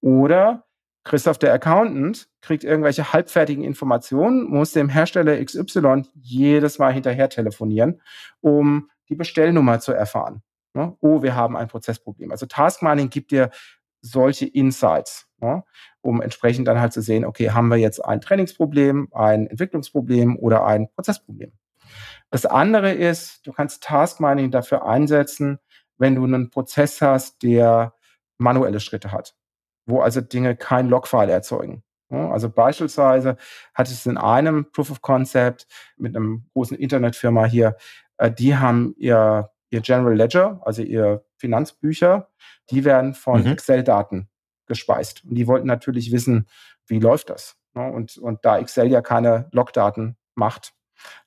Oder 0.00 0.64
Christoph, 1.04 1.38
der 1.38 1.54
Accountant, 1.54 2.28
kriegt 2.42 2.64
irgendwelche 2.64 3.14
halbfertigen 3.14 3.64
Informationen, 3.64 4.44
muss 4.44 4.72
dem 4.72 4.90
Hersteller 4.90 5.42
XY 5.42 6.02
jedes 6.14 6.78
Mal 6.78 6.92
hinterher 6.92 7.30
telefonieren, 7.30 8.02
um 8.40 8.90
die 9.08 9.16
Bestellnummer 9.16 9.80
zu 9.80 9.92
erfahren. 9.92 10.42
Ne? 10.74 10.96
Oh, 11.00 11.22
wir 11.22 11.34
haben 11.34 11.56
ein 11.56 11.68
Prozessproblem. 11.68 12.30
Also 12.30 12.46
Task 12.46 12.82
Mining 12.82 13.10
gibt 13.10 13.30
dir 13.30 13.50
solche 14.00 14.46
Insights, 14.46 15.26
ne? 15.38 15.64
um 16.00 16.22
entsprechend 16.22 16.68
dann 16.68 16.80
halt 16.80 16.92
zu 16.92 17.02
sehen, 17.02 17.24
okay, 17.24 17.50
haben 17.50 17.68
wir 17.68 17.76
jetzt 17.76 18.04
ein 18.04 18.20
Trainingsproblem, 18.20 19.08
ein 19.12 19.46
Entwicklungsproblem 19.46 20.36
oder 20.36 20.64
ein 20.64 20.88
Prozessproblem. 20.94 21.52
Das 22.30 22.46
andere 22.46 22.92
ist, 22.92 23.46
du 23.46 23.52
kannst 23.52 23.82
Task 23.82 24.20
Mining 24.20 24.50
dafür 24.50 24.86
einsetzen, 24.86 25.58
wenn 25.96 26.14
du 26.14 26.24
einen 26.24 26.50
Prozess 26.50 27.00
hast, 27.00 27.42
der 27.42 27.94
manuelle 28.36 28.80
Schritte 28.80 29.10
hat, 29.10 29.34
wo 29.86 30.00
also 30.00 30.20
Dinge 30.20 30.54
kein 30.54 30.88
Logfile 30.88 31.32
erzeugen. 31.32 31.82
Also 32.10 32.48
beispielsweise 32.48 33.36
hatte 33.74 33.92
ich 33.92 33.98
es 33.98 34.06
in 34.06 34.16
einem 34.16 34.70
Proof 34.72 34.90
of 34.90 35.02
Concept 35.02 35.66
mit 35.96 36.16
einem 36.16 36.48
großen 36.54 36.76
Internetfirma 36.76 37.44
hier, 37.44 37.76
äh, 38.16 38.30
die 38.30 38.56
haben 38.56 38.94
ihr, 38.96 39.50
ihr 39.70 39.80
General 39.80 40.14
Ledger, 40.14 40.60
also 40.64 40.82
ihr 40.82 41.24
Finanzbücher, 41.36 42.28
die 42.70 42.84
werden 42.84 43.14
von 43.14 43.42
mhm. 43.42 43.52
Excel-Daten 43.52 44.28
gespeist. 44.66 45.24
Und 45.24 45.34
die 45.34 45.46
wollten 45.46 45.66
natürlich 45.66 46.12
wissen, 46.12 46.48
wie 46.86 46.98
läuft 46.98 47.30
das? 47.30 47.56
Und, 47.74 48.16
und 48.18 48.44
da 48.44 48.58
Excel 48.58 48.88
ja 48.88 49.02
keine 49.02 49.48
Logdaten 49.52 50.16
macht, 50.34 50.72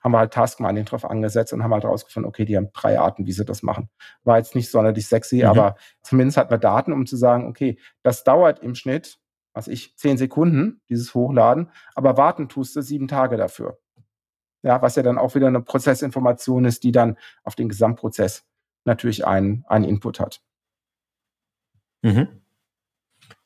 haben 0.02 0.12
wir 0.12 0.20
halt 0.20 0.34
Taskmining 0.34 0.86
drauf 0.86 1.06
angesetzt 1.06 1.54
und 1.54 1.64
haben 1.64 1.74
halt 1.74 1.86
rausgefunden, 1.86 2.28
okay, 2.28 2.46
die 2.46 2.58
haben 2.58 2.72
drei 2.74 3.00
Arten, 3.00 3.26
wie 3.26 3.32
sie 3.32 3.46
das 3.46 3.64
machen. 3.64 3.90
War 4.24 4.38
jetzt 4.38 4.56
nicht 4.56 4.70
sonderlich 4.70 5.08
sexy, 5.08 5.38
mhm. 5.38 5.46
aber 5.46 5.76
zumindest 6.02 6.38
hatten 6.38 6.52
wir 6.52 6.58
Daten, 6.58 6.94
um 6.94 7.06
zu 7.06 7.16
sagen, 7.16 7.48
okay, 7.48 7.80
das 8.04 8.24
dauert 8.24 8.60
im 8.60 8.76
Schnitt, 8.76 9.20
was 9.54 9.68
ich, 9.68 9.96
zehn 9.98 10.18
Sekunden, 10.18 10.82
dieses 10.90 11.14
Hochladen, 11.14 11.72
aber 11.96 12.18
warten 12.18 12.50
tust 12.50 12.76
du 12.76 12.82
sieben 12.82 13.08
Tage 13.08 13.38
dafür. 13.38 13.80
Ja, 14.64 14.82
was 14.82 14.96
ja 14.96 15.04
dann 15.04 15.18
auch 15.18 15.36
wieder 15.36 15.48
eine 15.48 15.62
Prozessinformation 15.62 16.66
ist, 16.66 16.84
die 16.84 16.92
dann 16.92 17.18
auf 17.44 17.56
den 17.56 17.70
Gesamtprozess 17.70 18.46
natürlich 18.86 19.26
einen, 19.26 19.64
einen 19.68 19.86
Input 19.86 20.20
hat. 20.20 20.42
Mhm. 22.04 22.28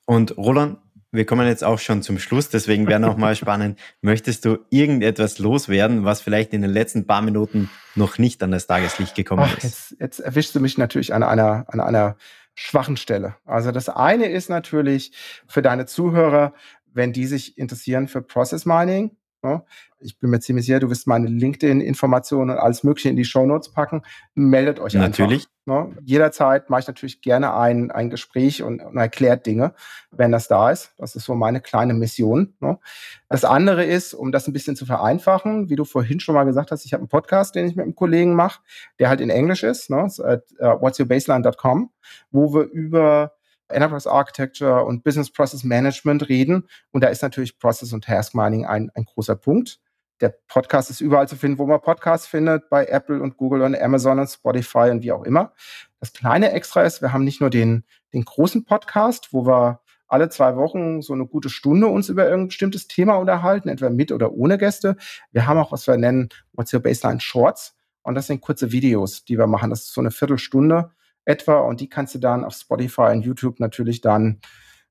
Und 0.05 0.38
Roland, 0.38 0.78
wir 1.11 1.26
kommen 1.26 1.47
jetzt 1.47 1.63
auch 1.63 1.80
schon 1.80 2.01
zum 2.01 2.20
Schluss, 2.20 2.49
deswegen 2.49 2.88
wäre 2.88 2.99
noch 2.99 3.18
mal 3.18 3.36
spannend. 3.36 3.80
Möchtest 4.01 4.45
du 4.45 4.59
irgendetwas 4.70 5.39
loswerden, 5.39 6.03
was 6.03 6.22
vielleicht 6.22 6.53
in 6.53 6.61
den 6.61 6.72
letzten 6.72 7.07
paar 7.07 7.22
Minuten 7.22 7.70
noch 7.95 8.18
nicht 8.18 8.43
an 8.43 8.51
das 8.51 8.68
Tageslicht 8.68 9.16
gekommen 9.16 9.43
Ach, 9.45 9.57
ist? 9.57 9.63
Jetzt, 9.63 9.95
jetzt 9.99 10.20
erwischst 10.20 10.53
du 10.55 10.59
mich 10.59 10.78
natürlich 10.78 11.13
an 11.13 11.24
einer, 11.24 11.66
an 11.70 11.80
einer 11.80 12.18
schwachen 12.53 12.97
Stelle. 12.97 13.36
Also 13.45 13.72
das 13.72 13.89
eine 13.89 14.28
ist 14.28 14.49
natürlich 14.49 15.11
für 15.47 15.61
deine 15.61 15.86
Zuhörer, 15.86 16.53
wenn 16.93 17.13
die 17.13 17.26
sich 17.26 17.57
interessieren 17.57 18.07
für 18.07 18.22
Process 18.22 18.66
Mining? 18.66 19.11
Ich 19.99 20.19
bin 20.19 20.29
mir 20.29 20.39
ziemlich 20.39 20.65
sicher, 20.65 20.79
du 20.79 20.89
wirst 20.89 21.07
meine 21.07 21.27
LinkedIn-Informationen 21.27 22.51
und 22.51 22.57
alles 22.57 22.83
Mögliche 22.83 23.09
in 23.09 23.15
die 23.15 23.25
Show 23.25 23.45
Notes 23.45 23.71
packen. 23.71 24.03
Meldet 24.35 24.79
euch 24.79 24.93
natürlich. 24.93 25.47
einfach. 25.65 25.87
Ne? 25.87 25.97
Jederzeit 26.03 26.69
mache 26.69 26.81
ich 26.81 26.87
natürlich 26.87 27.21
gerne 27.21 27.55
ein, 27.55 27.89
ein 27.89 28.09
Gespräch 28.09 28.61
und, 28.61 28.81
und 28.81 28.97
erklärt 28.97 29.45
Dinge, 29.45 29.73
wenn 30.11 30.31
das 30.31 30.47
da 30.47 30.69
ist. 30.69 30.93
Das 30.97 31.15
ist 31.15 31.25
so 31.25 31.33
meine 31.33 31.59
kleine 31.59 31.93
Mission. 31.93 32.53
Ne? 32.59 32.77
Das 33.29 33.45
andere 33.45 33.83
ist, 33.83 34.13
um 34.13 34.31
das 34.31 34.47
ein 34.47 34.53
bisschen 34.53 34.75
zu 34.75 34.85
vereinfachen, 34.85 35.69
wie 35.69 35.75
du 35.75 35.85
vorhin 35.85 36.19
schon 36.19 36.35
mal 36.35 36.43
gesagt 36.43 36.71
hast, 36.71 36.85
ich 36.85 36.93
habe 36.93 37.01
einen 37.01 37.09
Podcast, 37.09 37.55
den 37.55 37.67
ich 37.67 37.75
mit 37.75 37.83
einem 37.83 37.95
Kollegen 37.95 38.35
mache, 38.35 38.61
der 38.99 39.09
halt 39.09 39.21
in 39.21 39.29
Englisch 39.29 39.63
ist, 39.63 39.89
ne? 39.89 40.03
uh, 40.03 40.65
what'syourbaseline.com, 40.65 41.89
wo 42.31 42.53
wir 42.53 42.63
über 42.65 43.31
Enterprise 43.70 44.09
Architecture 44.09 44.84
und 44.86 45.03
Business 45.03 45.32
Process 45.32 45.63
Management 45.63 46.30
reden. 46.30 46.68
Und 46.91 47.03
da 47.03 47.07
ist 47.07 47.22
natürlich 47.22 47.57
Process 47.59 47.93
und 47.93 48.03
Task 48.03 48.36
Mining 48.36 48.66
ein, 48.66 48.91
ein 48.95 49.05
großer 49.05 49.36
Punkt. 49.36 49.80
Der 50.22 50.34
Podcast 50.47 50.89
ist 50.89 51.01
überall 51.01 51.28
zu 51.28 51.36
finden, 51.36 51.57
wo 51.57 51.66
man 51.66 51.82
Podcasts 51.82 52.26
findet, 52.26 52.70
bei 52.70 52.86
Apple 52.86 53.22
und 53.22 53.36
Google 53.36 53.63
und 53.63 53.76
Amazon 53.76 54.20
und 54.20 54.28
Spotify 54.28 54.89
und 54.89 55.03
wie 55.03 55.11
auch 55.11 55.24
immer. 55.24 55.53
Das 55.99 56.13
kleine 56.13 56.51
Extra 56.51 56.84
ist, 56.84 57.01
wir 57.01 57.11
haben 57.11 57.26
nicht 57.26 57.41
nur 57.41 57.49
den, 57.49 57.84
den 58.13 58.24
großen 58.24 58.63
Podcast, 58.63 59.34
wo 59.34 59.45
wir 59.45 59.82
alle 60.07 60.30
zwei 60.30 60.55
Wochen 60.55 61.01
so 61.01 61.13
eine 61.13 61.26
gute 61.26 61.49
Stunde 61.49 61.88
uns 61.88 62.07
über 62.07 62.24
irgendein 62.24 62.47
bestimmtes 62.47 62.88
Thema 62.88 63.16
unterhalten, 63.16 63.68
entweder 63.68 63.89
mit 63.89 64.11
oder 64.11 64.32
ohne 64.32 64.57
Gäste. 64.57 64.95
Wir 65.32 65.47
haben 65.47 65.57
auch, 65.57 65.72
was 65.74 65.88
wir 65.88 65.97
nennen, 65.97 66.30
What's 66.53 66.74
Your 66.74 66.80
Baseline 66.80 67.20
Shorts. 67.20 67.76
Und 68.03 68.16
das 68.16 68.28
sind 68.28 68.39
kurze 68.39 68.72
Videos, 68.72 69.26
die 69.26 69.38
wir 69.38 69.47
machen. 69.47 69.72
Das 69.72 69.82
ist 69.82 69.93
so 69.93 69.99
eine 69.99 70.11
Viertelstunde 70.11 70.91
etwa 71.26 71.59
und 71.59 71.82
die 71.82 71.89
kannst 71.89 72.15
du 72.15 72.19
dann 72.19 72.43
auf 72.43 72.53
Spotify 72.53 73.11
und 73.11 73.23
YouTube 73.23 73.59
natürlich 73.59 74.01
dann 74.01 74.39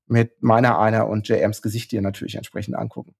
mit 0.07 0.43
meiner 0.43 0.79
einer 0.79 1.07
und 1.07 1.27
JMs 1.27 1.61
Gesicht 1.61 1.91
dir 1.91 2.01
natürlich 2.01 2.35
entsprechend 2.35 2.75
angucken. 2.75 3.15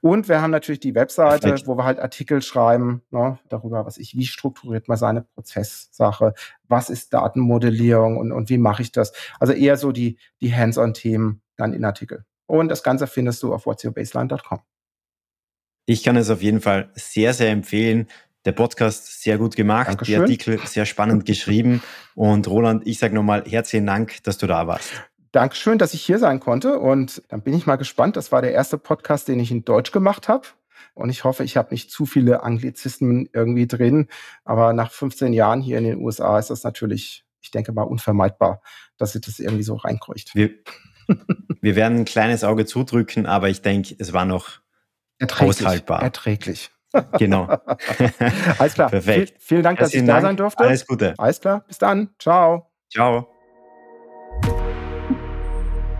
Und 0.00 0.28
wir 0.28 0.42
haben 0.42 0.50
natürlich 0.50 0.80
die 0.80 0.94
Webseite, 0.94 1.48
Perfekt. 1.48 1.66
wo 1.66 1.76
wir 1.76 1.84
halt 1.84 2.00
Artikel 2.00 2.42
schreiben, 2.42 3.02
ne, 3.10 3.38
darüber, 3.48 3.86
was 3.86 3.98
ich, 3.98 4.14
wie 4.16 4.26
strukturiert 4.26 4.88
man 4.88 4.98
seine 4.98 5.22
Prozesssache, 5.22 6.34
was 6.68 6.90
ist 6.90 7.14
Datenmodellierung 7.14 8.18
und, 8.18 8.32
und 8.32 8.50
wie 8.50 8.58
mache 8.58 8.82
ich 8.82 8.92
das. 8.92 9.12
Also 9.38 9.52
eher 9.52 9.76
so 9.76 9.92
die, 9.92 10.18
die 10.40 10.54
Hands-on-Themen 10.54 11.40
dann 11.56 11.72
in 11.72 11.84
Artikel. 11.84 12.24
Und 12.46 12.68
das 12.68 12.82
Ganze 12.82 13.06
findest 13.06 13.42
du 13.42 13.54
auf 13.54 13.66
whatsyourbaseline.com. 13.66 14.60
Ich 15.86 16.02
kann 16.02 16.16
es 16.16 16.30
auf 16.30 16.42
jeden 16.42 16.60
Fall 16.60 16.90
sehr, 16.94 17.32
sehr 17.32 17.50
empfehlen 17.50 18.08
der 18.44 18.52
Podcast 18.52 19.22
sehr 19.22 19.38
gut 19.38 19.56
gemacht, 19.56 19.88
Dankeschön. 19.88 20.14
die 20.14 20.20
Artikel 20.20 20.60
sehr 20.66 20.86
spannend 20.86 21.26
geschrieben. 21.26 21.82
Und 22.14 22.48
Roland, 22.48 22.86
ich 22.86 22.98
sage 22.98 23.14
nochmal 23.14 23.44
herzlichen 23.46 23.86
Dank, 23.86 24.22
dass 24.24 24.38
du 24.38 24.46
da 24.46 24.66
warst. 24.66 24.90
Dankeschön, 25.32 25.78
dass 25.78 25.94
ich 25.94 26.02
hier 26.02 26.18
sein 26.18 26.40
konnte. 26.40 26.78
Und 26.78 27.22
dann 27.28 27.42
bin 27.42 27.54
ich 27.54 27.66
mal 27.66 27.76
gespannt. 27.76 28.16
Das 28.16 28.32
war 28.32 28.42
der 28.42 28.52
erste 28.52 28.78
Podcast, 28.78 29.28
den 29.28 29.38
ich 29.38 29.50
in 29.50 29.64
Deutsch 29.64 29.92
gemacht 29.92 30.28
habe. 30.28 30.48
Und 30.94 31.10
ich 31.10 31.24
hoffe, 31.24 31.44
ich 31.44 31.56
habe 31.56 31.68
nicht 31.70 31.90
zu 31.90 32.06
viele 32.06 32.42
Anglizismen 32.42 33.28
irgendwie 33.32 33.66
drin. 33.66 34.08
Aber 34.44 34.72
nach 34.72 34.90
15 34.90 35.32
Jahren 35.32 35.60
hier 35.60 35.78
in 35.78 35.84
den 35.84 35.98
USA 35.98 36.38
ist 36.38 36.50
das 36.50 36.64
natürlich, 36.64 37.24
ich 37.42 37.50
denke 37.50 37.72
mal, 37.72 37.82
unvermeidbar, 37.82 38.62
dass 38.96 39.12
sich 39.12 39.20
das 39.20 39.38
irgendwie 39.38 39.62
so 39.62 39.76
reinkreucht. 39.76 40.34
Wir, 40.34 40.50
wir 41.60 41.76
werden 41.76 41.98
ein 41.98 42.04
kleines 42.06 42.42
Auge 42.42 42.66
zudrücken, 42.66 43.26
aber 43.26 43.48
ich 43.48 43.62
denke, 43.62 43.94
es 43.98 44.12
war 44.12 44.24
noch 44.24 44.60
erträglich, 45.18 45.60
aushaltbar. 45.60 46.02
Erträglich. 46.02 46.70
Genau. 47.18 47.44
Alles 48.58 48.74
klar. 48.74 48.90
Perfekt. 48.90 49.30
Viel, 49.30 49.38
vielen 49.40 49.62
Dank, 49.62 49.78
dass 49.78 49.94
ich 49.94 50.04
da 50.04 50.20
sein 50.20 50.36
durfte. 50.36 50.64
Alles 50.64 50.86
Gute. 50.86 51.14
Alles 51.18 51.40
klar. 51.40 51.64
Bis 51.66 51.78
dann. 51.78 52.10
Ciao. 52.18 52.66
Ciao. 52.90 53.28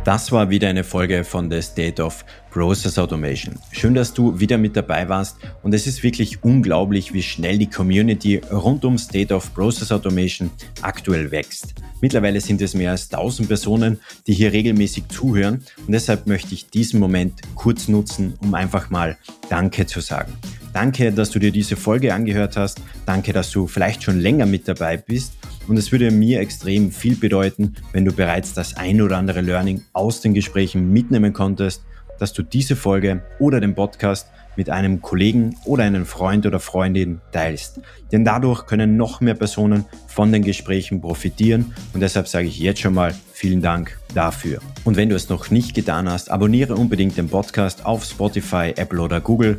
Das 0.05 0.32
war 0.32 0.49
wieder 0.49 0.68
eine 0.68 0.82
Folge 0.82 1.24
von 1.24 1.51
The 1.51 1.61
State 1.61 2.03
of 2.03 2.24
Process 2.51 2.99
Automation. 2.99 3.59
Schön, 3.70 3.95
dass 3.95 4.14
du 4.14 4.41
wieder 4.41 4.57
mit 4.57 4.74
dabei 4.74 5.11
warst 5.11 5.36
und 5.62 5.74
es 5.74 5.86
ist 5.86 6.03
wirklich 6.03 6.43
unglaublich, 6.43 7.12
wie 7.12 7.22
schnell 7.22 7.59
die 7.59 7.68
Community 7.68 8.41
rund 8.51 8.86
um 8.86 8.97
State 8.97 9.32
of 9.32 9.53
Process 9.55 9.93
Automation 9.93 10.51
aktuell 10.80 11.30
wächst. 11.30 11.74
Mittlerweile 12.01 12.41
sind 12.41 12.62
es 12.62 12.72
mehr 12.72 12.93
als 12.93 13.12
1000 13.12 13.47
Personen, 13.47 14.01
die 14.26 14.32
hier 14.32 14.53
regelmäßig 14.53 15.09
zuhören 15.09 15.62
und 15.86 15.93
deshalb 15.93 16.26
möchte 16.26 16.55
ich 16.55 16.70
diesen 16.70 16.99
Moment 16.99 17.43
kurz 17.55 17.86
nutzen, 17.86 18.38
um 18.41 18.55
einfach 18.55 18.88
mal 18.88 19.18
Danke 19.51 19.84
zu 19.84 20.01
sagen. 20.01 20.32
Danke, 20.72 21.10
dass 21.12 21.30
du 21.30 21.38
dir 21.38 21.50
diese 21.50 21.76
Folge 21.76 22.14
angehört 22.14 22.56
hast. 22.56 22.80
Danke, 23.06 23.32
dass 23.32 23.50
du 23.50 23.66
vielleicht 23.66 24.02
schon 24.02 24.20
länger 24.20 24.46
mit 24.46 24.68
dabei 24.68 24.96
bist. 24.96 25.34
Und 25.66 25.76
es 25.76 25.90
würde 25.90 26.10
mir 26.10 26.40
extrem 26.40 26.92
viel 26.92 27.16
bedeuten, 27.16 27.74
wenn 27.92 28.04
du 28.04 28.12
bereits 28.12 28.54
das 28.54 28.76
ein 28.76 29.02
oder 29.02 29.18
andere 29.18 29.40
Learning 29.40 29.82
aus 29.92 30.20
den 30.20 30.34
Gesprächen 30.34 30.92
mitnehmen 30.92 31.32
konntest, 31.32 31.82
dass 32.18 32.32
du 32.32 32.42
diese 32.42 32.76
Folge 32.76 33.22
oder 33.38 33.60
den 33.60 33.74
Podcast 33.74 34.28
mit 34.56 34.68
einem 34.68 35.00
Kollegen 35.00 35.56
oder 35.64 35.84
einem 35.84 36.04
Freund 36.04 36.44
oder 36.44 36.60
Freundin 36.60 37.20
teilst. 37.32 37.80
Denn 38.12 38.24
dadurch 38.24 38.66
können 38.66 38.96
noch 38.96 39.20
mehr 39.20 39.34
Personen 39.34 39.86
von 40.06 40.32
den 40.32 40.42
Gesprächen 40.42 41.00
profitieren 41.00 41.74
und 41.94 42.00
deshalb 42.00 42.28
sage 42.28 42.48
ich 42.48 42.58
jetzt 42.58 42.80
schon 42.80 42.94
mal 42.94 43.14
vielen 43.32 43.62
Dank 43.62 43.98
dafür. 44.14 44.58
Und 44.84 44.96
wenn 44.96 45.08
du 45.08 45.16
es 45.16 45.28
noch 45.28 45.50
nicht 45.50 45.74
getan 45.74 46.10
hast, 46.10 46.30
abonniere 46.30 46.74
unbedingt 46.74 47.16
den 47.16 47.28
Podcast 47.28 47.86
auf 47.86 48.04
Spotify, 48.04 48.74
Apple 48.76 49.00
oder 49.00 49.20
Google 49.20 49.58